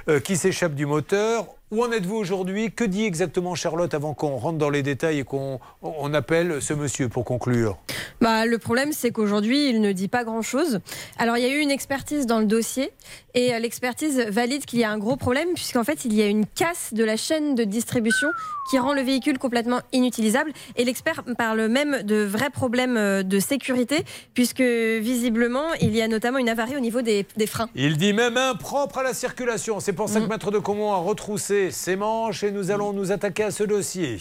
[0.08, 1.46] euh, qui s'échappe du moteur.
[1.70, 2.72] Où en êtes-vous aujourd'hui?
[2.72, 6.72] Que dit exactement Charlotte avant qu'on rentre dans les détails et qu'on on appelle ce
[6.72, 7.76] monsieur pour conclure?
[8.22, 10.80] Bah, le problème, c'est qu'aujourd'hui, il ne dit pas grand-chose.
[11.18, 12.90] Alors, il y a eu une expertise dans le dossier
[13.34, 16.26] et euh, l'expertise valide qu'il y a un gros problème puisqu'en fait, il y a
[16.26, 18.28] une casse de la chaîne de distribution
[18.70, 20.52] qui rend le véhicule complètement inutilisable.
[20.76, 26.08] Et l'expert parle même de vrais problèmes euh, de sécurité puisque visiblement, il y a
[26.08, 27.68] notamment une avarie au niveau des, des freins.
[27.74, 29.80] Il dit même impropre à la circulation.
[29.80, 33.12] C'est pour ça que Maître de Comont a retroussé ses manches et nous allons nous
[33.12, 34.18] attaquer à ce dossier.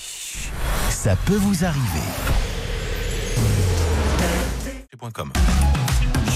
[0.90, 2.08] Ça peut vous arriver.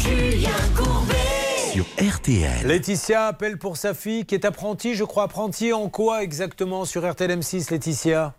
[0.03, 1.13] Julien Courbet.
[1.73, 2.67] Sur RTL.
[2.67, 7.09] Laetitia appelle pour sa fille qui est apprentie, je crois, apprentie en quoi exactement sur
[7.09, 8.33] RTL M6, Laetitia?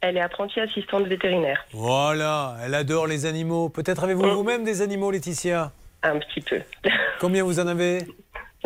[0.00, 1.64] Elle est apprentie assistante vétérinaire.
[1.72, 3.68] Voilà, elle adore les animaux.
[3.68, 5.72] Peut-être avez-vous vous-même des animaux, Laetitia?
[6.02, 6.60] Un petit peu.
[7.20, 8.06] Combien vous en avez?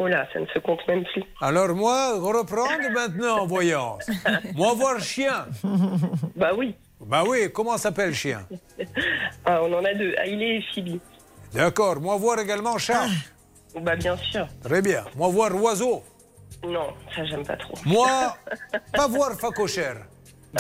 [0.03, 1.23] Oh là, ça ne se compte même plus.
[1.43, 3.99] Alors moi, reprendre maintenant, voyons.
[4.57, 5.45] Moi voir chien.
[6.35, 6.75] Bah oui.
[6.99, 8.47] Bah oui, comment s'appelle le chien?
[9.45, 11.01] Ah, on en a deux, Ailey et Phoebe.
[11.53, 13.07] D'accord, moi voir également chat.
[13.81, 14.47] Bah bien sûr.
[14.63, 15.05] Très bien.
[15.17, 16.03] Moi voir oiseau.
[16.65, 17.75] Non, ça j'aime pas trop.
[17.85, 18.37] Moi,
[18.93, 20.07] pas voir facochère.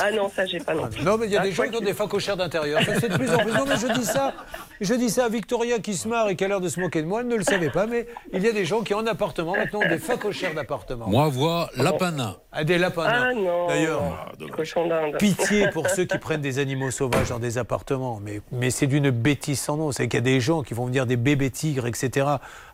[0.01, 1.03] Ah non, ça j'ai pas non plus.
[1.03, 2.81] Non, mais il y a Ah, des gens qui ont des facochères d'intérieur.
[3.01, 3.53] C'est de plus en plus.
[3.53, 4.35] Non, mais je dis ça.
[4.81, 7.03] Je dis ça à Victoria qui se marre et qui a l'air de se moquer
[7.03, 7.21] de moi.
[7.23, 9.81] Elle ne le savait pas, mais il y a des gens qui, en appartement, maintenant,
[9.81, 11.09] ont des facochères d'appartement.
[11.09, 12.37] Moi, voir lapin nain.
[12.53, 13.31] Ah, des lapins nains.
[13.31, 13.67] Ah non.
[13.67, 15.17] D'ailleurs, Cochon d'Inde.
[15.19, 18.21] pitié pour ceux qui prennent des animaux sauvages dans des appartements.
[18.23, 19.91] Mais, mais c'est d'une bêtise sans nom.
[19.93, 22.27] C'est qu'il y a des gens qui vont venir des bébés tigres, etc.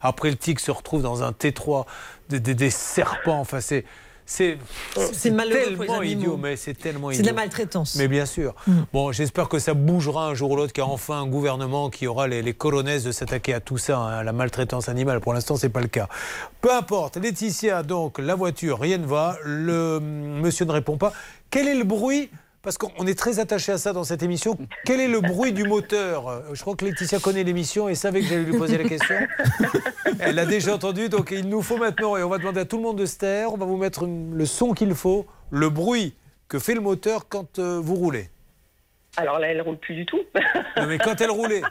[0.03, 1.87] Après, le tigre se retrouve dans un T3,
[2.29, 3.41] des, des- des serpents.
[3.41, 3.85] Enfin, c'est.
[4.27, 4.59] C'est
[5.23, 7.35] tellement idiot, mais c'est tellement C'est de la idiot.
[7.37, 7.95] maltraitance.
[7.95, 8.55] Mais bien sûr.
[8.93, 11.91] Bon, j'espère que ça bougera un jour ou l'autre, qu'il y a enfin un gouvernement
[11.91, 15.21] qui aura les, les coronesses de s'attaquer à tout ça, hein, à la maltraitance animale.
[15.21, 16.09] Pour l'instant, c'est pas le cas.
[16.61, 17.17] Peu importe.
[17.17, 19.37] Laetitia, donc, la voiture, rien ne va.
[19.45, 21.13] Le hum, monsieur ne répond pas.
[21.51, 22.29] Quel est le bruit
[22.67, 24.59] parce qu'on est très attaché à ça dans cette émission.
[24.85, 26.43] Quel est le bruit du moteur?
[26.53, 29.15] Je crois que Laetitia connaît l'émission et savait que j'allais lui poser la question.
[30.19, 32.79] Elle l'a déjà entendu, donc il nous faut maintenant, et on va demander à tout
[32.79, 36.17] le monde de se taire, on va vous mettre le son qu'il faut, le bruit
[36.49, 38.31] que fait le moteur quand euh, vous roulez.
[39.17, 40.21] Alors là, elle roule plus du tout.
[40.77, 41.63] Non, mais quand elle roulait,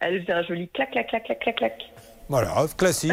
[0.00, 1.82] Elle faisait un joli clac, clac, clac, clac, clac, clac.
[2.28, 3.12] voilà, classique.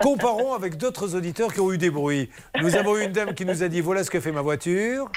[0.00, 2.30] Comparons avec d'autres auditeurs qui ont eu des bruits.
[2.62, 5.10] Nous avons eu une dame qui nous a dit voilà ce que fait ma voiture.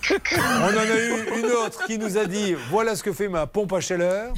[0.00, 3.46] On en a eu une autre qui nous a dit voilà ce que fait ma
[3.46, 4.32] pompe à chaleur.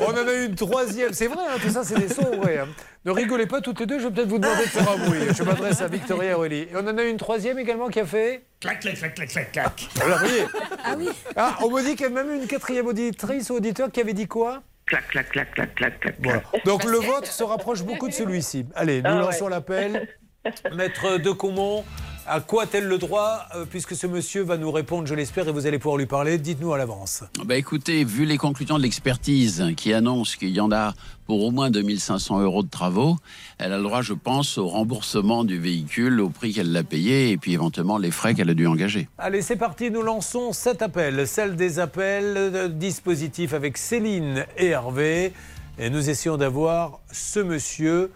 [0.00, 1.12] On en a eu une troisième.
[1.12, 2.58] C'est vrai, hein, tout ça, c'est des sons vrais.
[2.58, 2.68] hein.
[3.04, 5.20] Ne rigolez pas toutes les deux, je vais peut-être vous demander de faire un bruit.
[5.36, 6.62] Je m'adresse à Victoria et Aurélie.
[6.62, 8.42] Et on en a eu une troisième également qui a fait.
[8.60, 9.88] Clac, clac, clac, clac, clac, clac.
[10.18, 10.44] Voyez.
[10.84, 11.08] Ah oui.
[11.36, 14.12] Ah, on me dit qu'il y a même une quatrième auditrice ou auditeur qui avait
[14.14, 14.62] dit quoi?
[14.86, 16.14] Clac, clac, clac, clac, clac, clac.
[16.22, 16.42] Voilà.
[16.64, 18.66] Donc le vote se rapproche beaucoup de celui-ci.
[18.74, 19.20] Allez, nous Ah ouais.
[19.22, 20.08] lançons l'appel.
[20.74, 21.84] Maître de Comont,
[22.26, 25.52] à quoi a-t-elle le droit euh, Puisque ce monsieur va nous répondre, je l'espère, et
[25.52, 26.38] vous allez pouvoir lui parler.
[26.38, 27.24] Dites-nous à l'avance.
[27.44, 30.94] Bah écoutez, vu les conclusions de l'expertise qui annonce qu'il y en a
[31.26, 33.16] pour au moins 2500 euros de travaux,
[33.58, 37.30] elle a le droit, je pense, au remboursement du véhicule au prix qu'elle l'a payé
[37.30, 39.08] et puis éventuellement les frais qu'elle a dû engager.
[39.18, 44.68] Allez, c'est parti, nous lançons cet appel, celle des appels, euh, dispositif avec Céline et
[44.68, 45.32] Hervé.
[45.78, 48.10] Et nous essayons d'avoir ce monsieur.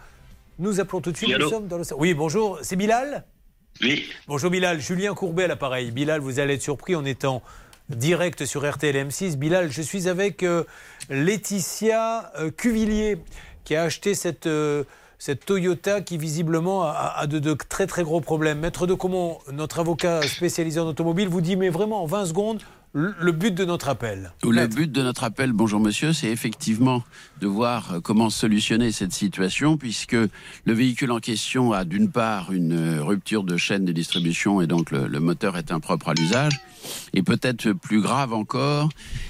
[0.59, 1.29] Nous appelons tout de suite.
[1.29, 1.83] Oui, nous allô sommes dans le...
[1.97, 3.25] Oui, bonjour, c'est Bilal?
[4.27, 5.91] Bonjour Bilal, Julien Courbet à l'appareil.
[5.91, 7.43] Bilal, vous allez être surpris en étant
[7.89, 9.35] direct sur RTL M6.
[9.35, 10.63] Bilal, je suis avec euh,
[11.09, 13.17] Laetitia euh, Cuvillier
[13.63, 14.83] qui a acheté cette, euh,
[15.45, 18.59] Toyota qui visiblement a, de, très très gros problèmes.
[18.59, 22.61] Maître de Comont, notre avocat spécialisé en automobile, vous dit mais vraiment en 20 secondes
[22.93, 24.31] le, but de notre appel.
[24.43, 27.03] Le but de notre appel, bonjour monsieur, c'est effectivement
[27.41, 32.51] de voir euh, comment solutionner cette situation, puisque le véhicule en question a d'une part
[32.51, 36.13] une euh, rupture de chaîne de distribution et donc le, le moteur est impropre à
[36.13, 36.59] l'usage.
[37.13, 38.89] Et peut-être plus grave encore,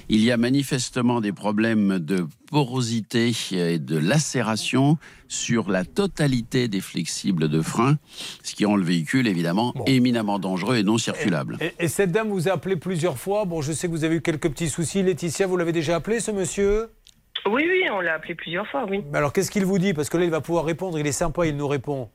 [0.10, 4.98] il y a manifestement des problèmes de porosité et de lacération
[5.28, 7.98] sur la totalité des flexibles de frein,
[8.44, 11.58] ce qui rend le véhicule évidemment éminemment dangereux et non circulable.
[11.60, 13.46] Et, et cette dame vous a appelé plusieurs fois.
[13.46, 15.04] Bon, je sais que vous avez eu quelques petits soucis.
[15.04, 16.90] Laetitia, vous l'avez déjà appelé ce monsieur?
[17.46, 19.04] Oui, oui, on l'a appelé plusieurs fois, oui.
[19.12, 19.94] Mais alors qu'est-ce qu'il vous dit?
[19.94, 20.98] Parce que là, il va pouvoir répondre.
[21.00, 22.10] Il est sympa, il nous répond.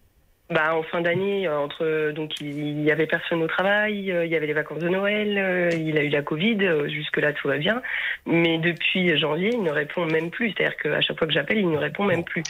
[0.50, 4.36] Bah, en fin d'année, entre donc il y avait personne au travail, euh, il y
[4.36, 7.48] avait les vacances de Noël, euh, il a eu la Covid, euh, jusque là tout
[7.48, 7.80] va bien.
[8.26, 10.52] Mais depuis janvier, il ne répond même plus.
[10.52, 12.42] C'est-à-dire qu'à chaque fois que j'appelle, il ne répond même plus.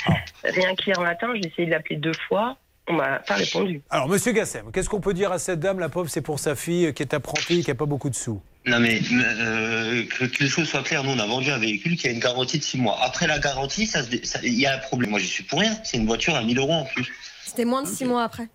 [0.43, 2.57] Rien qu'hier matin, j'ai essayé de l'appeler deux fois,
[2.89, 3.83] on m'a pas répondu.
[3.91, 6.57] Alors, monsieur Gassem, qu'est-ce qu'on peut dire à cette dame La pauvre, c'est pour sa
[6.57, 8.43] fille qui est apprentie, qui n'a pas beaucoup de sous?
[8.65, 11.97] Non mais euh, que, que les choses soient claires, nous on a vendu un véhicule
[11.97, 12.97] qui a une garantie de 6 mois.
[13.03, 14.01] Après la garantie, ça
[14.45, 15.11] il y a un problème.
[15.11, 17.13] Moi je suis pour rien, c'est une voiture à 1000 euros en plus.
[17.53, 18.49] C'était moins de six mois après.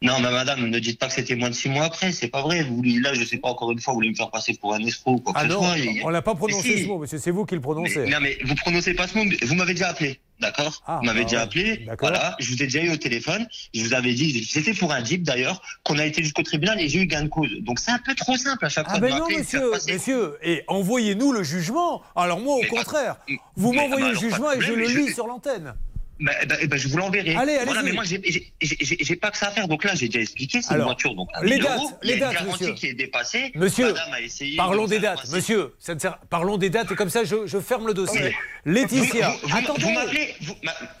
[0.00, 2.42] Non mais madame, ne dites pas que c'était moins de 6 mois après, c'est pas
[2.42, 2.62] vrai.
[2.64, 4.80] Vous, là je sais pas encore une fois, vous voulez me faire passer pour un
[4.80, 5.78] escroc ou quoi que Ah ce non, soit.
[5.78, 6.82] et- on l'a pas Mais prononcé si.
[6.82, 7.18] ce mot, monsieur.
[7.18, 8.00] C'est vous qui le prononcez.
[8.00, 10.98] Mais- non mais vous prononcez pas ce mot, mais vous m'avez déjà appelé, d'accord Ah,
[11.00, 12.08] Vous m'avez ah déjà appelé, d'accord.
[12.10, 15.04] voilà, je vous ai déjà eu au téléphone, je vous avais dit, c'était pour un
[15.04, 17.50] Jeep d'ailleurs, qu'on a été jusqu'au tribunal et j'ai eu gain de cause.
[17.60, 19.42] Donc c'est un peu trop simple à chaque fois Ah de ben non, et de
[19.44, 22.02] faire monsieur, monsieur, et envoyez-nous le jugement.
[22.16, 23.16] Alors moi, au Mais pas- contraire,
[23.54, 25.74] vous mais- m'envoyez ah le bah alors, jugement et je le lis sur l'antenne.
[26.20, 27.34] Bah, bah, bah, je vous l'enverrai.
[27.34, 27.84] Allez, Voilà, allez-y.
[27.84, 29.66] mais moi, j'ai- pas que ça à faire.
[29.66, 31.14] Donc là, j'ai déjà expliqué, c'est une voiture.
[31.14, 32.74] Donc, les 1000 dates, euros, les dates, une garantie monsieur.
[32.74, 33.52] qui est dépassée.
[33.54, 35.28] Monsieur, Madame a essayé parlons de des dates.
[35.32, 38.20] Monsieur, ça ne sert- parlons des dates et comme ça, je, je ferme le dossier.
[38.22, 38.32] Oui.
[38.64, 39.82] Laetitia, Vous, vous- attendez.
[39.82, 40.34] vous m'appelez,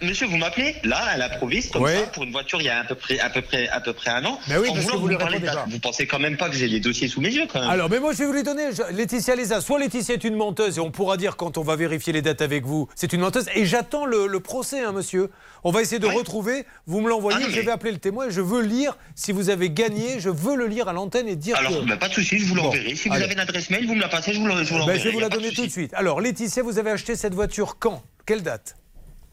[0.02, 1.92] monsieur, vous m'appelez là à l'improviste comme Oui.
[1.94, 3.92] ça pour une voiture il y a à peu près, à peu près, à peu
[3.92, 4.40] près un an.
[4.48, 7.30] Mais oui, parce que vous pensez quand même pas que j'ai les dossiers sous mes
[7.30, 7.70] yeux quand même.
[7.70, 8.70] Alors, mais moi, je vais vous les donner.
[8.90, 9.60] Laetitia les a.
[9.60, 12.42] Soit Laetitia est une menteuse et on pourra dire quand on va vérifier les dates
[12.42, 13.46] avec vous, c'est une menteuse.
[13.54, 15.30] Et j'attends le, procès, hein, monsieur.
[15.64, 16.64] On va essayer de retrouver.
[16.86, 17.38] Vous me l'envoyez.
[17.46, 18.28] Ah je vais appeler le témoin.
[18.28, 18.96] et Je veux lire.
[19.14, 21.88] Si vous avez gagné, je veux le lire à l'antenne et dire Alors, que.
[21.88, 22.94] bah, pas de souci, je vous Bon, l'enverrai.
[22.94, 23.24] Si vous allez.
[23.24, 24.98] avez une adresse mail, vous me la passez, je vous l'enverrai.
[24.98, 25.92] je vais vous la donner tout de suite.
[25.94, 28.02] Alors, Laetitia, vous avez acheté cette voiture quand?
[28.26, 28.76] Quelle date?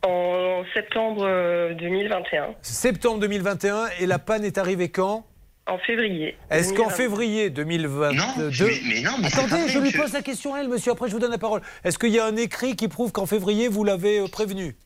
[0.06, 5.26] En septembre euh, 2021, Septembre 2021 et la panne est arrivée quand?
[5.68, 6.36] En février.
[6.50, 6.96] Est-ce qu'en 2022.
[6.96, 8.44] février 2022 Non, mais-
[8.88, 10.02] mais non, mais c'est Attendez, je lui monsieur.
[10.02, 10.94] pose la question à elle, monsieur.
[10.94, 11.62] Après, je vous donne la parole.
[11.84, 14.78] Est-ce qu'il y a un écrit qui prouve qu'en février vous l'avez euh, prévenu?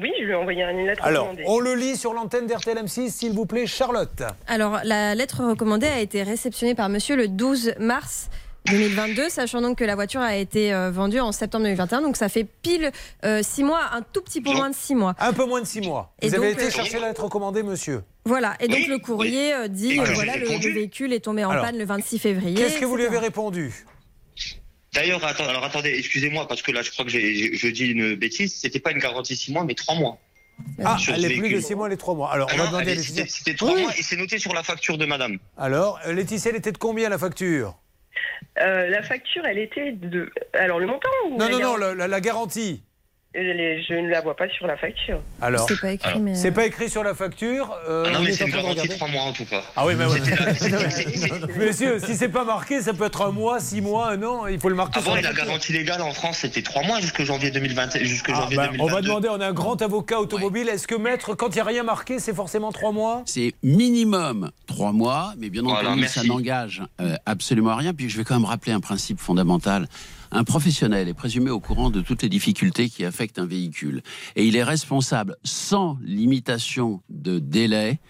[0.00, 1.44] Oui, je lui ai envoyé une lettre Alors, recommandée.
[1.46, 4.22] on le lit sur l'antenne d'RTLM6, s'il vous plaît, Charlotte.
[4.46, 8.28] Alors, la lettre recommandée a été réceptionnée par monsieur le 12 mars
[8.70, 12.02] 2022, sachant donc que la voiture a été euh, vendue en septembre 2021.
[12.02, 12.90] Donc, ça fait pile
[13.24, 15.14] euh, six mois, un tout petit peu moins de six mois.
[15.18, 16.12] Un peu moins de six mois.
[16.20, 18.02] Et vous avez donc, été euh, chercher la lettre recommandée, monsieur.
[18.26, 18.54] Voilà.
[18.58, 21.64] Et donc, Oui, le courrier euh, dit euh, voilà, le, véhicule est tombé en Alors,
[21.64, 22.56] panne le 26 février.
[22.56, 23.86] Qu'est-ce que vous lui avez répondu?
[24.96, 28.14] D'ailleurs, attends, alors attendez, excusez-moi, parce que là, je crois que j'ai- je dis une
[28.16, 28.54] bêtise.
[28.56, 30.18] C'était pas une garantie 6 mois, mais 3 mois.
[30.82, 31.62] Ah, elle est plus de véhicule.
[31.62, 32.32] six mois, elle est trois mois.
[32.32, 32.96] Alors, Ah on va demander.
[32.96, 33.82] C'était c'était 3 Oui.
[33.82, 35.36] mois et c'est noté sur la facture de madame.
[35.58, 37.76] Alors, euh, Laetitia, elle était de combien la facture?
[38.62, 40.30] Euh, la facture, elle était de.
[40.54, 42.82] Alors, le montant ou Non, la non, non, la, la- la garantie.
[43.36, 45.20] Je ne la vois pas sur la facture.
[45.42, 46.34] Alors, C'est pas écrit, Alors, mais.
[46.34, 47.74] c'est pas écrit sur la facture.
[47.88, 48.94] euh, Ah non, on mais est c'est une garantie de regarder.
[48.96, 49.62] trois mois en tout cas.
[49.76, 50.18] Ah oui, mais ouais.
[50.90, 54.46] C'est- Monsieur, si c'est pas marqué, ça peut être un mois, six mois, un an.
[54.46, 55.46] Il faut le marquer sur Avant, la la facture.
[55.46, 58.90] garantie légale en France, c'était trois mois jusqu'au janvier 2020, jusqu'au Ah, janvier bah, 2022.
[58.90, 60.68] on va demander, on a un grand avocat automobile.
[60.68, 63.22] Est-ce que maître, quand il n'y a rien marqué, c'est forcément trois mois?
[63.26, 67.92] C'est minimum trois mois, mais bien Voilà, entendu, ça n'engage euh, absolument à rien.
[67.94, 69.86] Puis je vais quand même rappeler un principe fondamental.
[70.30, 74.02] Un professionnel est présumé au courant de toutes les difficultés qui affectent un véhicule.
[74.34, 78.00] Et il est responsable, sans limitation de délai,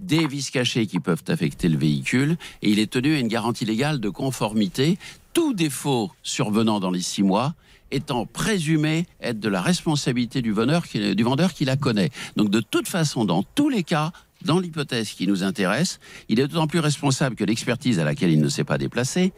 [0.00, 2.36] des vis cachés qui peuvent affecter le véhicule.
[2.62, 4.98] Et il est tenu à une garantie légale de conformité.
[5.32, 7.54] Tout défaut survenant dans les six mois
[7.90, 12.10] étant présumé être de la responsabilité du du vendeur qui la connaît.
[12.36, 14.12] Donc de toute façon, dans tous les cas,
[14.44, 18.40] dans l'hypothèse qui nous intéresse, il est d'autant plus responsable que l'expertise à laquelle il
[18.40, 19.32] ne s'est pas déplacé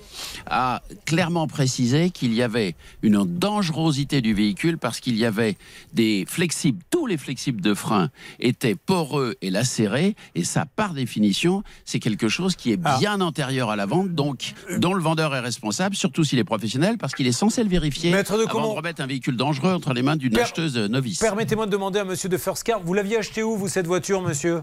[0.47, 5.57] a clairement précisé qu'il y avait une dangerosité du véhicule parce qu'il y avait
[5.93, 8.11] des flexibles, tous les flexibles de frein
[8.41, 12.99] étaient poreux et lacérés, et ça, par définition, c'est quelque chose qui est Ah.
[12.99, 16.99] bien antérieur à la vente, donc dont le vendeur est responsable, surtout s'il est professionnel,
[16.99, 19.73] parce qu'il est censé le vérifier Maître de avant comment- de remettre un véhicule dangereux
[19.73, 21.19] entre les mains d'une acheteuse novice.
[21.21, 24.21] Permettez-moi de demander à monsieur de First Car, vous l'aviez acheté où, vous, cette voiture,
[24.23, 24.61] monsieur?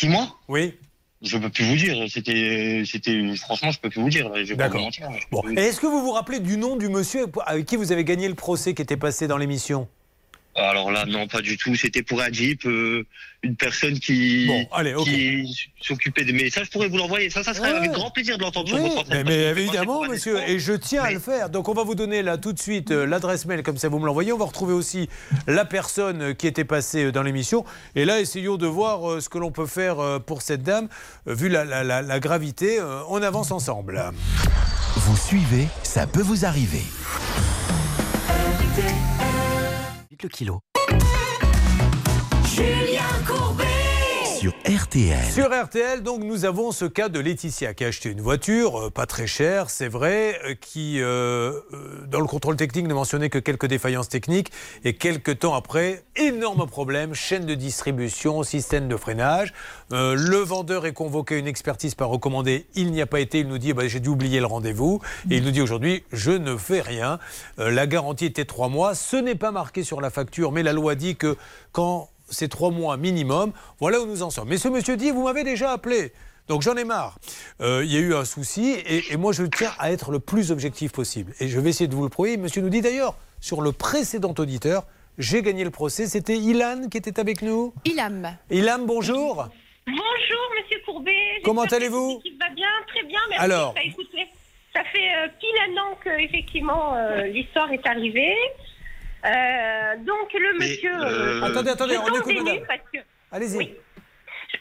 [0.00, 0.72] Qui, moi Oui.
[1.20, 2.06] Je peux plus vous dire.
[2.08, 4.32] C'était, c'était, franchement, je peux plus vous dire.
[4.34, 5.10] Je vais pas vous mentir.
[5.30, 5.42] Bon.
[5.54, 8.26] Et est-ce que vous vous rappelez du nom du monsieur avec qui vous avez gagné
[8.26, 9.88] le procès qui était passé dans l'émission?
[10.56, 11.76] Alors là, non, pas du tout.
[11.76, 13.06] C'était pour un Jeep, euh,
[13.42, 15.04] une personne qui, Bon, allez, ok.
[15.04, 16.50] qui s'occupait de mes.
[16.50, 17.30] Ça, je pourrais vous l'envoyer.
[17.30, 17.78] Ça, ça serait Ouais.
[17.78, 21.20] avec grand plaisir de l'entendre sur mais, mais évidemment, monsieur, et je tiens à le
[21.20, 21.50] faire.
[21.50, 24.00] Donc, on va vous donner là tout de suite euh, l'adresse mail, comme ça vous
[24.00, 24.32] me l'envoyez.
[24.32, 25.08] On va retrouver aussi
[25.46, 27.64] la personne euh, qui était passée dans l'émission.
[27.94, 30.88] Et là, essayons de voir euh, ce que l'on peut faire euh, pour cette dame.
[31.28, 34.02] Euh, Vu la, la- la- la gravité, euh, on avance ensemble.
[34.96, 36.82] Vous suivez, ça peut vous arriver.
[40.10, 40.62] Le kilo.
[44.40, 45.22] Sur RTL.
[45.30, 48.90] Sur RTL, donc, nous avons ce cas de Laetitia qui a acheté une voiture, euh,
[48.90, 51.60] pas très chère, c'est vrai, euh, qui, euh,
[52.08, 54.50] dans le contrôle technique, ne mentionnait que quelques défaillances techniques.
[54.82, 59.52] Et quelques temps après, énorme problème, chaîne de distribution, système de freinage.
[59.90, 62.64] Le vendeur est convoqué une expertise par recommandé.
[62.74, 63.40] Il n'y a pas été.
[63.40, 65.02] Il nous dit, bah, j'ai dû oublier le rendez-vous.
[65.30, 67.18] Et il nous dit aujourd'hui, je ne fais rien.
[67.58, 68.94] La garantie était trois mois.
[68.94, 71.36] Ce n'est pas marqué sur la facture, mais la loi dit que
[71.72, 73.52] quand c'est trois mois minimum.
[73.78, 74.48] Voilà où nous en sommes.
[74.48, 76.12] Mais ce monsieur dit, vous m'avez déjà appelé.
[76.48, 77.18] Donc j'en ai marre.
[77.60, 80.18] Euh, Il y a eu un souci et, et moi je tiens à être le
[80.18, 81.32] plus objectif possible.
[81.40, 82.36] Et je vais essayer de vous le prouver.
[82.36, 84.84] Monsieur nous dit d'ailleurs, sur le précédent auditeur,
[85.18, 86.06] j'ai gagné le procès.
[86.06, 87.72] C'était Ilan qui était avec nous.
[87.84, 88.36] Ilham.
[88.50, 89.46] Ilan, bonjour.
[89.86, 91.40] Bonjour, monsieur Courbet.
[91.44, 93.44] Comment allez-vous va bien, très bien, merci.
[93.44, 94.26] Alors Bah, écoutez,
[94.74, 98.34] ça fait euh, pile un an que effectivement euh, l'histoire est arrivée.
[99.24, 100.92] Euh, donc le monsieur.
[100.94, 102.54] euh, Attendez, attendez, je on tombe écoute, des madame.
[102.56, 102.98] nues parce que.
[103.32, 103.56] Allez-y.
[103.56, 103.74] Oui.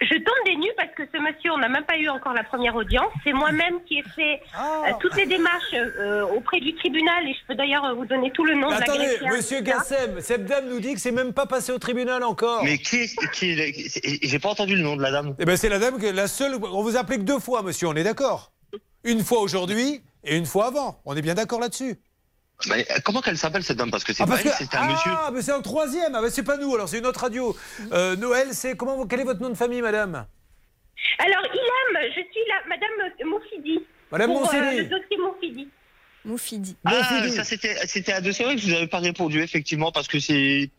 [0.02, 2.44] Je, tombe des nues parce que ce monsieur, on n'a même pas eu encore la
[2.44, 3.11] première audience.
[3.23, 4.84] C'est moi-même qui ai fait Ah.
[4.88, 8.31] euh, toutes les démarches euh, auprès du tribunal et je peux d'ailleurs euh, vous donner
[8.31, 9.61] tout le nom de la Attendez, greffière, monsieur.
[9.61, 12.64] Gassem, cette dame nous dit que c'est même pas passé au tribunal encore.
[12.64, 15.36] Mais qui est, qui est- j'ai pas entendu le nom de la dame.
[15.40, 16.56] Eh ben c'est la dame, que- la seule.
[16.61, 18.52] On vous a appelé que deux fois, monsieur, on est d'accord
[19.03, 21.02] Une fois aujourd'hui et une fois avant.
[21.06, 21.95] On est bien d'accord là-dessus
[22.68, 23.90] Mais euh, comment qu'elle s'appelle cette dame?
[23.91, 25.11] Parce que c'est Ah, pas parce elle, que- c'était un ah, monsieur.
[25.34, 26.14] mais c'est un troisième.
[26.15, 27.56] Ah, ben c'est pas nous, alors c'est une autre radio.
[27.94, 30.26] Euh, Noël, c'est comment vous- Quel est votre nom de famille, madame?
[31.19, 33.80] Alors, Ilham, je suis la Madame Moufidi.
[34.11, 34.77] Madame pour, euh, Moufidi.
[34.77, 35.68] le dossier Moufidi.
[36.26, 36.76] Moufidi.
[36.84, 40.07] Ah, ça c'était, c'était un dossier vrai que je vous avais pas répondu effectivement parce
[40.10, 40.69] que c'est,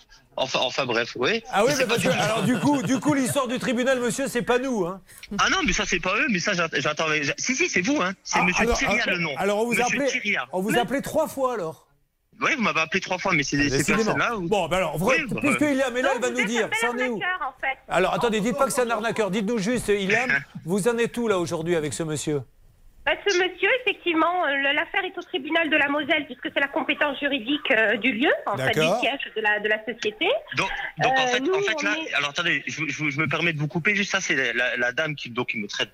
[0.40, 1.42] enfin, enfin bref, oui.
[1.52, 4.42] Ah oui, Mais parce que, alors du coup, du coup, l'histoire du tribunal, monsieur, c'est
[4.42, 5.00] pas nous, hein.
[5.38, 7.06] Ah non, mais ça c'est pas eux, mais ça j'att- j'attends.
[7.22, 8.12] j'a- Si si, c'est vous, hein.
[8.24, 9.30] C'est Ah, Monsieur alors, Thiria alors, le nom.
[9.36, 10.46] Alors on vous Monsieur appelé, Thiria.
[10.52, 10.72] on vous
[11.02, 11.86] trois fois alors.
[12.42, 14.36] Oui, vous m'avez appelé trois fois, mais c'est ces personnes-là.
[14.36, 14.48] Ou...
[14.48, 16.44] Bon, ben alors, vrai, Oui, bah, puisque euh, il est mais là, il va nous
[16.46, 17.76] dire, ça en est où en fait.
[17.88, 19.30] Alors attendez, dites pas que c'est un arnaqueur.
[19.30, 20.30] Dites-nous juste, Ilham,
[20.64, 22.40] vous en êtes où là aujourd'hui avec ce monsieur?
[23.26, 27.18] Ce monsieur, effectivement, euh, l'affaire est au tribunal de la Moselle puisque c'est la compétence
[27.20, 30.26] juridique euh, du lieu, en fait, du siège de la, de la société.
[30.56, 30.68] Donc,
[31.02, 33.20] donc en Euh, fait, nous, en fait on là, est- alors attendez, je, je- je
[33.20, 33.94] me permets de vous couper.
[33.94, 35.92] Juste ça, c'est la, la- la dame qui donc qui me traite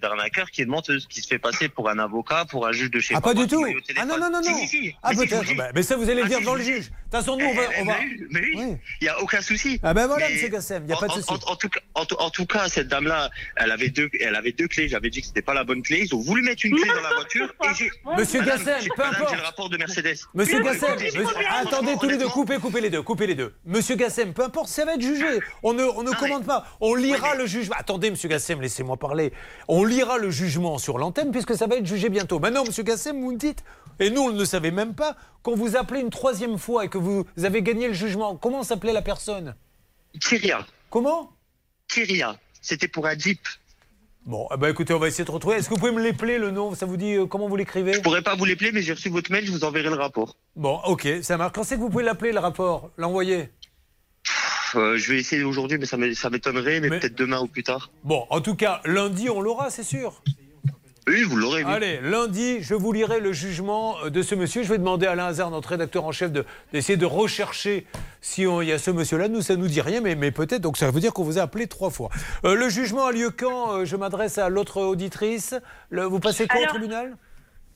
[0.00, 3.00] d'arnaqueur, qui est menteuse, qui se fait passer pour un avocat, pour un juge de
[3.00, 3.64] chez Ah, pas du tout
[3.98, 4.94] Ah non, non, non, Si, non si, si.
[5.02, 5.54] Ah Mais peut-être, vous dis.
[5.54, 6.86] Bah, mais ça vous allez le Ah, dire si, devant le juge.
[6.86, 7.62] De toute façon, nous, on va...
[7.62, 7.98] Eh, on mais va...
[8.00, 8.76] oui, mais oui, Oui.
[9.00, 9.78] il n'y a aucun souci.
[9.82, 11.30] Ah ben voilà, Mais monsieur Gassem, il n'y a pas de en- souci.
[11.30, 14.34] En, en tout cas, en, tout- en tout cas, cette dame-là, elle avait deux, elle
[14.34, 14.88] avait deux clés.
[14.88, 16.00] J'avais dit que c'était pas la bonne clé.
[16.04, 17.90] Ils ont voulu mettre une clé dans la voiture et j'ai.
[18.16, 19.30] Monsieur Madame, Gassem, peu madame, importe.
[19.30, 20.16] J'ai le rapport de Mercedes.
[20.34, 21.26] Monsieur Gassem, monsieur-
[21.58, 23.54] attendez tous les deux, coupez, coupez les deux, coupez les deux.
[23.64, 25.40] Monsieur Gassem, peu importe, ça va être jugé.
[25.62, 26.66] On ne, on ne commande pas.
[26.80, 27.76] On lira le jugement.
[27.78, 29.32] Attendez, monsieur Gassem, laissez-moi parler.
[29.68, 32.38] On lira le jugement sur l'antenne puisque ça va être jugé bientôt.
[32.38, 33.62] Maintenant, monsieur Gassem, vous me dites,
[33.98, 36.88] et nous, on ne le savait même pas, qu'on vous appelait une troisième fois et
[36.88, 38.36] que vous avez gagné le jugement.
[38.36, 39.54] Comment s'appelait la personne?
[40.20, 40.66] Kyria.
[40.90, 41.30] Comment?
[41.88, 42.36] Kyria.
[42.60, 43.40] C'était pour un Jeep.
[44.26, 45.54] Bon, eh ben, écoutez, on va essayer de retrouver.
[45.54, 46.74] Est-ce que vous pouvez me l'épeler le nom?
[46.74, 47.92] Ça vous dit euh, comment vous l'écrivez?
[47.92, 50.36] Je pourrais pas vous l'épeler, mais j'ai reçu votre mail, je vous enverrai le rapport.
[50.56, 51.52] Bon, ok, ça marche.
[51.54, 52.90] Quand c'est que vous pouvez l'appeler le rapport?
[52.96, 53.50] L'envoyer?
[54.74, 57.92] Euh, je vais essayer aujourd'hui, mais ça m'étonnerait, mais, peut-être demain ou plus tard.
[58.02, 60.20] Bon, en tout cas, lundi, on l'aura, c'est sûr.
[61.08, 61.62] Oui, vous l'aurez.
[61.62, 61.70] oui.
[61.72, 64.64] Allez, lundi, je vous lirai le jugement euh, de ce monsieur.
[64.64, 67.86] Je vais demander à Alain Hazard, notre rédacteur en chef, de- d'essayer de, rechercher
[68.20, 69.28] si on- il y a ce monsieur-là.
[69.28, 70.62] Nous, ça nous dit rien, mais, mais peut-être.
[70.62, 72.10] Donc, ça veut dire qu'on vous a appelé trois fois.
[72.44, 75.54] Euh, le jugement a lieu quand Euh, Je m'adresse à l'autre auditrice.
[75.90, 77.16] Le- vous passez quand Alors- au tribunal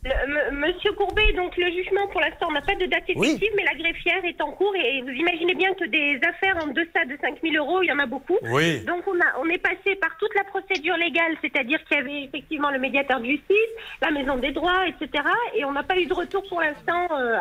[0.02, 3.50] Le- m- Monsieur Courbet, donc le jugement pour l'instant, on n'a pas de date effective,
[3.54, 7.04] mais la greffière est en cours et vous imaginez bien que des affaires en deçà
[7.04, 8.38] de 5 000 euros, il y en a beaucoup.
[8.44, 8.80] Oui.
[8.86, 12.22] Donc on, a, on est passé par toute la procédure légale, c'est-à-dire qu'il y avait
[12.24, 13.70] effectivement le médiateur de justice,
[14.00, 15.22] la maison des droits, etc.
[15.54, 17.36] Et on n'a pas eu de retour pour l'instant euh,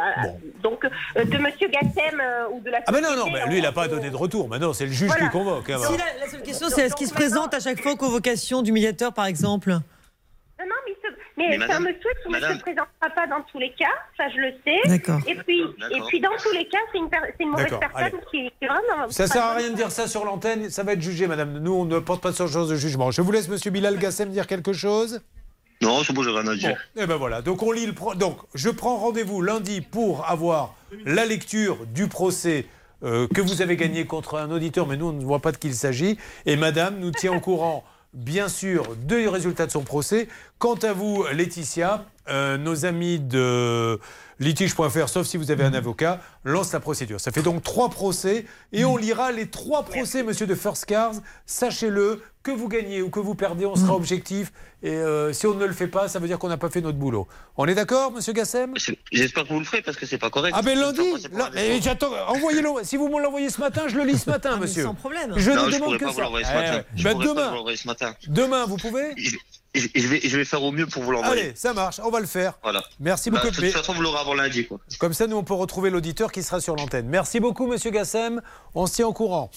[0.62, 3.60] donc euh, de Monsieur Gassem euh, ou de la Ah, mais non, non, mais lui,
[3.60, 4.50] il n'a pas donné de retour.
[4.50, 5.28] Maintenant, c'est le juge Voilà.
[5.28, 5.70] qui convoque.
[5.70, 7.98] hein, Si, la, la seule question, c'est est-ce qu'il se présente à chaque fois aux
[7.98, 9.70] convocations du médiateur, par exemple?
[9.72, 10.94] Non, non, mais,
[11.40, 13.86] mais Mais c'est madame- un monsieur qui ne se présentera pas dans tous les cas,
[14.18, 14.88] ça je le sais.
[14.90, 15.20] D'accord.
[15.28, 15.98] Et puis, D'accord.
[15.98, 18.44] et puis dans tous les cas, c'est une, per- c'est une mauvaise D'accord, personne qui,
[18.60, 19.10] qui est vraiment.
[19.10, 21.58] Ça sert à rien de dire ça sur l'antenne, ça va être jugé, madame.
[21.60, 23.10] Nous, on ne porte pas ce genre de jugement.
[23.12, 25.22] Je vous laisse, monsieur Bilal Gassem, dire quelque chose.
[25.82, 26.78] Non, c'est bon, j'ai rien à dire.
[26.98, 30.76] Et ben voilà, donc on lit le pro- donc je prends rendez-vous lundi pour avoir
[31.06, 32.66] la lecture du procès
[33.06, 35.58] euh, que vous avez gagné contre un auditeur, mais nous on ne voit pas de
[35.58, 36.18] qui il s'agit.
[36.46, 40.28] Et Madame nous tient au courant, bien sûr, du résultat de son procès.
[40.58, 44.00] Quant à vous, Laetitia, euh, nos amis de
[44.40, 47.20] litige.fr, sauf si vous avez un avocat, lancent la procédure.
[47.20, 51.14] Ça fait donc trois procès et on lira les trois procès, Monsieur de First Cars.
[51.46, 54.52] Sachez-le, que vous gagnez ou que vous perdez, on sera objectif.
[54.82, 56.80] Et euh, si on ne le fait pas, ça veut dire qu'on n'a pas fait
[56.80, 57.28] notre boulot.
[57.58, 58.74] On est d'accord, Monsieur Gassem?
[59.12, 60.56] J'espère que vous le ferez parce que c'est pas correct.
[60.58, 61.04] Ah ben lundi,
[61.82, 62.12] j'attends.
[62.30, 62.70] Envoyez-le.
[62.84, 64.84] Si vous me l'envoyez ce matin, je le lis ce matin, monsieur.
[64.84, 65.34] sans problème.
[65.36, 66.22] Je non, ne je demande que pas vous ça.
[66.22, 66.74] l'envoyer ce Eh matin.
[66.78, 66.86] ouais.
[66.96, 68.14] Je Ben, pas demain, vous l'envoyer ce matin.
[68.28, 69.14] demain, vous pouvez?
[69.76, 71.42] Je, je vais, je vais faire au mieux pour vous l'envoyer.
[71.44, 72.00] Allez, ça marche.
[72.04, 72.54] On va le faire.
[72.64, 72.82] Voilà.
[73.02, 73.54] Merci Bah, beaucoup.
[73.56, 74.80] de toute façon, vous l'aurez avant lundi, quoi.
[74.98, 77.06] Comme ça, nous, on peut retrouver l'auditeur qui sera sur l'antenne.
[77.08, 78.42] Merci beaucoup, Monsieur Gassem.
[78.74, 79.52] On se tient au courant.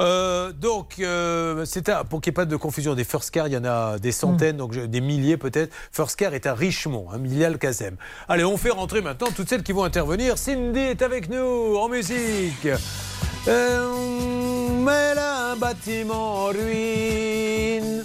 [0.00, 3.48] Euh, donc, euh, c'est un- pour qu'il n'y ait pas de confusion, des First Car,
[3.48, 5.74] il y en a des centaines, donc des milliers peut-être.
[5.92, 7.96] First Car est à Richemont, un millial Gassem.
[8.28, 10.38] Allez, on fait rentrer maintenant toutes celles qui vont intervenir.
[10.38, 12.66] Cindy est avec nous en musique.
[13.46, 13.92] Euh,
[14.82, 18.04] mais elle a un bâtiment en ruine.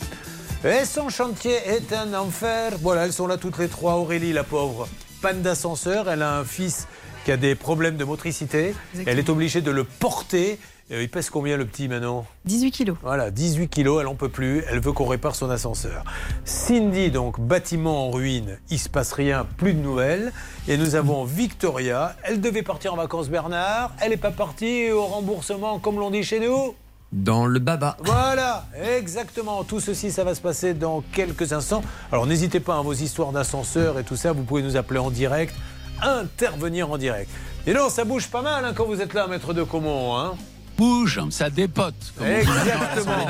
[0.65, 2.73] Et son chantier est un enfer.
[2.81, 3.93] Voilà, elles sont là toutes les trois.
[3.93, 4.89] Aurélie, la pauvre,
[5.21, 6.09] panne d'ascenseur.
[6.09, 6.89] Elle a un fils
[7.23, 8.75] qui a des problèmes de motricité.
[9.05, 10.59] Elle est obligée de le porter.
[10.91, 12.97] Euh, Il pèse combien le petit maintenant 18 kilos.
[13.03, 14.63] Voilà, 18 kilos, elle en peut plus.
[14.69, 16.03] Elle veut qu'on répare son ascenseur.
[16.45, 20.33] Cindy, donc, bâtiment en ruine, il se passe rien, plus de nouvelles.
[20.67, 22.15] Et nous avons Victoria.
[22.23, 23.91] Elle devait partir en vacances, Bernard.
[24.01, 26.73] Elle n'est pas partie au remboursement, comme l'on dit chez nous.
[27.11, 27.97] Dans le baba.
[28.03, 29.63] Voilà, exactement.
[29.63, 31.83] Tout ceci, ça va se passer dans quelques instants.
[32.11, 35.09] Alors n'hésitez pas à vos histoires d'ascenseur et tout ça, vous pouvez nous appeler en
[35.09, 35.55] direct,
[36.03, 37.31] intervenir en direct.
[37.65, 40.17] Et non, ça bouge pas mal hein, quand vous êtes là, maître de Comont.
[40.19, 40.35] Hein
[40.79, 41.93] Bouge, ça dépote.
[42.17, 43.25] comme Exactement.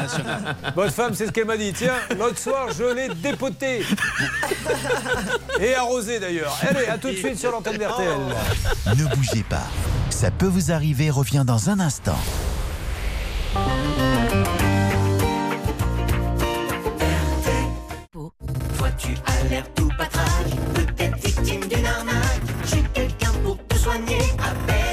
[0.76, 1.74] Votre femme, c'est ce qu'elle m'a dit.
[1.74, 3.84] Tiens, l'autre soir, je l'ai dépoté.
[5.60, 6.56] Et arrosé d'ailleurs.
[6.62, 8.20] Allez, à tout de suite sur l'antenne d'RTL.
[8.96, 9.66] Ne bougez pas.
[10.12, 12.20] Ça peut vous arriver, revient dans un instant.
[18.74, 22.42] Vois-tu à l'air tout patraque, peut-être victime d'une arnaque?
[22.66, 24.89] J'ai quelqu'un pour te soigner, Courbet.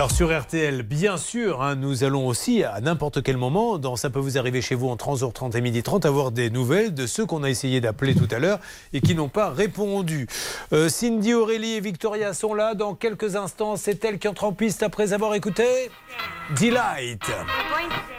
[0.00, 4.08] Alors sur RTL, bien sûr, hein, nous allons aussi, à n'importe quel moment, dans Ça
[4.08, 7.42] peut vous arriver chez vous en 30h30 et 12h30, avoir des nouvelles de ceux qu'on
[7.42, 8.60] a essayé d'appeler tout à l'heure
[8.94, 10.26] et qui n'ont pas répondu.
[10.72, 12.72] Euh, Cindy, Aurélie et Victoria sont là.
[12.72, 15.90] Dans quelques instants, c'est elle qui entre en piste après avoir écouté
[16.58, 17.20] Delight.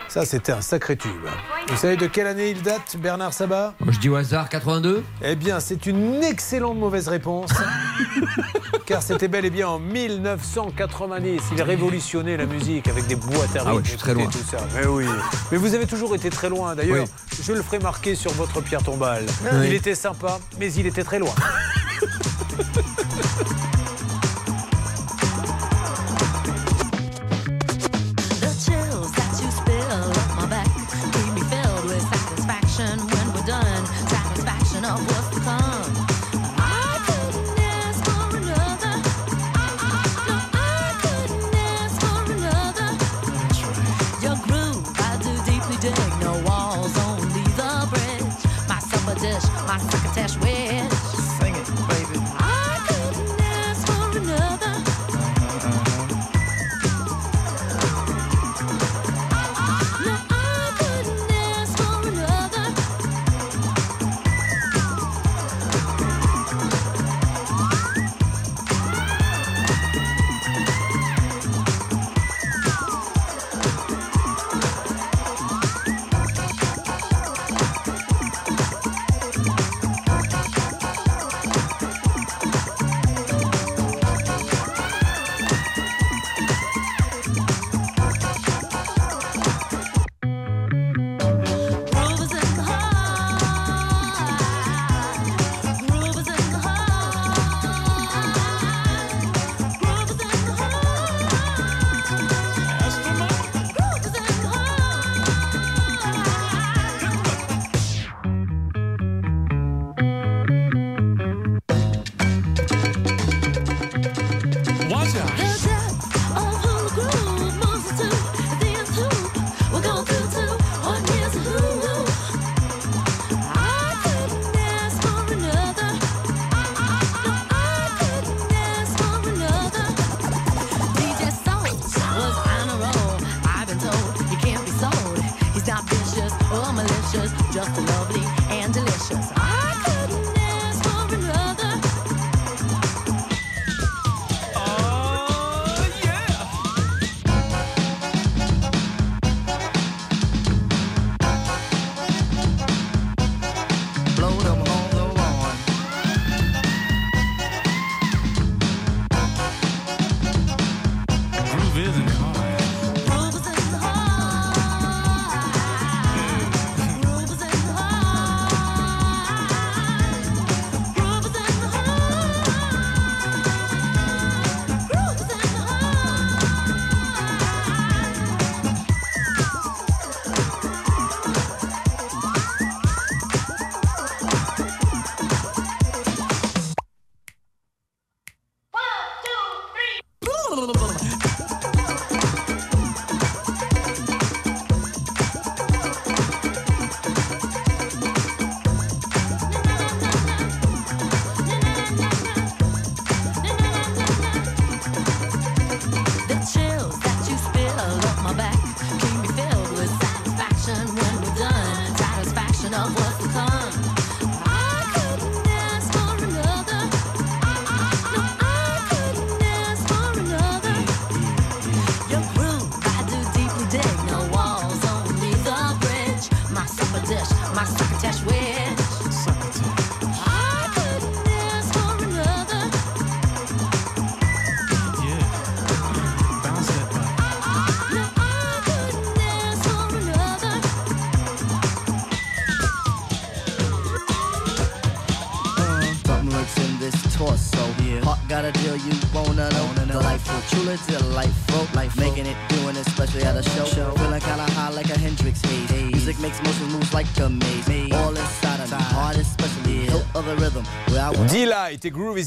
[0.07, 1.25] Ça, c'était un sacré tube.
[1.67, 3.73] Vous savez de quelle année il date, Bernard Sabat?
[3.87, 7.49] Je dis au hasard 82 Eh bien, c'est une excellente mauvaise réponse.
[8.85, 11.41] car c'était bel et bien en 1990.
[11.53, 14.11] Il a révolutionné la musique avec des boîtes à Ah ouais, rythme je suis très
[14.11, 14.26] et loin.
[14.27, 14.57] tout ça.
[14.76, 15.06] Mais oui.
[15.52, 16.76] Mais vous avez toujours été très loin.
[16.76, 17.06] D'ailleurs,
[17.41, 19.26] je le ferai marquer sur votre pierre tombale.
[19.43, 19.68] Oui.
[19.68, 21.34] Il était sympa, mais il était très loin.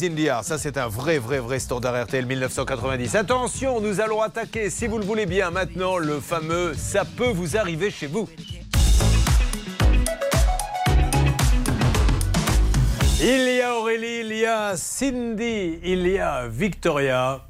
[0.06, 0.44] in the Air.
[0.44, 3.14] Ça, c'est un vrai, vrai, vrai standard RTL 1990.
[3.14, 7.56] Attention, nous allons attaquer, si vous le voulez bien, maintenant le fameux Ça peut vous
[7.56, 8.28] arriver chez vous.
[13.20, 17.40] Il y a Aurélie, il y a Cindy, il y a Victoria.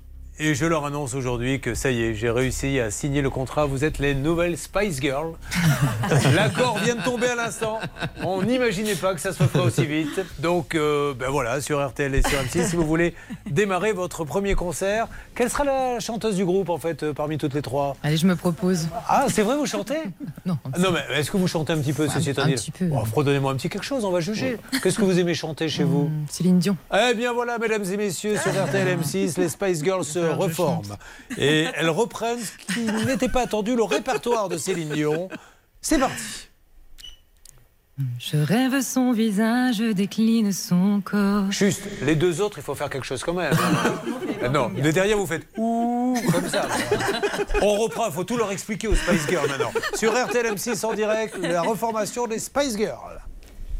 [0.40, 3.66] Et je leur annonce aujourd'hui que ça y est, j'ai réussi à signer le contrat.
[3.66, 5.35] Vous êtes les nouvelles Spice Girls.
[6.35, 7.78] L'accord vient de tomber à l'instant.
[8.24, 10.20] On n'imaginait pas que ça se ferait aussi vite.
[10.40, 13.15] Donc, euh, ben voilà, sur RTL et sur M6, si vous voulez
[13.48, 15.06] démarrer votre premier concert,
[15.36, 17.97] quelle sera la chanteuse du groupe en fait euh, parmi toutes les trois?
[18.02, 18.89] Allez, je me propose.
[19.09, 19.98] Ah, c'est vrai, vous chantez?
[20.47, 20.59] Non.
[20.78, 22.52] Non, mais est-ce que vous chantez un petit peu, ceci un étant dit?
[22.55, 22.85] petit peu.
[22.86, 24.59] Bon, Redonnez-moi un petit quelque chose, on va juger.
[24.82, 26.11] Qu'est-ce que vous aimez chanter chez vous?
[26.28, 26.77] Céline Dion.
[26.93, 30.97] Eh bien voilà, mesdames et messieurs, sur RTL M6, les Spice Girls se reforment.
[31.37, 35.29] Et elles reprennent ce qui n'était pas attendu, le répertoire de Céline Dion.
[35.81, 36.49] C'est parti.
[38.19, 41.53] Je rêve son visage, décline son corps.
[41.53, 43.55] Juste, les deux autres, il faut faire quelque chose quand même.
[44.43, 46.67] Ah non, de derrière, vous faites ouh, comme ça.
[47.63, 49.73] On reprend, il faut tout leur expliquer aux Spice Girls maintenant.
[49.95, 53.24] Sur RTL M6 en direct, la reformation des Spice Girls.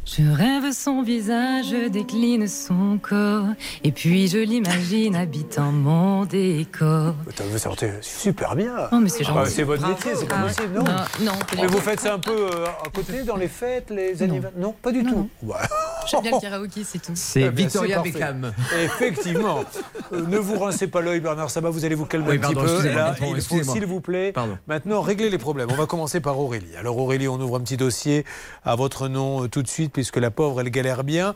[0.07, 3.47] Je rêve son visage, je décline son corps,
[3.85, 7.15] et puis je l'imagine habitant mon décor.
[7.51, 8.75] Vous sortez super bien.
[8.93, 9.95] Oh, mais c'est Ah, votre Bravo.
[9.95, 12.67] métier, c'est pas Ah possible, non Non, non, Mais vous faites ça un peu euh,
[12.85, 15.29] à côté, dans les fêtes, les anniversaires Non, pas du tout.
[15.43, 15.61] Bah.
[16.07, 17.13] J'aime bien le karaoké, c'est tout.
[17.15, 18.03] C'est Ah bien, Victoria.
[18.03, 18.53] Beckham.
[18.85, 19.65] Effectivement.
[20.13, 22.61] Euh, ne vous rincez pas l'œil, Bernard Sabat, vous allez vous calmer Oui, un pardon,
[22.61, 22.89] petit peu.
[22.95, 24.59] Là, il faut, s'il vous plaît, Pardon.
[24.69, 25.69] maintenant régler les problèmes.
[25.71, 26.77] On va commencer par Aurélie.
[26.79, 28.27] Alors Aurélie, on ouvre un petit dossier
[28.65, 31.35] à votre nom euh, tout de suite, puisque la pauvre, elle galère bien.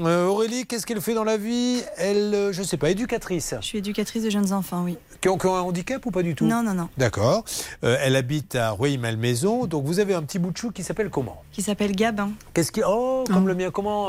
[0.00, 1.82] Euh, Aurélie, qu'est-ce qu'elle fait dans la vie?
[1.96, 3.54] Elle, euh, je sais pas, éducatrice.
[3.60, 4.96] Je suis éducatrice de jeunes enfants, oui.
[5.20, 6.46] Qui ont, qui ont un handicap ou pas du tout?
[6.46, 6.88] Non, non, non.
[6.96, 7.44] D'accord.
[7.84, 9.66] Euh, elle habite à Rueil-Malmaison.
[9.66, 11.42] Donc vous avez un petit bout de chou qui s'appelle comment?
[11.52, 12.30] Qui s'appelle Gabin.
[12.54, 13.70] Qu'est-ce qui Oh, comme le mien.
[13.70, 14.08] Comment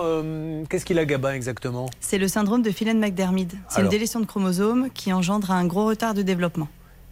[0.69, 1.89] Qu'est-ce qu'il a Gabin exactement?
[1.99, 3.53] C'est le syndrome de Phelan-McDermid.
[3.69, 6.69] C'est une délétion de chromosomes qui engendre un gros retard de développement.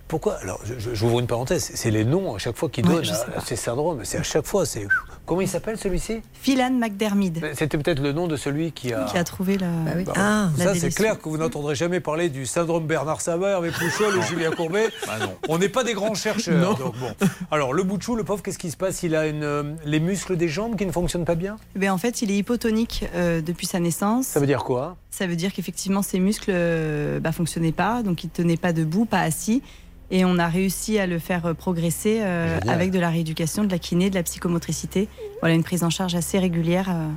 [0.10, 0.38] Pourquoi?
[0.42, 1.72] Alors, je- je- j'ouvre une parenthèse.
[1.76, 4.02] C'est les noms à chaque fois qu'ils donnent à, à ces syndromes.
[4.04, 4.66] C'est à chaque fois.
[4.66, 4.88] C'est
[5.28, 6.22] comment il s'appelle celui-ci?
[6.42, 7.42] Phelan-McDermid.
[7.54, 9.04] C'était peut-être le nom de celui qui a.
[9.06, 9.68] Qui a trouvé la.
[10.06, 13.74] Bah, la ça, c'est clair que vous n'entendrez jamais parler du syndrome Bernard Sabat avec
[13.74, 14.88] Pouchol ou Julien Courbet.
[15.48, 16.76] On n'est pas des grands chercheurs.
[16.78, 17.12] donc bon.
[17.52, 19.04] Alors, le bout de chou, le pauvre, qu'est-ce qui se passe?
[19.04, 21.58] Il a une, euh, les muscles des jambes qui ne fonctionnent pas bien?
[21.76, 24.26] Bien, en fait, il est hypotonique euh, depuis sa naissance.
[24.26, 24.98] Ça veut dire quoi?
[25.12, 28.74] Ça veut dire qu'effectivement, ses muscles ne bah, fonctionnaient pas, donc il ne tenait pas
[28.74, 29.62] debout, pas assis.
[30.12, 33.72] Et on a réussi à le faire euh, progresser euh, avec de la rééducation, de
[33.72, 35.08] la kiné, de la psychomotricité.
[35.42, 36.88] Voilà, une prise en charge assez régulière.
[36.90, 37.08] euh.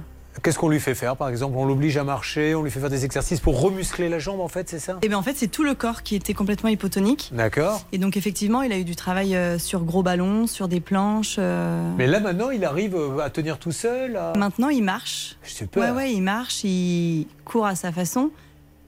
[0.42, 1.54] Qu'est-ce qu'on lui fait faire, par exemple?
[1.58, 4.48] On l'oblige à marcher, on lui fait faire des exercices pour remuscler la jambe, en
[4.48, 4.98] fait, c'est ça?
[5.02, 7.30] Et bien, en fait, c'est tout le corps qui était complètement hypotonique.
[7.34, 7.84] D'accord.
[7.92, 11.36] Et donc, effectivement, il a eu du travail euh, sur gros ballons, sur des planches.
[11.38, 11.90] euh.
[11.98, 15.36] Mais là, maintenant, il arrive à tenir tout seul à- Maintenant, il marche.
[15.42, 15.82] Super.
[15.82, 18.30] Ouais, ouais, il marche, il court à sa façon.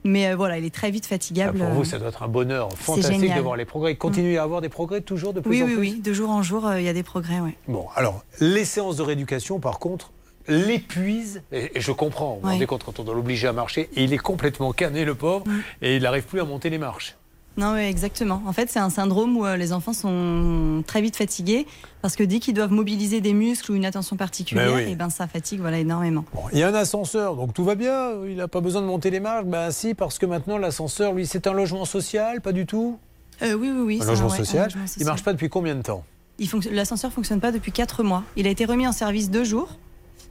[0.05, 1.57] Mais euh, voilà, il est très vite Ah, fatigable.
[1.57, 1.71] Pour euh.
[1.71, 3.93] vous, ça doit être un bonheur fantastique de voir les progrès.
[3.93, 5.99] Il continue à avoir des progrès toujours de plus Oui, en oui, plus oui.
[5.99, 7.57] De jour en jour, euh, il y a des progrès, ouais.
[7.67, 10.11] Bon, alors, les séances de rééducation, par contre,
[10.47, 11.41] l'épuisent.
[11.51, 14.13] Et, je comprends, vous vous rendez compte, quand on doit l'obliger à marcher, et il
[14.13, 15.43] est complètement cané, le pauvre,
[15.81, 17.15] et il n'arrive plus à monter les marches.
[17.57, 18.41] Non, oui, exactement.
[18.45, 21.65] En fait, c'est un syndrome où euh, les enfants sont très vite fatigués
[22.01, 24.91] parce que dès qu'ils doivent mobiliser des muscles ou une attention particulière, Ben oui.
[24.91, 26.25] et ben ça fatigue voilà énormément.
[26.51, 29.09] Il y a un ascenseur, donc tout va bien, il n'a pas besoin de monter
[29.09, 29.45] les marches.
[29.45, 32.99] Ben si, parce que maintenant, l'ascenseur, lui, c'est un logement social, pas du tout?
[33.41, 33.99] Euh, oui, oui, oui.
[34.01, 34.63] Un logement ouais, un social.
[34.65, 35.07] logement Il social.
[35.07, 36.03] marche pas depuis combien de temps?
[36.39, 38.23] Il L'ascenseur fonctionne pas depuis 4 mois.
[38.35, 39.69] Il a été remis en service deux jours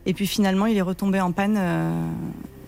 [0.05, 1.91] et puis finalement il est retombé en panne euh,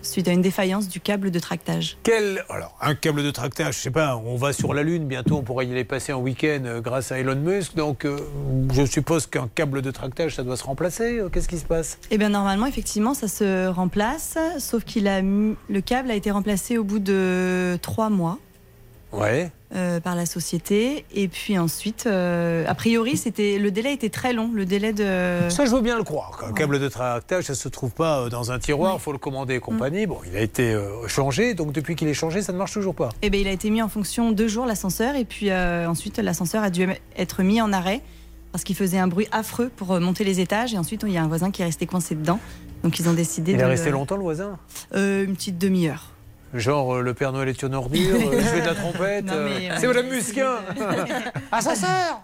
[0.07, 1.97] suite à une défaillance du câble de tractage.
[2.03, 5.37] Quel alors un câble de tractage, je sais pas, on va sur la lune bientôt,
[5.37, 8.17] on pourra y aller passer un week-end euh, grâce à Elon Musk, donc euh,
[8.73, 11.19] je suppose qu'un câble de tractage, ça doit se remplacer.
[11.19, 11.97] euh, Qu'est-ce qui se passe?
[12.11, 16.31] Eh bien normalement effectivement ça se remplace, sauf qu'il a mis- le câble a été
[16.31, 18.37] remplacé au bout de 3 mois.
[19.13, 19.51] Ouais.
[19.75, 21.05] Euh, par la société.
[21.13, 24.49] Et puis ensuite euh, a priori c'était le délai était très long.
[24.53, 26.41] Le délai de Ça, je veux bien le croire.
[26.47, 29.17] Un câble de tractage, ça se trouve pas euh, dans un tiroir, il faut le
[29.17, 30.07] commander et compagnie.
[30.07, 32.95] Bon, il a été euh, changé, donc depuis qu'il est changé, ça ne marche toujours
[32.95, 33.09] pas.
[33.21, 35.15] Eh ben, il a été mis en fonction deux jours l'ascenseur.
[35.15, 36.87] Et puis ensuite l'ascenseur a dû
[37.17, 38.01] être mis en arrêt
[38.53, 40.73] parce qu'il faisait un bruit affreux pour monter les étages.
[40.73, 42.39] Et ensuite il y a un voisin qui est resté coincé dedans.
[42.83, 44.57] Donc ils ont décidé Il de est le- resté longtemps, le voisin?
[44.93, 46.11] Une petite demi-heure.
[46.53, 49.29] Genre, euh, le Père Noël est une ordure, euh, je fais de la trompette.
[49.29, 50.55] Euh, c'est Madame Musquin
[51.51, 52.21] Ascenseur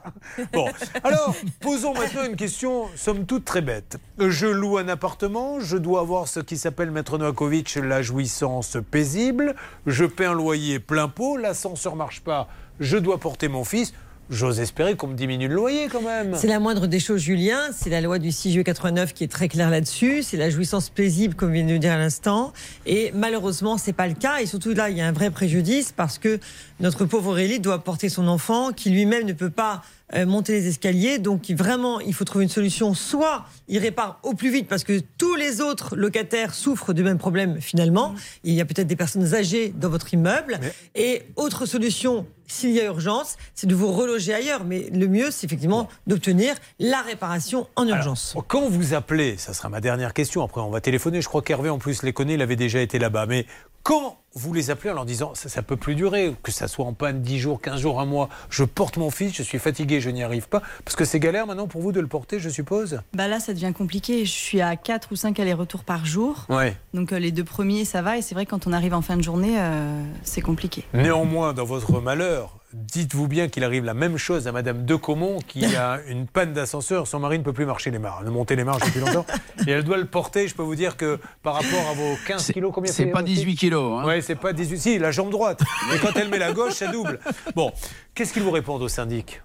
[0.53, 0.69] Bon,
[1.03, 3.97] alors, posons maintenant une question, somme toute très bête.
[4.19, 9.55] Je loue un appartement, je dois avoir ce qui s'appelle, Maître Novakovic, la jouissance paisible,
[9.87, 12.47] je paie un loyer plein pot, l'ascenseur marche pas,
[12.79, 13.93] je dois porter mon fils.
[14.29, 16.35] J'ose espérer qu'on me diminue le loyer quand même.
[16.35, 17.59] C'est la moindre des choses, Julien.
[17.73, 20.23] C'est la loi du 6 juillet 89 qui est très claire là-dessus.
[20.23, 22.53] C'est la jouissance paisible, comme vient de le dire à l'instant.
[22.85, 24.39] Et malheureusement, c'est pas le cas.
[24.39, 26.39] Et surtout là, il y a un vrai préjudice parce que
[26.79, 29.81] notre pauvre Aurélie doit porter son enfant qui lui-même ne peut pas
[30.25, 31.19] monter les escaliers.
[31.19, 32.93] Donc vraiment, il faut trouver une solution.
[32.93, 37.17] Soit il répare au plus vite parce que tous les autres locataires souffrent du même
[37.17, 38.13] problème finalement.
[38.43, 40.59] Il y a peut-être des personnes âgées dans votre immeuble.
[40.95, 44.63] Et autre solution, s'il y a urgence, c'est de vous reloger ailleurs.
[44.65, 48.31] Mais le mieux, c'est effectivement d'obtenir la réparation en urgence.
[48.33, 51.41] Alors, quand vous appelez, ça sera ma dernière question, après on va téléphoner, je crois
[51.41, 53.45] qu'Hervé en plus les connaît, il avait déjà été là-bas, mais
[53.83, 56.85] quand vous les appelez en leur disant ça, ça peut plus durer, que ça soit
[56.85, 60.01] en panne 10 jours, 15 jours, un mois, je porte mon fils, je suis fatigué,
[60.01, 62.49] je n'y arrive pas, parce que c'est galère maintenant pour vous de le porter, je
[62.49, 63.01] suppose?
[63.13, 64.25] Bah là, ça devient compliqué.
[64.25, 66.45] Je suis à 4 ou 5 allers-retours par jour.
[66.49, 66.75] Ouais.
[66.93, 68.17] Donc euh, les deux premiers, ça va.
[68.17, 70.85] Et c'est vrai, quand on arrive en fin de journée, euh, c'est compliqué.
[70.93, 75.39] Néanmoins, dans votre malheur, dites-vous bien qu'il arrive la même chose à Madame de Caumont
[75.47, 77.07] qui a une panne d'ascenseur.
[77.07, 79.25] Son mari ne peut plus marcher les marches, ne monter les marches depuis longtemps.
[79.67, 80.47] Et elle doit le porter.
[80.47, 83.55] Je peux vous dire que par rapport à vos 15 kilos, combien c'est pas 18
[83.55, 83.99] kilos.
[83.99, 84.05] Hein.
[84.05, 84.79] Ouais, c'est pas 18.
[84.79, 85.61] Si, la jambe droite.
[85.93, 87.19] Et quand elle met la gauche, ça double.
[87.55, 87.71] Bon,
[88.15, 89.41] qu'est-ce qu'ils vous répondent au syndic?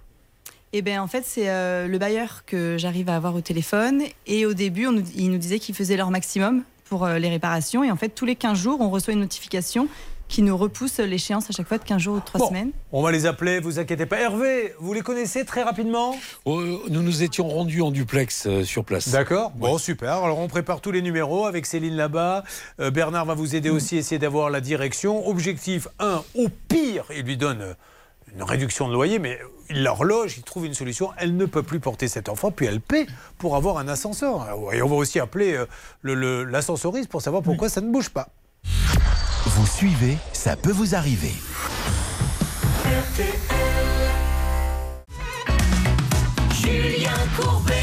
[0.71, 4.03] Eh bien, en fait, c'est euh, le bailleur que j'arrive à avoir au téléphone.
[4.27, 7.29] Et au début, on nous, ils nous disaient qu'ils faisaient leur maximum pour euh, les
[7.29, 7.83] réparations.
[7.83, 9.87] Et en fait, tous les 15 jours, on reçoit une notification
[10.29, 12.71] qui nous repousse l'échéance à chaque fois de 15 jours ou de 3 Bon, semaines.
[12.93, 14.19] On va les appeler, vous inquiétez pas.
[14.19, 16.15] Hervé, vous les connaissez très rapidement?
[16.47, 19.09] Euh, nous nous étions rendus en duplex euh, sur place.
[19.09, 19.51] D'accord.
[19.55, 20.23] Bon, super.
[20.23, 22.43] Alors, on prépare tous les numéros avec Céline là-bas.
[22.79, 25.27] Euh, Bernard va vous aider aussi, essayer d'avoir la direction.
[25.27, 27.73] Objectif 1, au pire, il lui donne euh,
[28.35, 29.39] une réduction de loyer, mais
[29.71, 31.09] il l'horloge, il trouve une solution.
[31.17, 33.07] Elle ne peut plus porter cet enfant, puis elle paie
[33.39, 34.47] pour avoir un ascenseur.
[34.73, 35.57] Et on va aussi appeler
[36.03, 38.29] le- le- l'ascensoriste pour savoir pourquoi ça ne bouge pas.
[39.49, 41.33] Vous suivez, ça peut vous arriver.
[46.53, 47.73] Julien Courbet.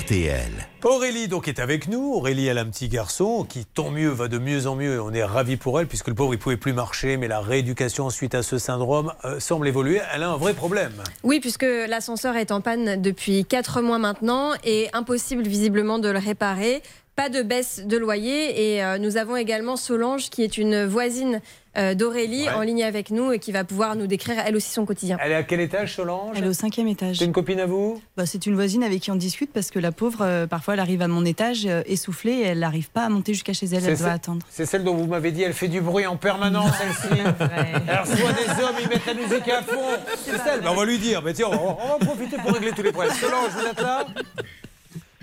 [0.00, 0.68] RTL.
[0.84, 2.14] Aurélie donc est avec nous.
[2.14, 5.02] Aurélie elle a un petit garçon qui tant mieux va de mieux en mieux.
[5.02, 8.08] On est ravis pour elle puisque le pauvre il pouvait plus marcher, mais la rééducation
[8.08, 10.00] suite à ce syndrome euh, semble évoluer.
[10.14, 10.92] Elle a un vrai problème.
[11.24, 16.18] Oui, puisque l'ascenseur est en panne depuis 4 mois maintenant et impossible visiblement de le
[16.18, 16.82] réparer.
[17.14, 21.42] Pas de baisse de loyer et euh, nous avons également Solange qui est une voisine
[21.76, 24.86] euh, d'Aurélie en ligne avec nous et qui va pouvoir nous décrire elle aussi son
[24.86, 25.18] quotidien.
[25.20, 26.36] Elle est à quel étage Solange?
[26.38, 27.18] Elle est au cinquième étage.
[27.18, 28.00] C'est une copine à vous?
[28.16, 30.80] Bah, C'est une voisine avec qui on discute parce que la pauvre, euh, parfois, elle
[30.80, 33.84] arrive à mon étage euh, essoufflée et elle n'arrive pas à monter jusqu'à chez elle.
[33.84, 34.46] Elle C'est doit attendre.
[34.48, 37.20] C'est celle dont vous m'avez dit, elle fait du bruit en permanence, celle-ci.
[37.20, 39.98] Elle reçoit des hommes, ils mettent la musique à fond.
[40.24, 40.62] C'est celle.
[40.62, 41.20] Ben, on va lui dire.
[41.22, 43.14] Mais tiens, on, on va profiter pour régler tous les problèmes.
[43.14, 44.06] Solange, vous êtes là?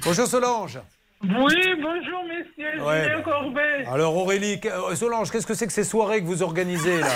[0.06, 0.80] Bonjour Solange.
[1.22, 3.32] Oui, bonjour messieurs, Ouais, Julien bah.
[3.32, 3.86] Courbet.
[3.92, 7.08] Alors Aurélie, que- euh, Solange, qu'est-ce que c'est que ces soirées que vous organisez là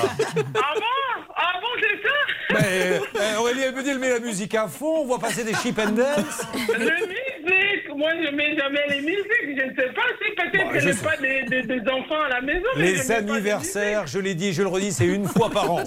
[0.55, 4.55] Ah bon Ah bon, c'est ça euh, Aurélie, elle me dit, elle met la musique
[4.55, 6.41] à fond, on voit passer des chip and dance.
[6.77, 9.23] La musique Moi, je mets jamais les musiques.
[9.45, 12.29] Je ne sais pas si peut-être Bon, qu'elle je pas des, des- des enfants à
[12.29, 12.67] la maison.
[12.75, 15.83] Les anniversaires, je l'ai dit, je le redis, c'est une fois par an.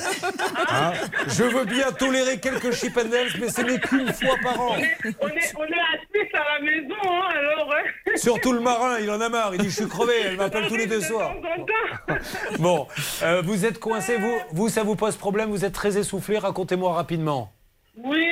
[0.71, 0.93] Hein
[1.29, 4.77] je veux bien tolérer quelques chip and dance, mais ce n'est qu'une fois par an.
[5.21, 7.75] On est, on est assis à la maison, hein, alors.
[7.75, 8.06] hein.
[8.15, 10.77] Surtout le marin, il en a marre, il dit je suis crevé, elle m'appelle tous
[10.77, 11.35] les deux soirs.
[12.61, 12.87] Bon,
[13.23, 16.95] euh, vous êtes coincé, vous, vous, ça vous pose problème, vous êtes très essoufflé, racontez-moi
[16.95, 17.51] rapidement.
[17.97, 18.27] Oui,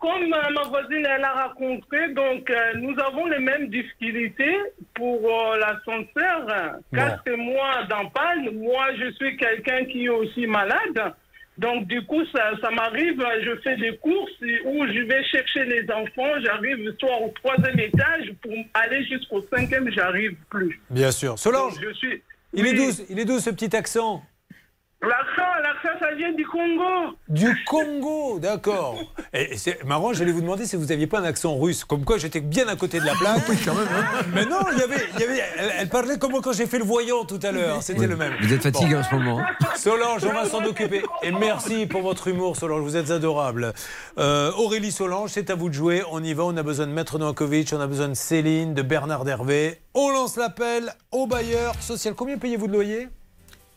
[0.00, 4.56] comme euh, ma voisine elle a raconté, donc euh, nous avons les mêmes difficultés
[4.94, 6.78] pour euh, l'ascenseur.
[7.36, 8.58] Mois d'en panne.
[8.58, 11.14] Moi, je suis quelqu'un qui est aussi malade.
[11.58, 15.90] Donc, du coup, ça, ça m'arrive, je fais des courses où je vais chercher les
[15.90, 16.38] enfants.
[16.44, 20.80] J'arrive soit au troisième étage pour aller jusqu'au cinquième, j'arrive plus.
[20.90, 21.38] Bien sûr.
[21.38, 22.22] Solange, Donc, je suis.
[22.52, 24.22] il est doux, il est doux ce petit accent?
[25.08, 27.14] L'accent, l'accent, ça vient du Congo.
[27.28, 28.96] Du Congo, d'accord.
[29.32, 31.84] Et c'est marrant, j'allais vous demander si vous n'aviez pas un accent russe.
[31.84, 33.38] Comme quoi, j'étais bien à côté de la plaque.
[33.68, 33.74] hein.
[34.34, 36.78] Mais non, il y avait, il y avait, elle, elle parlait comme quand j'ai fait
[36.78, 37.82] le voyant tout à l'heure.
[37.82, 38.34] C'était le même.
[38.40, 39.00] Vous êtes fatigué Bon.
[39.00, 39.38] en ce moment.
[39.40, 39.46] hein.
[39.76, 41.02] Solange, on va s'en occuper.
[41.22, 42.80] Et merci pour votre humour, Solange.
[42.82, 43.74] Vous êtes adorable.
[44.18, 46.02] Euh, Aurélie Solange, c'est à vous de jouer.
[46.10, 46.44] On y va.
[46.44, 49.80] On a besoin de Maître Novakovic, on a besoin de Céline, de Bernard Dervé.
[49.94, 52.14] On lance l'appel au bailleur social.
[52.14, 53.08] Combien payez-vous de loyer?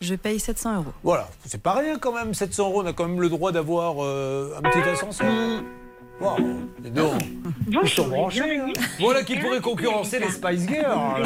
[0.02, 0.94] Je paye 700 euros.
[1.04, 2.34] Voilà, c'est pas rien quand même.
[2.34, 5.28] 700 euros, on a quand même le droit d'avoir euh, un petit ascenseur.
[6.22, 6.36] Wow,
[6.80, 7.14] dis donc.
[7.84, 8.58] Ils sont branchés.
[8.60, 8.68] hein.
[9.00, 11.26] Voilà qui pourrait concurrencer les Spice Girls.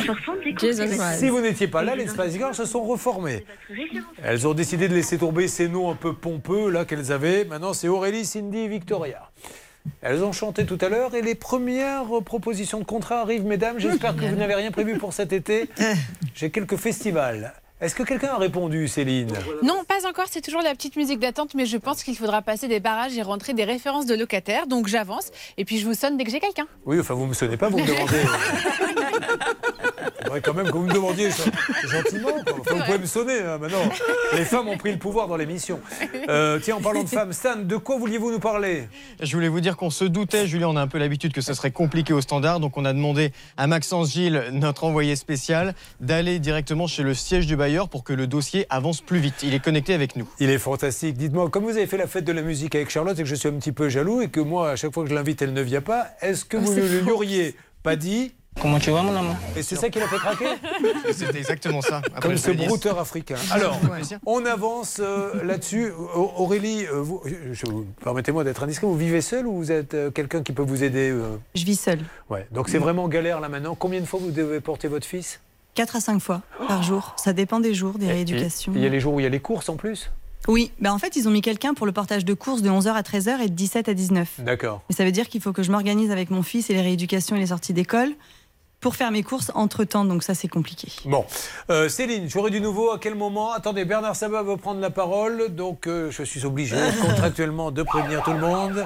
[1.17, 3.43] Si vous n'étiez pas là, les Spice Girls se sont reformées.
[4.23, 7.43] Elles ont décidé de laisser tomber ces noms un peu pompeux là qu'elles avaient.
[7.45, 9.31] Maintenant, c'est Aurélie, Cindy et Victoria.
[10.01, 13.79] Elles ont chanté tout à l'heure et les premières propositions de contrat arrivent, mesdames.
[13.79, 15.69] J'espère que vous n'avez rien prévu pour cet été.
[16.35, 17.53] J'ai quelques festivals.
[17.81, 19.33] Est-ce que quelqu'un a répondu, Céline?
[19.61, 22.67] Non, pas encore, c'est toujours la petite musique d'attente, mais je pense qu'il faudra passer
[22.67, 24.67] des barrages et rentrer des références de locataires.
[24.67, 26.67] Donc j'avance et puis je vous sonne dès que j'ai quelqu'un.
[26.85, 28.23] Oui, enfin, vous me sonnez pas, vous me demandez.
[30.23, 31.51] Il faudrait quand même que vous me demandiez gen-
[31.89, 32.29] gentiment.
[32.45, 32.55] quoi.
[32.61, 33.83] Enfin, vous pouvez me sonner hein, maintenant.
[34.33, 35.79] Les femmes ont pris le pouvoir dans l'émission.
[36.29, 38.87] Euh, tiens, en parlant de femmes, Stan, de quoi vouliez-vous nous parler?
[39.21, 41.53] Je voulais vous dire qu'on se doutait, Julien, on a un peu l'habitude que ce
[41.53, 46.39] serait compliqué au standard, donc on a demandé à Maxence Gilles, notre envoyé spécial, d'aller
[46.39, 49.35] directement chez le siège du bailleur pour que le dossier avance plus vite.
[49.43, 50.27] Il est connecté avec nous.
[50.39, 51.17] Il est fantastique.
[51.17, 53.35] Dites-moi, comme vous avez fait la fête de la musique avec Charlotte et que je
[53.35, 55.53] suis un petit peu jaloux et que moi, à chaque fois que je l'invite, elle
[55.53, 59.01] ne vient pas, est-ce que Ah, vous ne lui auriez pas dit Comment tu vas,
[59.01, 60.45] mon amour Et c'est ça qui l'a fait craquer
[61.11, 61.97] C'était exactement ça.
[62.15, 62.67] Après Comme ce tennis.
[62.67, 63.35] brouteur africain.
[63.51, 63.77] Alors,
[64.25, 65.91] on avance euh, là-dessus.
[66.15, 67.21] Au- Aurélie, euh, vous,
[68.03, 71.09] permettez-moi d'être indiscret, vous vivez seul ou vous êtes euh, quelqu'un qui peut vous aider
[71.11, 71.99] euh Je vis seule.
[72.29, 73.75] Ouais, donc c'est vraiment galère là maintenant.
[73.75, 75.39] Combien de fois vous devez porter votre fils
[75.75, 77.15] 4 à 5 fois par jour.
[77.17, 78.71] Ça dépend des jours, des rééducations.
[78.75, 80.11] Il y a les jours où il y a les courses en plus
[80.47, 82.89] Oui, bah en fait, ils ont mis quelqu'un pour le portage de courses de 11h
[82.93, 84.41] à 13h et de 17 à 19.
[84.41, 84.83] D'accord.
[84.89, 87.35] Mais ça veut dire qu'il faut que je m'organise avec mon fils et les rééducations
[87.35, 88.11] et les sorties d'école
[88.83, 90.03] pour faire mes courses entre temps.
[90.05, 90.89] Donc ça, c'est compliqué.
[91.05, 91.25] Bon,
[91.71, 93.53] Euh, Céline, j'aurai du nouveau à quel moment?
[93.53, 98.21] Attendez, Bernard Sabat veut prendre la parole, donc euh, je suis obligé contractuellement de prévenir
[98.23, 98.83] tout le monde.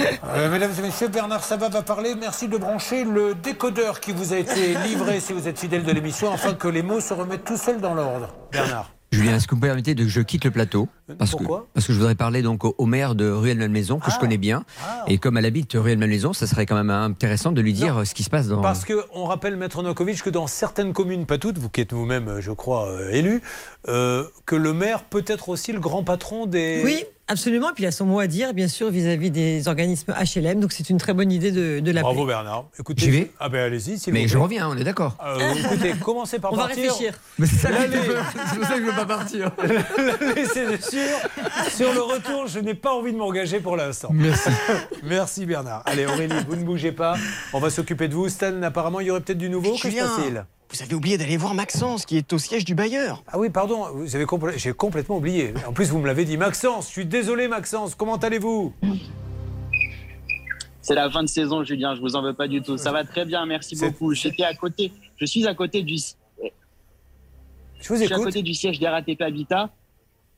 [0.00, 2.14] Euh, mesdames et messieurs, Bernard Sabat va parler.
[2.14, 5.90] Merci de brancher le décodeur qui vous a été livré si vous êtes fidèle de
[5.92, 8.28] l'émission, afin que les mots se remettent tout seuls dans l'ordre.
[8.52, 8.90] Bernard.
[9.10, 11.92] Julien, est-ce que vous permettez que je quitte le plateau parce Pourquoi que, Parce que
[11.94, 14.64] je voudrais parler donc au, au maire de Ruelle-Malmaison, que je connais bien.
[15.06, 18.14] Et comme elle habite Ruelle-Malmaison, ça serait quand même intéressant de lui dire euh, ce
[18.14, 18.60] qui se passe dans.
[18.60, 22.28] Parce qu'on rappelle, Maître Nokovic, que dans certaines communes, pas toutes, vous qui êtes vous-même,
[22.28, 23.40] euh, je crois, euh, élu,
[23.88, 26.82] euh, que le maire peut être aussi le grand patron des.
[26.84, 27.68] Oui, absolument.
[27.74, 30.60] Puis il a son mot à dire, bien sûr, vis-à-vis des organismes HLM.
[30.60, 32.00] Donc c'est une très bonne idée de, de l'appeler.
[32.14, 32.64] Bravo Bernard.
[32.78, 33.98] Écoutez, J'y vais Ah ben allez-y.
[33.98, 35.16] s'il Mais vous je reviens, on est d'accord.
[35.24, 36.84] Euh, écoutez, commencez par On va partir.
[36.92, 37.14] réfléchir.
[37.38, 37.98] Mais c'est ça, L'allée-
[38.50, 39.50] c'est pour ça que je veux pas partir.
[40.52, 41.16] c'est sûr.
[41.74, 44.08] Sur le retour, je n'ai pas envie de m'engager pour l'instant.
[44.12, 44.50] Merci.
[45.02, 45.82] Merci Bernard.
[45.86, 47.16] Allez Aurélie, vous ne bougez pas.
[47.52, 48.28] On va s'occuper de vous.
[48.28, 49.72] Stan, apparemment, il y aurait peut-être du nouveau.
[49.76, 50.44] Que se passe-t-il?
[50.70, 53.22] Vous avez oublié d'aller voir Maxence, qui est au siège du bailleur.
[53.28, 55.54] Ah oui, pardon, vous avez compl- j'ai complètement oublié.
[55.66, 56.36] En plus, vous me l'avez dit.
[56.36, 57.94] Maxence, je suis désolé, Maxence.
[57.94, 58.74] Comment allez-vous?
[60.82, 62.76] C'est la fin de saison, Julien, je vous en veux pas du tout.
[62.76, 64.12] Ça va très bien, merci beaucoup.
[64.14, 68.78] J'étais à côté, je suis à côté du, je vous suis à côté du siège
[68.78, 69.70] des RATP Habitat.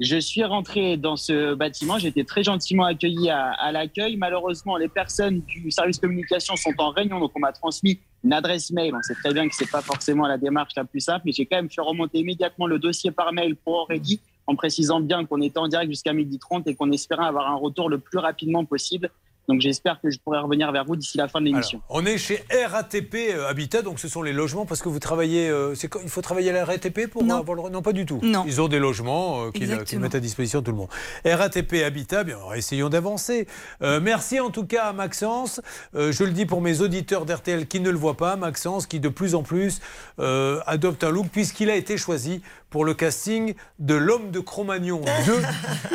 [0.01, 4.17] Je suis rentré dans ce bâtiment, j'ai été très gentiment accueilli à, l'accueil.
[4.17, 8.71] Malheureusement, les personnes du service communication sont en réunion, donc on m'a transmis une adresse
[8.71, 8.95] mail.
[8.95, 11.45] On sait très bien que c'est pas forcément la démarche la plus simple, mais j'ai
[11.45, 15.43] quand même fait remonter immédiatement le dossier par mail pour Aurélie, en précisant bien qu'on
[15.43, 18.65] était en direct jusqu'à midi 30 et qu'on espérait avoir un retour le plus rapidement
[18.65, 19.11] possible.
[19.51, 21.81] Donc j'espère que je pourrai revenir vers vous d'ici la fin de l'émission.
[21.89, 25.49] On est chez RATP euh, Habitat, donc ce sont les logements parce que vous travaillez.
[25.49, 27.39] euh, c'est il faut travailler à la RATP pour Non.
[27.39, 27.69] avoir le.
[27.71, 28.21] Non, pas du tout.
[28.23, 28.45] Non.
[28.47, 30.89] Ils ont des logements euh, qu'ils mettent à disposition de tout le monde.
[31.25, 33.49] RATP Habitat, bien, essayons d'avancer.
[33.83, 35.61] Euh, merci en tout cas à Maxence.
[35.97, 39.01] Euh, je le dis pour mes auditeurs d'RTL qui ne le voient pas, Maxence qui
[39.01, 39.81] de plus en plus
[40.21, 42.41] euh, adopte un look puisqu'il a été choisi
[42.71, 45.43] pour le casting de l'homme de Cro-Magnon 2,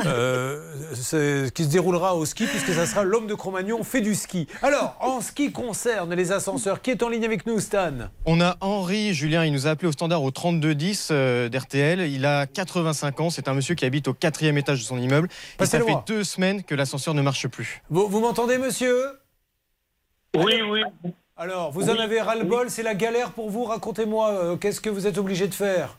[0.06, 4.48] euh, qui se déroulera au ski puisque ça sera l'homme de Cro-Magnon fait du ski.
[4.62, 8.10] Alors, en ce qui concerne les ascenseurs, qui est en ligne avec nous, Stan?
[8.26, 12.02] On a Henri, Julien, il nous a appelé au standard au 3210 euh, d'RTL.
[12.02, 15.30] Il a 85 ans, c'est un monsieur qui habite au quatrième étage de son immeuble.
[15.60, 17.82] Et ça fait deux semaines que l'ascenseur ne marche plus.
[17.90, 19.20] Vous, vous m'entendez, monsieur?
[20.36, 20.82] Oui, oui.
[21.38, 23.66] Alors, vous en avez ras-le-bol, c'est la galère pour vous.
[23.66, 25.98] Racontez-moi, euh, qu'est-ce que vous êtes obligé de faire?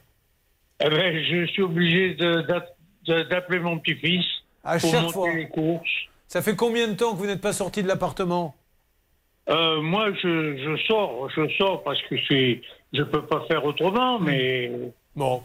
[0.85, 4.25] Eh ben, je suis obligé d'appeler mon petit-fils
[4.65, 5.35] À pour chaque monter fois.
[5.35, 5.89] les courses.
[6.29, 8.55] Ça fait combien de temps que vous n'êtes pas sorti de l'appartement?
[9.49, 14.71] Euh, moi, je, je sors, je sors parce que je peux pas faire autrement, mais
[15.15, 15.41] bon,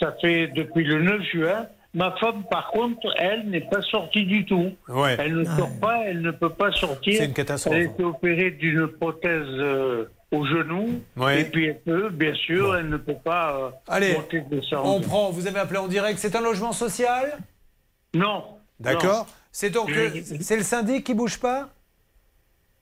[0.00, 1.66] ça fait depuis le 9 juin.
[1.94, 4.72] Ma femme, par contre, elle n'est pas sortie du tout.
[4.88, 5.16] Ouais.
[5.18, 7.14] Elle ne sort pas, elle ne peut pas sortir.
[7.16, 7.74] C'est une catastrophe.
[7.74, 11.02] Elle a été opérée d'une prothèse euh, au genou.
[11.30, 14.86] Et puis elle peut, bien sûr, elle ne peut pas euh, Allez, monter descendre.
[14.86, 17.38] On prend, vous avez appelé en direct, c'est un logement social?
[18.14, 18.44] Non.
[18.80, 19.26] D'accord.
[19.52, 21.70] C'est donc euh, c'est le syndic qui bouge pas?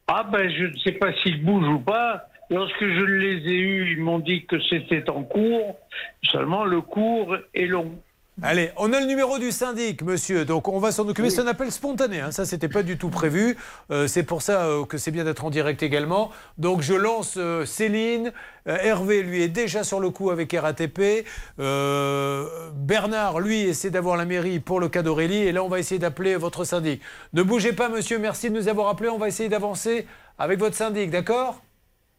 [0.08, 2.28] Ah ben je ne sais pas s'ils bougent ou pas.
[2.50, 5.76] Lorsque je les ai eus, ils m'ont dit que c'était en cours.
[6.24, 7.98] Seulement le cours est long.
[8.42, 10.44] Allez, on a le numéro du syndic, monsieur.
[10.44, 11.30] Donc on va s'en occuper.
[11.30, 12.20] C'est un appel spontané.
[12.20, 12.32] Hein.
[12.32, 13.56] Ça, c'était pas du tout prévu.
[13.92, 16.32] Euh, c'est pour ça euh, que c'est bien d'être en direct également.
[16.58, 18.32] Donc je lance euh, Céline.
[18.66, 21.24] Euh, Hervé, lui, est déjà sur le coup avec RATP.
[21.60, 25.42] Euh, Bernard, lui, essaie d'avoir la mairie pour le cas d'Aurélie.
[25.44, 27.02] Et là, on va essayer d'appeler votre syndic.
[27.34, 28.18] Ne bougez pas, monsieur.
[28.18, 29.10] Merci de nous avoir appelés.
[29.10, 30.06] On va essayer d'avancer
[30.38, 31.62] avec votre syndic, d'accord?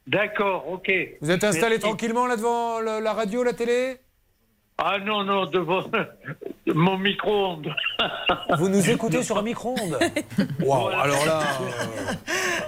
[0.07, 0.89] D'accord, ok.
[1.19, 1.81] Vous êtes installé Merci.
[1.81, 3.97] tranquillement là devant la radio, la télé?
[4.77, 5.83] Ah non, non, devant
[6.67, 7.73] mon micro-ondes.
[8.57, 9.97] Vous nous écoutez sur un micro-ondes
[10.59, 12.13] Waouh, alors là, euh,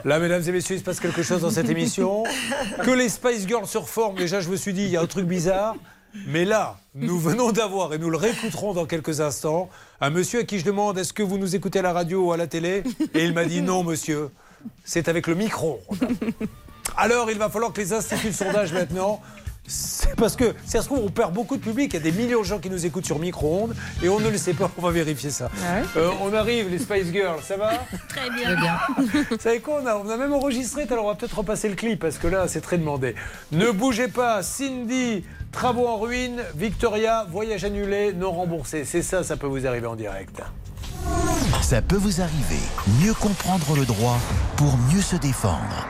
[0.05, 2.23] là, mesdames et messieurs, il se passe quelque chose dans cette émission.
[2.84, 5.07] Que les Spice Girls se reforment, déjà, je me suis dit, il y a un
[5.07, 5.75] truc bizarre.
[6.27, 9.69] Mais là, nous venons d'avoir, et nous le réécouterons dans quelques instants,
[9.99, 12.31] un monsieur à qui je demande est-ce que vous nous écoutez à la radio ou
[12.31, 12.84] à la télé?
[13.13, 14.29] Et il m'a dit non, monsieur,
[14.85, 15.81] c'est avec le micro.
[16.95, 19.21] Alors, il va falloir que les instituts de sondage maintenant.
[19.68, 21.94] C'est parce que, si ça se trouve, on perd beaucoup de public.
[21.94, 24.30] Il y a des millions de gens qui nous écoutent sur micro-ondes et on ne
[24.30, 24.72] le sait pas.
[24.77, 25.49] On va vérifier ça.
[25.98, 27.72] Euh, on arrive, les Spice Girls, ça va?
[28.10, 28.56] Très bien.
[29.30, 29.81] Vous savez quoi?
[29.84, 32.27] On a, on a même enregistré, alors on va peut-être repasser le clip parce que
[32.27, 33.15] là, c'est très demandé.
[33.52, 38.85] Ne bougez pas, Cindy, travaux en ruine, Victoria, voyage annulé, non remboursé.
[38.85, 40.41] C'est ça, ça peut vous arriver en direct.
[41.61, 42.61] Ça peut vous arriver.
[43.02, 44.18] Mieux comprendre le droit
[44.56, 45.88] pour mieux se défendre.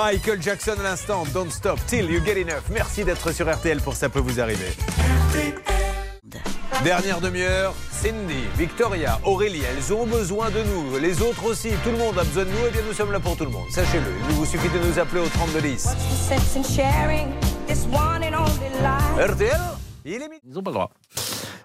[0.00, 2.62] Michael Jackson à l'instant, Don't Stop Till You Get Enough.
[2.70, 4.68] Merci d'être sur RTL pour Ça peut vous arriver.
[6.84, 10.98] Dernière demi-heure, Cindy, Victoria, Aurélie, elles ont besoin de nous.
[10.98, 12.66] Les autres aussi, tout le monde a besoin de nous.
[12.68, 13.68] Et bien nous sommes là pour tout le monde.
[13.72, 15.88] Sachez-le, il vous suffit de nous appeler au 3210.
[19.18, 19.60] RTL,
[20.04, 20.42] il est midi.
[20.46, 20.90] Ils n'ont pas le droit.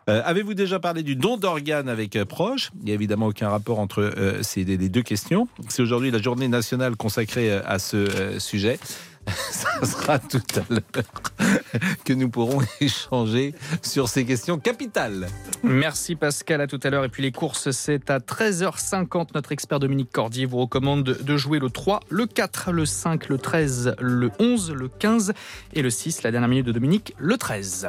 [0.09, 2.71] Euh, Avez-vous déjà parlé du don d'organes avec euh, proche?
[2.79, 5.47] Il n'y a évidemment aucun rapport entre euh, ces deux questions.
[5.69, 8.79] C'est aujourd'hui la journée nationale consacrée à ce sujet.
[9.51, 11.61] Ça sera tout à l'heure
[12.03, 15.27] que nous pourrons échanger sur ces questions capitales.
[15.63, 17.05] Merci Pascal, à tout à l'heure.
[17.05, 19.29] Et puis les courses, c'est à 13h50.
[19.33, 23.37] Notre expert Dominique Cordier vous recommande de jouer le 3, le 4, le 5, le
[23.37, 25.33] 13, le 11, le 15
[25.73, 26.23] et le 6.
[26.23, 27.87] La dernière minute de Dominique, le 13.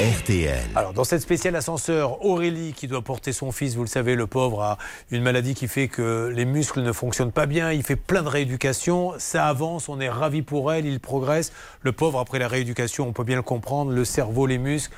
[0.00, 0.58] RTL.
[0.74, 4.26] Alors, dans cette spéciale ascenseur, Aurélie, qui doit porter son fils, vous le savez, le
[4.26, 4.78] pauvre a
[5.10, 7.70] une maladie qui fait que les muscles ne fonctionnent pas bien.
[7.70, 9.12] Il fait plein de rééducation.
[9.18, 11.52] Ça avance, on est ravis pour elle, il progresse.
[11.82, 14.94] Le pauvre, après la rééducation, on peut bien le comprendre, le cerveau, les muscles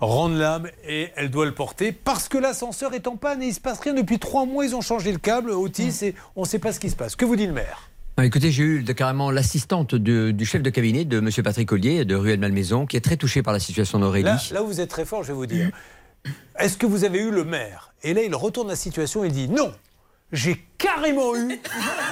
[0.00, 3.54] rendent l'âme et elle doit le porter parce que l'ascenseur est en panne et il
[3.54, 4.66] se passe rien depuis trois mois.
[4.66, 7.16] Ils ont changé le câble, Otis, et on ne sait pas ce qui se passe.
[7.16, 7.91] Que vous dit le maire?
[8.18, 11.30] Ah, Écoutez, j'ai eu de- carrément l'assistante du chef de cabinet de M.
[11.42, 14.28] Patrick Collier de Ruelle Malmaison, qui est très touchée par la situation d'Aurélie.
[14.52, 15.70] Là, vous êtes très fort, je vais vous dire.
[16.58, 17.94] Est-ce que vous avez eu le maire?
[18.02, 19.72] Et là, il retourne la situation et dit non,
[20.32, 21.60] j'ai carrément eu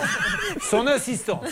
[0.70, 1.44] son assistante.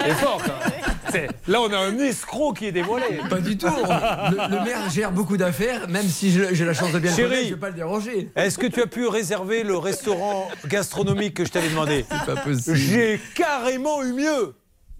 [0.00, 1.28] C'est fort, quand même.
[1.46, 3.20] Là, on a un escroc qui est dévoilé.
[3.28, 3.66] Pas du tout.
[3.76, 7.16] Le, le maire gère beaucoup d'affaires, même si je- j'ai la chance de bien le
[7.16, 8.30] Chérie, connaître, je ne vais pas le déranger.
[8.36, 12.40] Est-ce que tu as pu réserver le restaurant gastronomique que je t'avais demandé C'est pas
[12.40, 12.76] possible.
[12.76, 14.54] J'ai carrément eu mieux.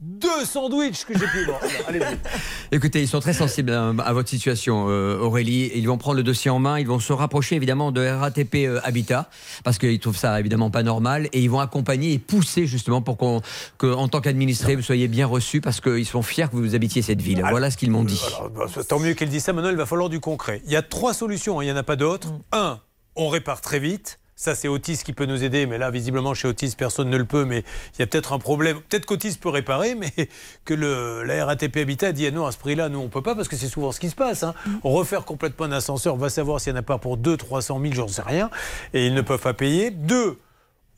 [0.05, 1.47] Deux sandwichs que j'ai pu.
[1.87, 2.03] Allez-y.
[2.73, 5.71] Écoutez, ils sont très sensibles à, à votre situation, euh, Aurélie.
[5.77, 6.81] Ils vont prendre le dossier en main.
[6.81, 9.31] Ils vont se rapprocher évidemment de RATP euh, Habitat
[9.63, 13.17] parce qu'ils trouvent ça évidemment pas normal et ils vont accompagner et pousser justement pour
[13.17, 13.43] qu'on,
[13.79, 17.01] que, en tant qu'administré, vous soyez bien reçus parce qu'ils sont fiers que vous habitiez
[17.03, 17.45] cette ville.
[17.49, 18.21] Voilà ce qu'ils m'ont dit.
[18.27, 19.53] Alors, bah, tant mieux qu'elle dise ça.
[19.53, 20.63] Maintenant, il va falloir du concret.
[20.67, 21.61] Il y a trois solutions.
[21.61, 22.33] hein, Il n'y en a pas d'autres.
[22.51, 22.81] Un,
[23.15, 24.19] on répare très vite.
[24.43, 27.25] Ça, c'est Otis qui peut nous aider, mais là, visiblement, chez Otis, personne ne le
[27.25, 27.45] peut.
[27.45, 27.63] Mais
[27.95, 28.81] il y a peut-être un problème.
[28.81, 30.11] Peut-être qu'Otis peut réparer, mais
[30.65, 33.37] que le, la RATP Habitat dit ah non, à ce prix-là, nous, on peut pas,
[33.37, 34.43] parce que c'est souvent ce qui se passe.
[34.43, 34.53] hein.
[34.83, 37.95] Refaire complètement un ascenseur, va savoir s'il n'y en a pas pour 2 300 000,
[37.95, 38.51] j'en sais rien.
[38.95, 39.93] Et ils ne peuvent pas payer.
[39.93, 40.41] Deux,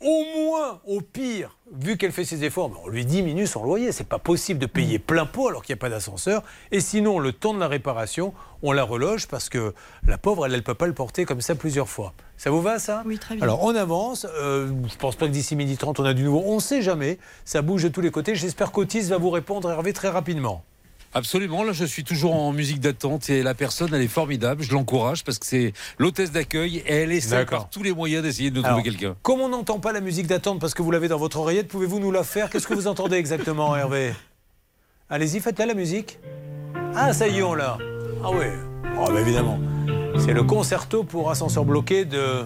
[0.05, 3.91] au moins, au pire, vu qu'elle fait ses efforts, ben, on lui diminue son loyer.
[3.91, 6.43] C'est pas possible de payer plein pot alors qu'il n'y a pas d'ascenseur.
[6.71, 9.75] Et sinon, le temps de la réparation, on la reloge parce que
[10.07, 12.13] la pauvre, elle ne peut pas le porter comme ça plusieurs fois.
[12.37, 13.03] Ça vous va, ça?
[13.07, 13.45] Oui, très bien.
[13.45, 14.27] Alors, on avance.
[14.37, 16.43] Euh, je pense pas que d'ici midi 30, on a du nouveau.
[16.45, 17.19] On ne sait jamais.
[17.47, 18.35] Ça bouge de tous les côtés.
[18.35, 20.65] J'espère qu'Otis va vous répondre, Hervé, très rapidement.
[21.17, 24.73] Absolument, là je suis toujours en musique d'attente et la personne elle est formidable, je
[24.73, 28.59] l'encourage parce que c'est l'hôtesse d'accueil et elle essaie par tous les moyens d'essayer de
[28.59, 29.15] Alors, trouver quelqu'un.
[29.23, 32.01] Comme on n'entend pas la musique d'attente parce que vous l'avez dans votre oreillette, pouvez-vous
[32.01, 32.51] nous la faire?
[32.51, 34.13] Qu'est-ce que vous entendez exactement, Hervé?
[35.09, 36.19] Allez-y, faites-la la musique.
[36.97, 37.79] Ah, ça y est, on l'a.
[38.25, 38.47] Ah oui.
[38.99, 39.61] Oh, bah, évidemment.
[40.19, 42.45] C'est le concerto pour ascenseur bloqué de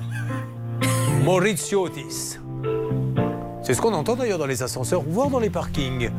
[1.25, 2.39] Maurizio Otis.
[3.63, 6.11] C'est ce qu'on entend d'ailleurs dans les ascenseurs, voire dans les parkings.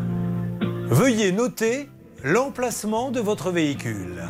[0.88, 1.89] Veuillez noter
[2.23, 4.23] l'emplacement de votre véhicule.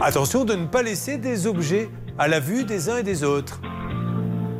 [0.00, 1.88] Attention de ne pas laisser des objets
[2.18, 3.60] à la vue des uns et des autres.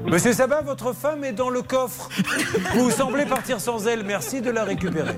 [0.06, 2.08] Monsieur Sabat, votre femme est dans le coffre.
[2.76, 4.04] Vous semblez partir sans elle.
[4.04, 5.14] Merci de la récupérer.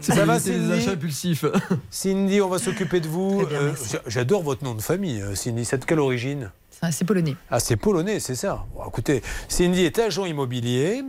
[0.00, 1.44] Ça va, C'est des Cindy achats impulsifs.
[1.90, 3.42] Cindy, on va s'occuper de vous.
[3.50, 5.64] Euh, j'a- J'adore votre nom de famille, euh, Cindy.
[5.64, 6.50] C'est de quelle origine?
[6.90, 7.36] C'est polonais.
[7.50, 8.66] Ah, c'est polonais, c'est ça.
[8.74, 11.02] Bon, écoutez, Cindy est agent immobilier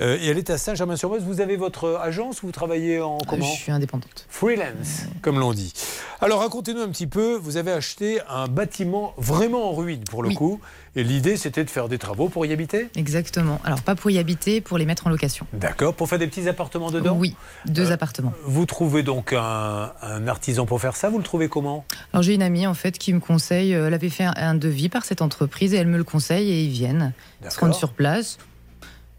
[0.00, 1.22] euh, et elle est à Saint-Germain-sur-Meuse.
[1.22, 4.26] Vous avez votre agence ou vous travaillez en comment Je suis indépendante.
[4.28, 5.72] Freelance, comme l'on dit.
[6.20, 10.30] Alors racontez-nous un petit peu, vous avez acheté un bâtiment vraiment en ruine pour le
[10.30, 10.60] coup,
[10.96, 13.60] et l'idée c'était de faire des travaux pour y habiter Exactement.
[13.64, 15.46] Alors, pas pour y habiter, pour les mettre en location.
[15.52, 17.34] D'accord, pour faire des petits appartements dedans Oui,
[17.66, 18.32] deux Euh, appartements.
[18.44, 21.84] Vous trouvez donc un, un artisan pour faire ça, vous le trouvez comment?
[22.12, 24.54] Alors, j'ai une amie, en fait, qui me conseille, euh, elle avait fait un, un
[24.54, 27.12] devis par cette entreprise et elle me le conseille et ils viennent
[27.48, 28.38] se rendre sur place.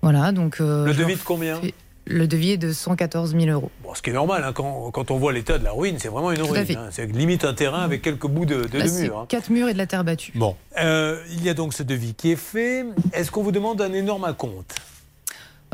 [0.01, 0.57] Voilà, donc.
[0.61, 1.59] euh, Le devis de combien?
[1.59, 1.73] fais-
[2.09, 3.69] Le devis est de 114 000 euros.
[3.83, 6.07] Bon, ce qui est normal, hein, quand, quand on voit l'état de la ruine, c'est
[6.07, 6.65] vraiment une Tout ruine.
[6.75, 6.87] hein.
[6.91, 9.19] C'est limite un terrain avec quelques bouts de, de- Là, de c'est mur.
[9.19, 9.25] hein.
[9.29, 10.31] quatre murs et de la terre battue.
[10.35, 12.83] Bon, Euh, il y a donc ce devis qui est fait.
[13.13, 14.75] Est-ce qu'on vous demande un énorme acompte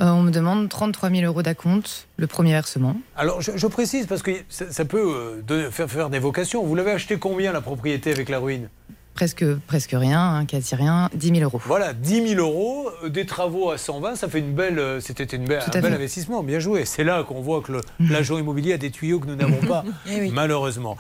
[0.02, 2.98] Euh, on me demande 33 000 euros d'acompte, le premier versement.
[3.16, 6.66] Alors, je, je précise parce que ça, ça peut euh, faire, faire des vocations.
[6.66, 8.68] Vous l'avez acheté combien la propriété avec la ruine?
[9.16, 11.62] Presque, presque rien, hein, quasi rien, 10 000 euros.
[11.66, 15.24] Voilà, 10 000 euros, euh, des travaux à 120, ça fait une belle, euh, c'était
[15.24, 16.44] une belle, un bel investissement.
[16.44, 16.84] Bien joué.
[16.84, 17.72] C'est là qu'on voit que
[18.02, 20.32] l'agent immobilier a des tuyaux que nous n'avons pas, Eh oui.
[20.34, 20.98] malheureusement.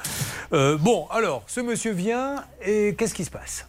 [0.53, 2.35] Euh, bon, alors, ce monsieur vient
[2.65, 3.67] et qu'est-ce qui se passe?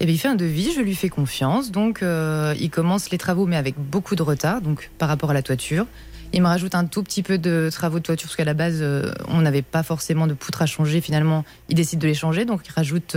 [0.00, 1.70] Et bien, il fait un devis, je lui fais confiance.
[1.70, 5.34] Donc, euh, il commence les travaux, mais avec beaucoup de retard, donc par rapport à
[5.34, 5.86] la toiture.
[6.32, 8.78] Il me rajoute un tout petit peu de travaux de toiture, parce qu'à la base,
[8.80, 11.00] euh, on n'avait pas forcément de poutres à changer.
[11.00, 13.16] Finalement, il décide de les changer, donc il rajoute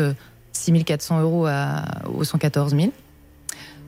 [0.58, 2.92] 6400 euros à, aux 114 000.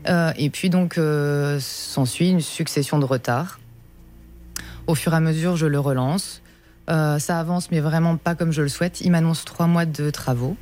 [0.07, 3.59] Euh, et puis, donc, euh, s'ensuit une succession de retards.
[4.87, 6.41] Au fur et à mesure, je le relance.
[6.89, 9.01] Euh, ça avance, mais vraiment pas comme je le souhaite.
[9.01, 10.55] Il m'annonce trois mois de travaux.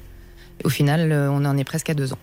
[0.63, 2.19] Au final, euh, on en est presque à deux ans.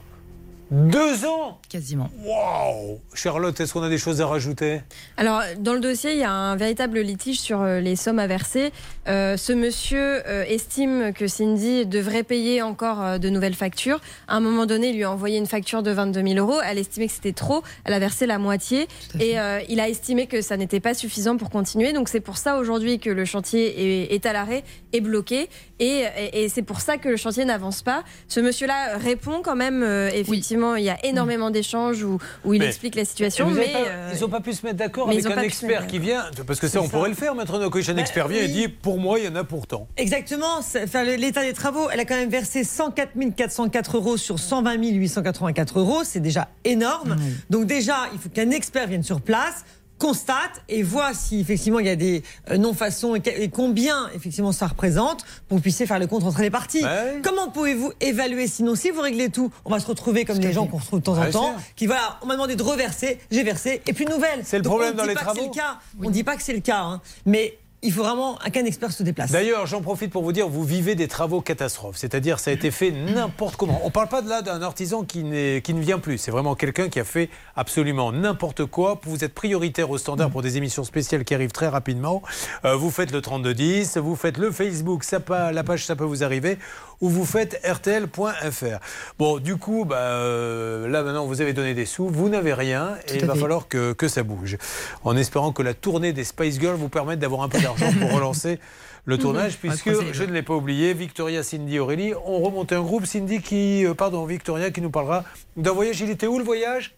[0.71, 2.09] Deux ans Quasiment.
[2.25, 4.81] Waouh Charlotte, est-ce qu'on a des choses à rajouter?
[5.17, 8.27] Alors, dans le dossier, il y a un véritable litige sur euh, les sommes à
[8.27, 8.73] verser.
[9.09, 14.01] Euh, ce monsieur euh, estime que Cindy devrait payer encore euh, de nouvelles factures.
[14.29, 16.61] À un moment donné, il lui a envoyé une facture de 22 000 euros.
[16.65, 17.63] Elle estimait que c'était trop.
[17.85, 18.87] Elle a versé la moitié.
[19.21, 21.93] Et euh, il a estimé que ça n'était pas suffisant pour continuer.
[21.93, 25.49] Donc, c'est pour ça aujourd'hui que le chantier est, est à l'arrêt, est bloqué.
[25.81, 28.05] Et, et- et c'est pour ça que le chantier n'avance pas.
[28.29, 29.83] Ce monsieur-là répond quand même.
[29.83, 33.51] euh, effectivement, il y a énormément d'échanges où, où il Mais- explique la situation.
[33.51, 35.35] Et Mais, pas- euh, ils n'ont pas pu se mettre d'accord mais avec un pas
[35.37, 36.25] pu se expert qui vient.
[36.47, 36.91] Parce que ça, on ça.
[36.91, 37.89] pourrait le faire, Maître Nokovic.
[37.89, 38.53] Un Bah, expert vient et oui.
[38.53, 39.89] dit Pour moi, il y en a pourtant.
[39.97, 40.63] Exactement.
[40.63, 44.75] c'est- enfin, L'état des travaux, elle a quand même versé 104 404 euros sur 120
[44.75, 46.03] 884 euros.
[46.05, 47.17] C'est déjà énorme.
[47.51, 49.65] Donc déjà, il faut qu'un expert vienne sur place
[49.99, 54.67] constate et voit si effectivement il y a des euh, non-façons et, combien effectivement ça
[54.67, 56.85] représente pour que vous puissiez faire le compte entre les parties.
[56.85, 57.21] Ouais.
[57.23, 60.67] Comment pouvez-vous évaluer sinon si vous réglez tout, on va se retrouver comme les gens
[60.67, 63.83] qu'on retrouve de temps en temps, qui voilà, on m'a demandé de reverser, j'ai versé
[63.87, 64.43] et puis nouvelle.
[64.45, 65.41] C'est le Donc, problème on dans dit les pas que travaux.
[65.41, 65.79] c'est le cas.
[66.03, 67.01] On dit pas que c'est le cas, hein.
[67.27, 69.31] mais il faut vraiment qu'un expert se déplace.
[69.31, 71.97] D'ailleurs, j'en profite pour vous dire, vous vivez des travaux catastrophes.
[71.97, 73.79] C'est-à-dire, ça a été fait n'importe comment.
[73.83, 76.17] On ne parle pas de là d'un artisan qui, ne vient plus.
[76.17, 78.99] C'est vraiment quelqu'un qui a fait absolument n'importe quoi.
[79.05, 82.23] Vous êtes prioritaire au standard pour des émissions spéciales qui arrivent très rapidement.
[82.65, 86.59] Euh, vous faites le 3210, vous faites le Facebook, la page ça peut vous arriver,
[87.01, 88.79] ou vous faites rtl.fr.
[89.19, 92.97] Bon, du coup, bah, euh, là maintenant, vous avez donné des sous, vous n'avez rien,
[93.09, 94.57] et il va falloir que, que ça bouge.
[95.05, 98.13] En espérant que la tournée des Spice Girls vous permette d'avoir un peu d'argent pour
[98.15, 98.59] relancer
[99.07, 102.75] le tournage, va puisque les je ne l'ai pas oublié, Victoria, Cindy, Aurélie ont remonté
[102.75, 103.05] un groupe.
[103.05, 105.25] Cindy qui, euh, pardon, Victoria qui nous parlera
[105.57, 106.01] d'un voyage.
[106.01, 106.95] Il était où le voyage?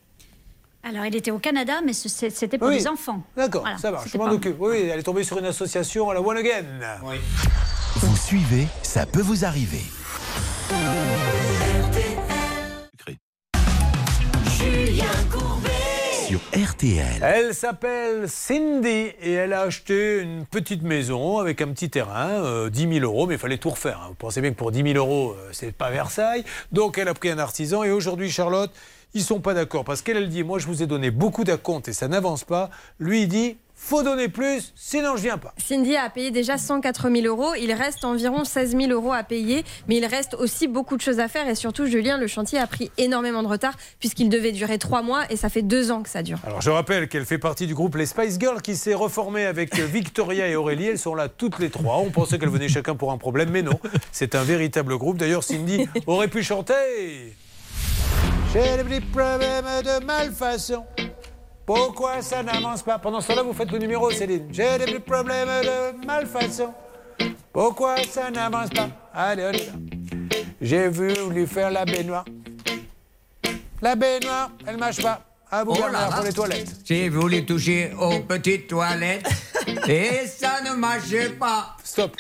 [0.85, 2.78] Alors, il était au Canada, mais c'était pour Oui.
[2.78, 3.20] des enfants.
[3.36, 4.55] D'accord, Voilà, ça va, je m'en occupe.
[4.60, 6.64] Oui, oui, elle est tombée sur une association à la One Again.
[7.97, 9.82] Vous suivez, ça peut vous arriver.
[14.59, 15.70] Julien Courbet.
[16.27, 17.23] Sur RTL.
[17.23, 22.70] Elle s'appelle Cindy et elle a acheté une petite maison avec un petit terrain, euh,
[22.70, 24.01] 10 000 euros, mais il fallait tout refaire.
[24.02, 24.06] hein.
[24.09, 26.44] Vous pensez bien que pour 10 000 euros, euh, c'est pas Versailles.
[26.73, 28.73] Donc elle a pris un artisan et aujourd'hui, Charlotte,
[29.14, 31.89] ils sont pas d'accord parce qu'elle elle dit Moi, je vous ai donné beaucoup d'acomptes
[31.89, 32.70] et ça n'avance pas.
[32.98, 35.55] Lui, il dit Faut donner plus, sinon je viens pas.
[35.59, 37.55] Cindy a payé déjà 104 000 euros.
[37.55, 41.20] Il reste environ 16 000 euros à payer, mais il reste aussi beaucoup de choses
[41.20, 41.47] à faire.
[41.47, 45.31] Et surtout, Julien, le chantier a pris énormément de retard puisqu'il devait durer trois mois
[45.31, 46.39] et ça fait deux ans que ça dure.
[46.47, 49.77] Alors je rappelle qu'elle fait partie du groupe Les Spice Girls qui s'est reformé avec
[49.78, 50.86] Victoria et Aurélie.
[50.86, 51.98] Elles sont là toutes les trois.
[51.98, 53.78] On pensait qu'elles venaient chacun pour un problème, mais non.
[54.11, 55.19] C'est un véritable groupe.
[55.19, 57.36] D'ailleurs, Cindy aurait pu chanter.
[58.53, 60.85] J'ai des petits problèmes de malfaçon.
[61.66, 64.47] Pourquoi ça n'avance pas Pendant ce temps-là, vous faites le numéro, Céline.
[64.52, 66.72] J'ai des problèmes de malfaçon.
[67.52, 69.72] Pourquoi ça n'avance pas Allez, on y va.
[70.60, 72.24] J'ai voulu faire la baignoire.
[73.82, 75.22] La baignoire, elle marche pas.
[75.51, 76.09] À vous, Oh là là.
[76.16, 76.72] pour les toilettes.
[76.84, 79.26] J'ai voulu toucher aux petites toilettes
[79.88, 81.76] et ça ne marchait pas.
[81.84, 82.16] Stop.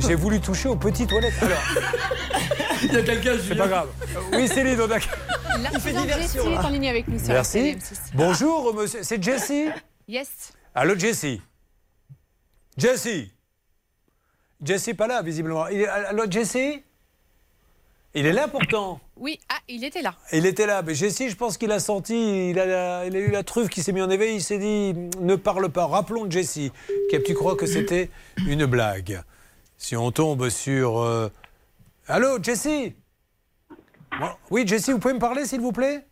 [0.00, 1.34] J'ai voulu toucher aux petites toilettes.
[1.42, 1.58] Alors,
[2.82, 3.88] Il y a quelqu'un, c'est pas grave.
[4.32, 4.98] Oui, Céline, on a...
[4.98, 7.58] Jessie est en ligne avec nous sur Merci.
[7.58, 7.96] RTL M6.
[8.14, 9.00] Bonjour, monsieur.
[9.02, 9.68] C'est Jessie
[10.06, 10.52] Yes.
[10.74, 11.42] Allô, Jessie
[12.76, 13.32] Jessie
[14.62, 15.68] Jessie, pas là, visiblement.
[15.68, 16.82] Il Allô, Jessie
[18.14, 19.00] Il est là pourtant.
[19.16, 20.14] Oui, ah, il était là.
[20.32, 20.82] Il était là.
[20.82, 23.68] Mais Jessie, je pense qu'il a senti, il a, la- il a eu la truffe
[23.68, 24.36] qui s'est mis en éveil.
[24.36, 25.86] Il s'est dit, ne parle pas.
[25.86, 26.72] Rappelons Jessie,
[27.10, 28.10] qui a pu croire que c'était
[28.46, 29.22] une blague?
[29.76, 30.98] Si on tombe sur...
[31.00, 31.30] euh,
[32.08, 32.94] Allô, Jessie?
[34.18, 36.04] Bon, Oui, Jessie, vous pouvez me parler, s'il vous plaît?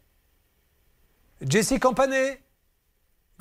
[1.41, 2.41] Jessie Campanet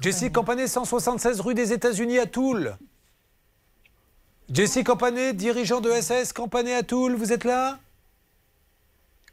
[0.01, 2.77] Jessie Campanet, 176 rue des États-Unis à Toul.
[4.51, 7.79] Jessie Campanet, dirigeant de SS Campanet à Toul, vous êtes là?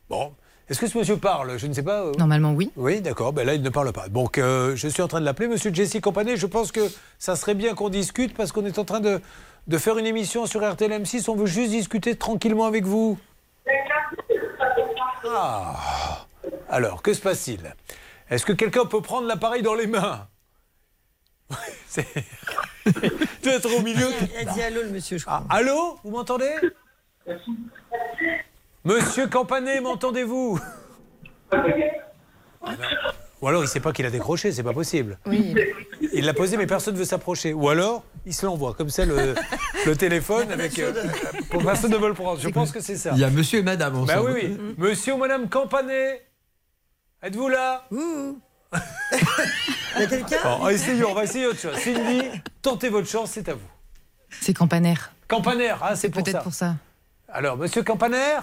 [0.09, 0.35] Bon.
[0.69, 1.59] Est-ce que ce monsieur parle?
[1.59, 2.03] Je ne sais pas.
[2.03, 2.13] euh.
[2.19, 2.71] Normalement, oui.
[2.77, 3.33] Oui, d'accord.
[3.33, 4.09] Ben là, il ne parle pas.
[4.09, 5.49] Donc, euh, je suis en train de l'appeler.
[5.49, 6.81] Monsieur Jesse Campanet, je pense que
[7.19, 9.21] ça serait bien qu'on discute parce qu'on est en train de,
[9.67, 11.29] de faire une émission sur RTL M6.
[11.31, 13.19] On veut juste discuter tranquillement avec vous.
[15.29, 16.27] Ah.
[16.69, 17.75] Alors, que se passe-t-il?
[18.31, 20.27] Est-ce que quelqu'un peut prendre l'appareil dans les mains?
[21.87, 22.07] C'est...
[22.85, 24.09] Peut-être au milieu.
[24.41, 25.45] Il a dit allô, le monsieur, je crois.
[25.51, 25.99] Ah, allô?
[26.03, 26.55] Vous m'entendez?
[28.85, 30.59] Monsieur Campanet, m'entendez-vous?
[33.41, 35.19] Ou alors il sait pas qu'il a décroché, c'est pas possible.
[35.27, 35.55] Oui.
[36.13, 37.53] Il l'a posé, mais personne ne veut s'approcher.
[37.53, 39.35] Ou alors, il se l'envoie, comme ça, le,
[39.85, 40.79] le téléphone, avec.
[40.79, 40.93] euh,
[41.51, 42.41] pour personne ne veut le prendre.
[42.41, 43.11] Je pense que c'est ça.
[43.15, 44.31] Il y a monsieur et madame Bah ensemble.
[44.33, 44.75] oui, oui.
[44.79, 46.25] Monsieur ou madame Campanet,
[47.23, 47.85] êtes-vous là?
[47.91, 48.37] Il
[50.01, 50.39] y a quelqu'un?
[50.45, 51.77] Bon, essayons, on va essayer autre chose.
[51.79, 52.23] Cindy,
[52.63, 53.61] tentez votre chance, c'est à vous.
[54.41, 54.95] C'est Campaner.
[55.29, 56.43] Campaner, ah, c'est pour Peut-être ça.
[56.43, 56.75] pour ça.
[57.29, 58.39] Alors, monsieur Campaner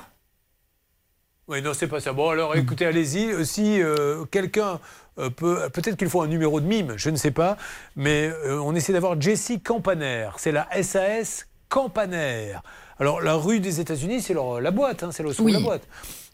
[1.49, 2.13] Oui, non, c'est pas ça.
[2.13, 3.31] Bon, alors écoutez, allez-y.
[3.31, 4.79] Euh, Si euh, quelqu'un
[5.17, 5.67] euh, peut.
[5.73, 7.57] Peut-être qu'il faut un numéro de mime, je ne sais pas.
[7.95, 10.29] Mais euh, on essaie d'avoir Jessie Campaner.
[10.37, 12.53] C'est la SAS Campaner.
[12.99, 15.87] Alors, la rue des États-Unis, c'est la boîte, hein, c'est le son de la boîte.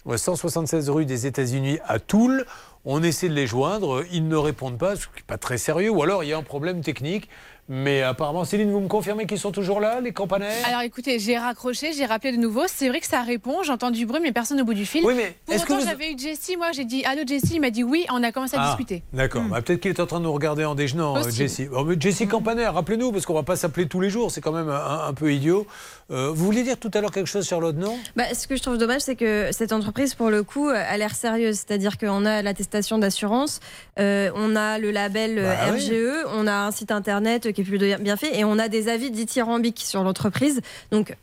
[0.04, 2.46] Ouais, 176 rue des États-Unis à Toul.
[2.84, 4.04] On essaie de les joindre.
[4.12, 5.92] Ils ne répondent pas, ce qui n'est pas très sérieux.
[5.92, 7.30] Ou alors, il y a un problème technique.
[7.68, 10.54] Mais apparemment, Céline, vous me confirmez qu'ils sont toujours là, les campanaires?
[10.68, 12.62] Alors écoutez, j'ai raccroché, j'ai rappelé de nouveau.
[12.68, 15.04] C'est vrai que ça répond, j'entends du bruit, mais personne au bout du fil.
[15.04, 17.72] Oui, mais Pour autant, vous- j'avais eu Jessie, moi j'ai dit Allô Jessie, il m'a
[17.72, 19.02] dit oui, on a commencé à Ah, discuter.
[19.14, 19.42] D'accord.
[19.50, 21.16] Bah, Peut-être qu'il est en train de nous regarder en déjeunant.
[21.32, 21.68] Jessie.
[21.88, 24.70] Mais Jessie Campaner, rappelez-nous, parce qu'on va pas s'appeler tous les jours, c'est quand même
[24.70, 25.66] un, un peu idiot.
[26.12, 27.98] Euh, vous vouliez dire tout à l'heure quelque chose, Charlotte, non?
[28.16, 31.16] Bah, ce que je trouve dommage, c'est que cette entreprise, pour le coup, a l'air
[31.16, 31.56] sérieuse.
[31.56, 33.60] C'est-à-dire qu'on a l'attestation d'assurance,
[34.00, 35.80] euh, on a le label euh, Bah oui.
[35.80, 38.88] RGE, on a un site internet qui est plus bien fait, et on a des
[38.88, 40.62] avis dithyrambiques sur l'entreprise.
[40.92, 41.16] Donc,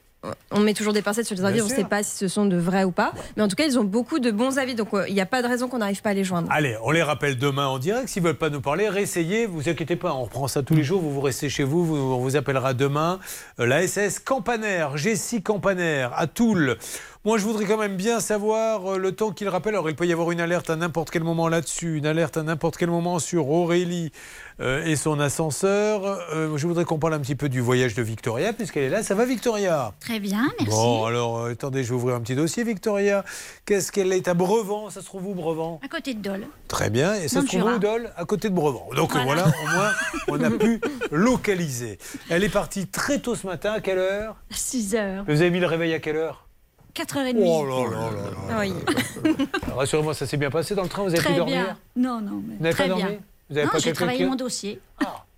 [0.50, 2.28] on met toujours des pincettes sur les Bien avis, on ne sait pas si ce
[2.28, 3.12] sont de vrais ou pas.
[3.36, 4.74] Mais en tout cas, ils ont beaucoup de bons avis.
[4.74, 6.48] Donc, euh, il n'y a pas de raison qu'on n'arrive pas à les joindre.
[6.50, 8.08] Allez, on les rappelle demain en direct.
[8.08, 9.46] S'ils veulent pas nous parler, réessayez.
[9.46, 11.00] Vous inquiétez pas, on reprend ça tous les jours.
[11.00, 11.84] Vous vous restez chez vous.
[11.84, 13.18] vous on vous appellera demain.
[13.58, 16.76] Euh, la SS Campaner, Jessie Campaner, à Toul.
[17.24, 19.74] Moi, je voudrais quand même bien savoir euh, le temps qu'il rappelle.
[19.74, 22.42] Alors, il peut y avoir une alerte à n'importe quel moment là-dessus, une alerte à
[22.42, 24.10] n'importe quel moment sur Aurélie
[24.58, 26.04] euh, et son ascenseur.
[26.34, 29.04] Euh, je voudrais qu'on parle un petit peu du voyage de Victoria, puisqu'elle est là.
[29.04, 29.92] Ça va, Victoria?
[30.00, 30.74] Très bien, merci.
[30.74, 33.24] Bon, alors, euh, attendez, je vais ouvrir un petit dossier, Victoria.
[33.66, 36.46] Qu'est-ce qu'elle est à Brevant Ça se trouve où, Brevant À côté de Dole.
[36.66, 37.14] Très bien.
[37.14, 37.78] Et ça Dans se trouve où.
[37.78, 38.10] Dole?
[38.16, 38.88] À côté de Brevant.
[38.96, 39.24] Donc Voilà.
[39.24, 39.46] voilà.
[39.46, 39.90] au moins,
[40.26, 40.80] on a pu
[41.12, 42.00] localiser.
[42.30, 43.74] Elle est partie très tôt ce matin.
[43.74, 44.34] À quelle heure?
[44.50, 45.22] 6 heures.
[45.28, 46.48] Vous avez mis le réveil à quelle heure?
[46.94, 47.34] 4h30.
[47.38, 48.60] Oh là là là là.
[48.60, 48.72] Oui.
[49.76, 51.76] Rassurez-moi, ça s'est bien passé dans le train Vous avez pu Très dormir bien.
[51.96, 53.04] Non, non, mais Vous n'avez très pas bien.
[53.06, 53.18] dormi
[53.50, 54.80] Vous avez non, pas j'ai travaillé qui- mon dossier.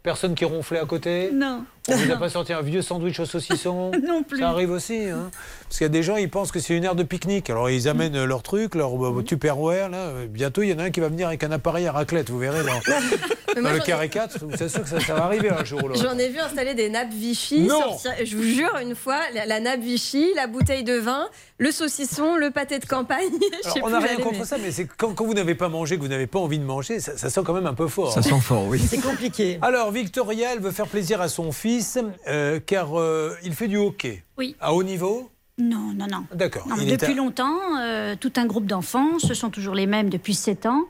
[0.02, 1.64] Personne qui ronflait à côté Non.
[1.89, 4.39] On vous a pas sorti un vieux sandwich au saucisson Non plus.
[4.40, 5.05] Ça arrive aussi.
[5.05, 5.31] Hein
[5.65, 7.51] Parce qu'il y a des gens, ils pensent que c'est une aire de pique-nique.
[7.51, 9.89] Alors ils amènent euh, leur truc, leur euh, Tupperware.
[9.90, 9.98] Là.
[9.98, 12.31] Euh, Bientôt, il y en a un qui va venir avec un appareil à raclette.
[12.31, 14.39] Vous verrez dans, le carré 4.
[14.56, 16.02] C'est sûr que ça, ça va arriver un jour ou l'autre.
[16.02, 17.61] J'en ai vu installer des nappes Vichy.
[17.61, 17.81] Non.
[17.98, 21.28] sortir- je vous jure, une fois, la, la nappe Vichy, la bouteille de vin,
[21.59, 23.28] le saucisson, le pâté de campagne.
[23.65, 25.97] Alors, on n'a rien contre mais- ça, mais c'est quand, quand vous n'avez pas mangé,
[25.97, 28.12] que vous n'avez pas envie de manger, ça, ça sent quand même un peu fort.
[28.12, 28.81] Ça sent fort, oui.
[28.85, 29.59] C'est compliqué.
[29.62, 31.73] Alors, Victoria, elle veut faire plaisir à son fils,
[32.28, 34.22] euh, car euh, il fait du hockey.
[34.38, 34.56] Oui.
[34.60, 36.24] À haut niveau Non, non, non.
[36.34, 36.66] D'accord.
[36.86, 40.66] Depuis à- longtemps, euh, tout un groupe d'enfants, ce sont toujours les mêmes depuis 7
[40.66, 40.82] ans,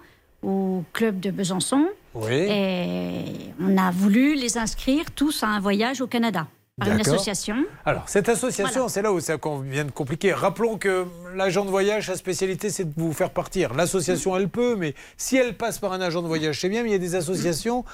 [0.43, 1.87] au club de Besançon.
[2.15, 2.33] Oui.
[2.33, 3.25] Et
[3.61, 6.47] on a voulu les inscrire tous à un voyage au Canada
[6.79, 7.57] par une association.
[7.85, 10.33] Alors, cette association, c'est là où ça vient de compliquer.
[10.33, 11.07] Rappelons que
[11.37, 13.75] l'agent de voyage, sa spécialité, c'est de vous faire partir.
[13.75, 16.89] L'association, elle peut, mais si elle passe par un agent de voyage, c'est bien, mais
[16.89, 17.85] il y a des associations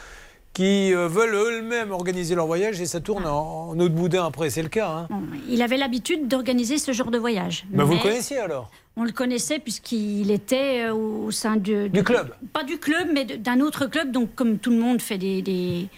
[0.52, 4.50] qui euh, veulent eux-mêmes organiser leur voyage et ça tourne en, eau de boudin après,
[4.50, 4.88] c'est le cas.
[4.88, 5.08] hein.
[5.48, 7.64] Il avait l'habitude d'organiser ce genre de voyage.
[7.70, 8.70] Bah, vous le Mais connaissiez alors?
[8.96, 13.24] On le connaissait puisqu'il était euh, au sein du, Du club Pas du club, mais
[13.24, 14.10] de- d'un autre club.
[14.10, 15.88] Donc, comme tout le monde fait des, des,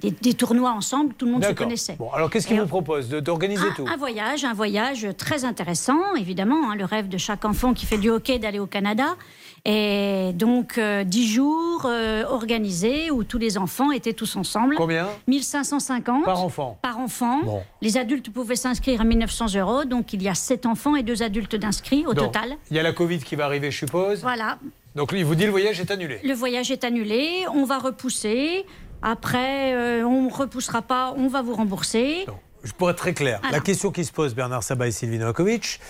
[0.00, 1.96] des- des tournois ensemble, tout le monde se connaissait.
[1.98, 3.84] Bon, alors qu'est-ce qu'il vous propose de- D'organiser tout?
[3.86, 6.70] un voyage, un voyage très intéressant, évidemment.
[6.70, 9.16] hein, le rêve de chaque enfant qui fait du hockey d'aller au Canada.
[9.64, 14.76] Et donc, euh, dix jours euh, organisés où tous les enfants étaient tous ensemble.
[14.76, 16.24] Combien 1550.
[16.24, 16.78] Par enfant.
[16.82, 17.42] Par enfant.
[17.42, 17.62] Bon.
[17.82, 19.84] Les adultes pouvaient s'inscrire à 1900 euros.
[19.84, 22.56] Donc, il y a sept enfants et deux adultes d'inscrits au Donc, total.
[22.70, 24.20] Il y a la Covid qui va arriver, je suppose.
[24.20, 24.58] Voilà.
[24.94, 26.18] Donc, il vous dit le voyage est annulé.
[26.24, 27.44] Le voyage est annulé.
[27.54, 28.64] On va repousser.
[29.02, 31.14] Après, euh, on ne repoussera pas.
[31.16, 32.26] On va vous rembourser.
[32.64, 33.40] Je pourrais être très clair.
[33.52, 35.80] La question qui se pose, Bernard Sabat et Sylvie Novakovic,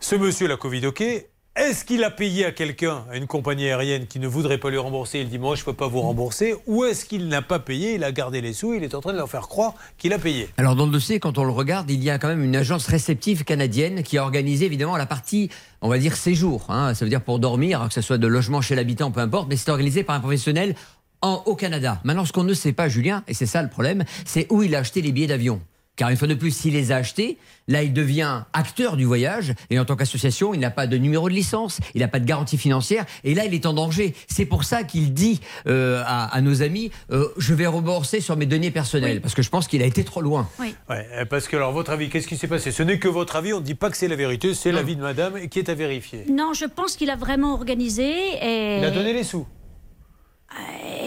[0.00, 1.04] ce monsieur, la Covid, ok,
[1.56, 4.78] est-ce qu'il a payé à quelqu'un, à une compagnie aérienne qui ne voudrait pas lui
[4.78, 6.54] rembourser Il dit Moi, je ne peux pas vous rembourser.
[6.66, 9.12] Ou est-ce qu'il n'a pas payé Il a gardé les sous, il est en train
[9.12, 10.48] de leur faire croire qu'il a payé?
[10.58, 12.86] Alors dans le dossier, quand on le regarde, il y a quand même une agence
[12.86, 15.50] réceptive canadienne qui a organisé évidemment la partie,
[15.80, 16.66] on va dire séjour.
[16.68, 16.94] hein.
[16.94, 19.56] ça veut dire pour dormir, que ce soit de logement chez l'habitant, peu importe, mais
[19.56, 20.74] c'est organisé par un professionnel
[21.22, 22.00] en, au Canada.
[22.04, 24.74] Maintenant, ce qu'on ne sait pas, Julien, et c'est ça le problème, c'est où il
[24.74, 25.60] a acheté les billets d'avion.
[25.96, 29.54] Car une fois de plus, s'il les a achetés, là, il devient acteur du voyage.
[29.70, 32.26] Et en tant qu'association, il n'a pas de numéro de licence, il n'a pas de
[32.26, 33.06] garantie financière.
[33.24, 34.14] Et là, il est en danger.
[34.28, 38.36] C'est pour ça qu'il dit euh, à, à nos amis euh, Je vais rembourser sur
[38.36, 39.20] mes données personnelles.
[39.20, 40.48] Parce que je pense qu'il a été trop loin.
[40.60, 40.74] Oui.
[40.90, 42.70] Ouais, euh, parce que alors votre avis, qu'est-ce qui s'est passé?
[42.72, 44.96] Ce n'est que votre avis, on ne dit pas que c'est la vérité, c'est l'avis
[44.96, 46.24] de madame qui est à vérifier.
[46.30, 48.10] Non, je pense qu'il a vraiment organisé.
[48.42, 49.46] Et, Il a donné les sous.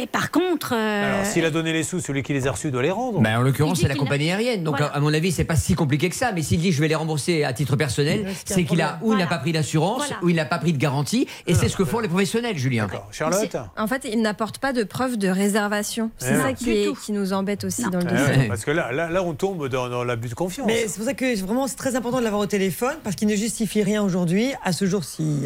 [0.02, 0.74] Et par contre.
[0.76, 3.20] euh, Alors s'il a donné les sous, celui qui les a reçus doit les rendre.
[3.22, 4.64] Ben, en l'occurrence, c'est la a- compagnie aérienne.
[4.64, 4.94] Donc, Voilà.
[4.94, 6.32] à mon avis, c'est pas si compliqué que ça.
[6.34, 9.18] Mais s'il dit je vais les rembourser à titre personnel, c'est qu'il a ou il
[9.20, 10.18] n'a pas pris d'assurance, Voilà.
[10.24, 11.28] ou il n'a pas pris de garantie.
[11.48, 12.88] Et c'est ce que font les professionnels, Julien.
[13.12, 16.12] Charlotte En fait, il n'apporte pas de preuve de réservation.
[16.18, 16.54] C'est Eh ça non.
[16.54, 18.48] qui, est- nous embête aussi dans le Eh dossier.
[18.48, 20.68] Parce que là, là, là, on tombe dans, dans l'abus de confiance.
[20.68, 23.28] Mais c'est pour ça que vraiment c'est très important de l'avoir au téléphone parce qu'il
[23.28, 25.42] ne justifie rien aujourd'hui à ce jour si,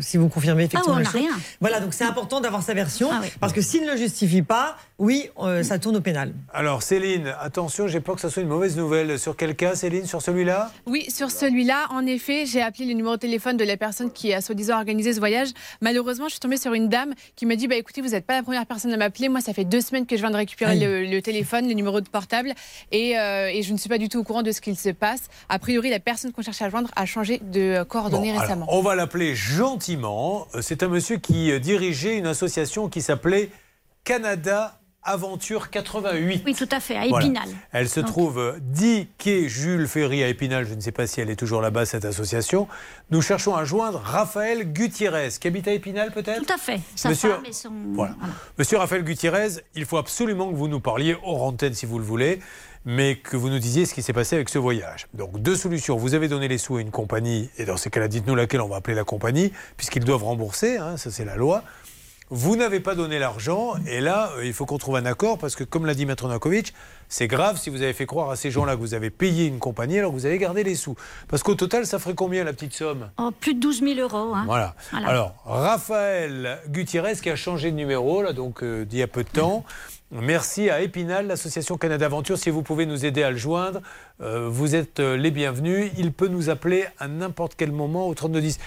[0.00, 0.96] si vous confirmez effectivement.
[0.98, 1.14] Ah on chose.
[1.20, 1.30] rien.
[1.60, 3.28] Voilà donc c'est important d'avoir sa version Ah oui.
[3.40, 6.32] Parce que s'il ne le justifie pas, oui euh, ça tourne au pénal.
[6.54, 9.18] Alors Céline, attention, j'ai peur que ça soit une mauvaise nouvelle.
[9.18, 10.06] Sur quel cas, Céline?
[10.06, 10.70] Sur celui-là?
[10.86, 14.32] Oui, sur celui-là, en effet, j'ai appelé le numéro de téléphone de la personne qui
[14.32, 15.48] a soi-disant organisé ce voyage.
[15.82, 18.34] Malheureusement, je suis tombée sur une dame qui m'a dit bah, écoutez, vous n'êtes pas
[18.36, 19.28] la première personne à m'appeler.
[19.28, 22.00] Moi, ça fait deux semaines que je viens de récupérer le, le téléphone, le numéro
[22.00, 22.52] de portable,
[22.90, 24.88] et, euh, et je ne suis pas du tout au courant de ce qu'il se
[24.88, 25.24] passe.
[25.50, 28.66] A priori, la personne qu'on cherche à joindre a changé de coordonnées Bon, alors, récemment.
[28.70, 30.46] on va l'appeler gentiment.
[30.54, 33.50] Euh, C'est un monsieur qui dirigeait une association qui s'appelait
[34.04, 36.42] Canada Aventure 88.
[36.44, 37.24] Oui, tout à fait, à Voilà.
[37.24, 37.48] Épinal.
[37.72, 40.66] Elle se Donc- trouve euh, 10 quai Jules Ferry à Épinal.
[40.66, 42.66] Je ne sais pas si elle est toujours là-bas, cette association.
[43.10, 46.80] Nous cherchons à joindre Raphaël Gutiérrez, qui habite à Épinal peut-être Tout à fait.
[46.96, 47.70] Sa Monsieur- femme et son.
[47.94, 48.14] Voilà.
[48.58, 52.04] Monsieur Raphaël Gutiérrez, il faut absolument que vous nous parliez hors antenne si vous le
[52.04, 52.40] voulez,
[52.84, 55.06] mais que vous nous disiez ce qui s'est passé avec ce voyage.
[55.14, 55.96] Donc deux solutions.
[55.96, 58.68] Vous avez donné les sous à une compagnie, et dans ces cas-là, dites-nous laquelle on
[58.68, 61.62] va appeler la compagnie, puisqu'ils doivent rembourser, hein, ça c'est la loi.
[62.30, 65.54] Vous n'avez pas donné l'argent, et là, euh, il faut qu'on trouve un accord, parce
[65.54, 66.74] que comme l'a dit Maître Nakovic,
[67.08, 69.60] c'est grave si vous avez fait croire à ces gens-là que vous avez payé une
[69.60, 70.96] compagnie alors que vous avez gardé les sous.
[71.28, 73.10] Parce qu'au total, ça ferait combien la petite somme?
[73.18, 74.34] Oh, plus de 12 000 euros.
[74.34, 74.42] hein.
[74.44, 74.74] voilà.
[74.90, 75.06] Voilà.
[75.08, 79.22] Alors, Raphaël Gutiérrez qui a changé de numéro, là, donc euh, d'il y a peu
[79.22, 79.64] de temps.
[80.10, 82.38] Merci à Épinal, l'association Canada Aventure.
[82.38, 83.80] Si vous pouvez nous aider à le joindre,
[84.20, 85.90] euh, vous êtes les bienvenus.
[85.98, 88.58] Il peut nous appeler à n'importe quel moment au 3210.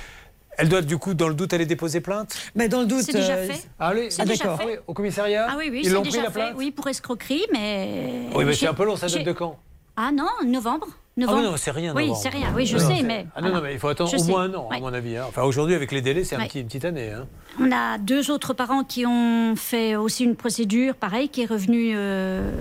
[0.62, 3.04] Elle doit du coup, dans le doute, aller déposer plainte Mais dans le doute.
[3.04, 3.68] C'est déjà euh, fait.
[3.80, 4.60] Ah, allez, C'est déjà d'accord.
[4.60, 4.66] fait.
[4.66, 6.52] Oui, au commissariat Ah oui, oui, Ils c'est l'ont pris déjà la fait.
[6.58, 8.26] Oui, pour escroquerie, mais.
[8.36, 9.58] Oui, mais c'est J'ai- un peu long, ça date de quand?
[9.96, 10.88] Ah non, novembre.
[11.22, 11.40] Ah novembre.
[11.46, 11.94] oui, non, c'est rien.
[11.96, 12.48] Oui, c'est rien.
[12.56, 13.28] Oui, je Non, sais, mais.
[13.36, 14.32] Ah non, non, mais il faut attendre Je au sais.
[14.32, 15.18] moins un an, à mon avis.
[15.18, 15.26] hein.
[15.28, 16.48] Enfin, aujourd'hui, avec les délais, c'est un Ouais.
[16.48, 17.12] petit- une petite année.
[17.12, 17.28] hein.
[17.60, 21.94] On a deux autres parents qui ont fait aussi une procédure, pareil, qui est revenue
[21.96, 22.52] euh,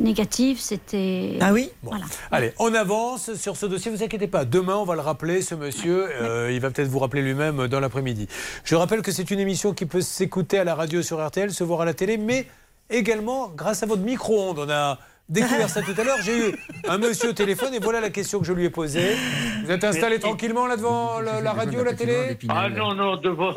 [0.00, 0.58] négative.
[0.60, 1.36] C'était.
[1.40, 1.70] Ah oui?
[1.82, 2.04] Voilà.
[2.30, 4.44] Allez, on avance sur ce dossier, vous inquiétez pas.
[4.44, 6.06] Demain, on va le rappeler, ce monsieur.
[6.22, 8.28] euh, il va peut-être vous rappeler lui-même dans l'après-midi.
[8.64, 11.62] Je rappelle que c'est une émission qui peut s'écouter à la radio sur RTL, se
[11.64, 12.46] voir à la télé, mais
[12.90, 14.58] également grâce à votre micro-ondes.
[14.58, 16.18] On a découvert ça tout à l'heure.
[16.22, 16.54] J'ai eu
[16.88, 19.16] un monsieur au téléphone et voilà la question que je lui ai posée.
[19.64, 23.54] Vous êtes installé tranquillement là devant la, la radio, la télé Ah non, non, devant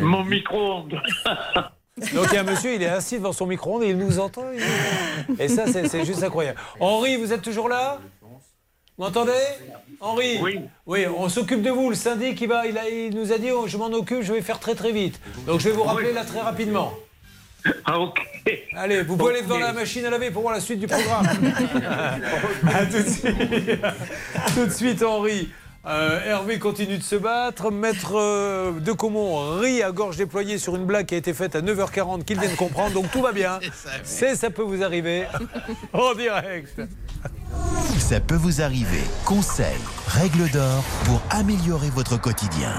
[0.00, 1.00] mon micro-ondes.
[2.12, 4.18] Donc il y a un monsieur, il est assis devant son micro-ondes et il nous
[4.18, 4.42] entend.
[4.52, 6.58] il- Et ça, c'est c'est juste incroyable.
[6.80, 8.00] Henri, vous êtes toujours là?
[8.20, 9.32] Vous m'entendez?
[10.00, 10.38] Henri?
[10.42, 10.60] Oui.
[10.86, 11.90] Oui, on s'occupe de vous.
[11.90, 14.32] Le syndic, il, va, il, a- il nous a dit oh, je m'en occupe, je
[14.32, 15.20] vais faire très très vite.
[15.46, 16.92] Donc je vais vous rappeler là très rapidement.
[17.84, 18.20] Ah, ok.
[18.76, 21.26] Allez, vous pouvez aller devant la machine à laver pour voir la suite du programme.
[22.66, 23.80] à tout de suite.
[24.54, 25.48] tout de suite, Henri.
[25.86, 27.70] Euh, Hervé continue de se battre.
[27.70, 31.56] Maître euh, de Comont rit à gorge déployée sur une blague qui a été faite
[31.56, 32.94] à 9h40 qu'il vient de comprendre.
[32.94, 33.60] Donc tout va bien.
[34.02, 35.26] C'est ça peut vous arriver.
[35.92, 36.80] En direct.
[37.98, 39.02] Ça peut vous arriver.
[39.26, 39.66] Conseils,
[40.08, 42.72] règles d'or pour améliorer votre quotidien.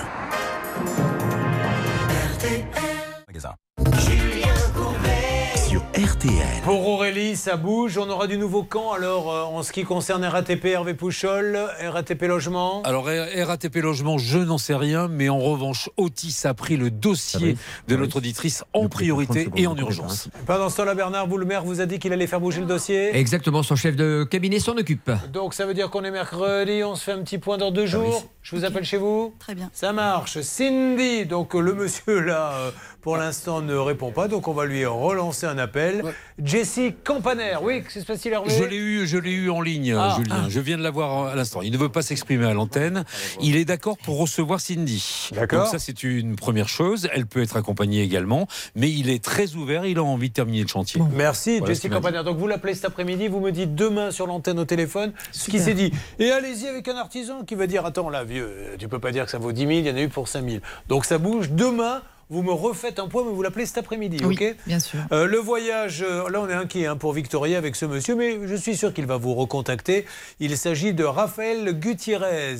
[6.05, 6.61] RTL.
[6.63, 7.97] Pour Aurélie, ça bouge.
[7.97, 8.91] On aura du nouveau camp.
[8.91, 12.83] Alors, euh, en ce qui concerne RATP, Hervé Pouchol, RATP Logement.
[12.83, 17.57] Alors, RATP Logement, je n'en sais rien, mais en revanche, Otis a pris le dossier
[17.87, 20.29] de notre auditrice en priorité et en urgence.
[20.45, 22.67] Pendant ce temps-là, Bernard, vous, le maire, vous a dit qu'il allait faire bouger le
[22.67, 23.15] dossier.
[23.17, 25.09] Exactement, son chef de cabinet s'en occupe.
[25.33, 27.87] Donc ça veut dire qu'on est mercredi, on se fait un petit point dans deux
[27.87, 28.27] jours.
[28.43, 29.71] Je vous appelle chez vous Très bien.
[29.73, 30.39] Ça marche.
[30.41, 32.71] Cindy, donc euh, le monsieur là, euh,
[33.05, 36.01] pour l'instant ne répond pas, donc on va lui relancer un appel.
[36.43, 39.93] Jessie Campaner, oui, qui se passe, Hervé Je l'ai eu, je l'ai eu en ligne,
[39.95, 40.15] Ah.
[40.17, 40.35] Julien.
[40.43, 40.45] Ah.
[40.49, 41.61] Je viens de l'avoir à l'instant.
[41.61, 43.03] Il ne veut pas s'exprimer à l'antenne.
[43.39, 45.29] Il est d'accord pour recevoir Cindy.
[45.35, 45.65] D'accord.
[45.65, 47.07] Donc ça, c'est une première chose.
[47.13, 49.85] Elle peut être accompagnée également, mais il est très ouvert.
[49.85, 50.99] Il a envie de terminer le chantier.
[51.13, 51.89] Merci, Voilà Jessie.
[51.89, 52.23] Campaner.
[52.23, 55.59] Donc vous l'appelez cet après-midi, vous me dites demain sur l'antenne au téléphone ce qui
[55.59, 55.91] s'est dit.
[56.17, 58.49] Et allez-y avec un artisan qui va dire Attends, là, vieux,
[58.79, 60.27] tu peux pas dire que ça vaut 10 000, il y en a eu pour
[60.27, 60.57] 5 000.
[60.89, 61.51] Donc ça bouge.
[61.51, 64.99] Demain, vous me refaites un point, mais vous l'appelez cet après-midi, Oui, ok bien sûr.
[65.11, 68.39] Euh, le voyage, euh, là on est inquiet hein, pour Victoria avec ce monsieur, mais
[68.47, 70.05] je suis sûr qu'il va vous recontacter.
[70.39, 72.55] Il s'agit de Raphaël Gutiérrez,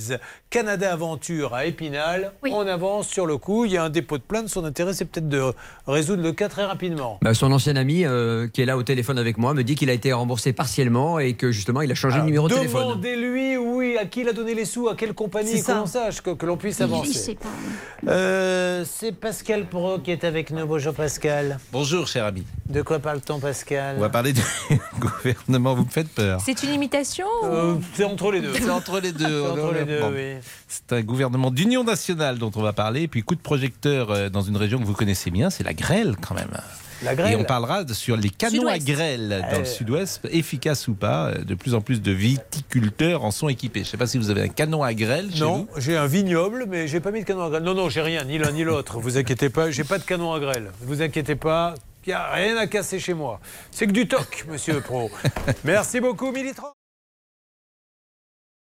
[0.50, 2.34] Canada Aventure à Épinal.
[2.44, 5.06] On avance sur le coup, il y a un dépôt de plainte, son intérêt c'est
[5.06, 5.42] peut-être de
[5.88, 7.20] résoudre le cas très rapidement.
[7.22, 9.90] Bah, son ancien ami euh, qui est là au téléphone avec moi me dit qu'il
[9.90, 12.84] a été remboursé partiellement et que justement il a changé de numéro de téléphone.
[12.84, 16.32] Demandez-lui, oui, à qui il a donné les sous, à quelle compagnie, qu'on sache, que,
[16.32, 17.38] que l'on puisse avancer.
[18.08, 20.66] Euh, c'est Pascal Pro qui est avec nous.
[20.66, 21.60] Bonjour Pascal.
[21.72, 22.44] Bonjour, cher ami.
[22.68, 23.96] De quoi parle-t-on, Pascal?
[23.98, 24.42] On va parler du
[25.00, 25.74] gouvernement.
[25.76, 26.42] Vous me faites peur.
[26.44, 28.54] C'est une imitation ou- Euh, C'est entre les deux.
[28.54, 29.44] C'est entre les deux.
[29.44, 30.12] C'est entre les deux, Bon.
[30.14, 30.36] oui.
[30.68, 33.04] C'est un gouvernement d'union nationale dont on va parler.
[33.04, 35.74] Et puis coup de projecteur euh, dans une région que vous connaissez bien, c'est la
[35.74, 36.52] grêle quand même.
[37.04, 39.60] La grêle Et on parlera de- sur les canons à grêle dans Euh.
[39.60, 41.28] le sud-ouest, efficaces ou pas.
[41.30, 43.82] Euh, De plus en plus de viticulteurs en sont équipés.
[43.82, 46.08] Je ne sais pas si vous avez un canon à grêle chez Non, j'ai un
[46.08, 47.64] vignoble, mais j'ai pas mis de canon à grêle.
[47.64, 49.00] Non, non, j'ai rien, ni l'un ni l'autre.
[49.00, 50.72] Vous inquiétez pas, j'ai pas de canon à grêle.
[50.82, 53.40] Vous inquiétez pas, il n'y a rien à casser chez moi.
[53.72, 55.12] C'est que du toc, monsieur Pro.
[55.64, 56.68] Merci beaucoup, Militron.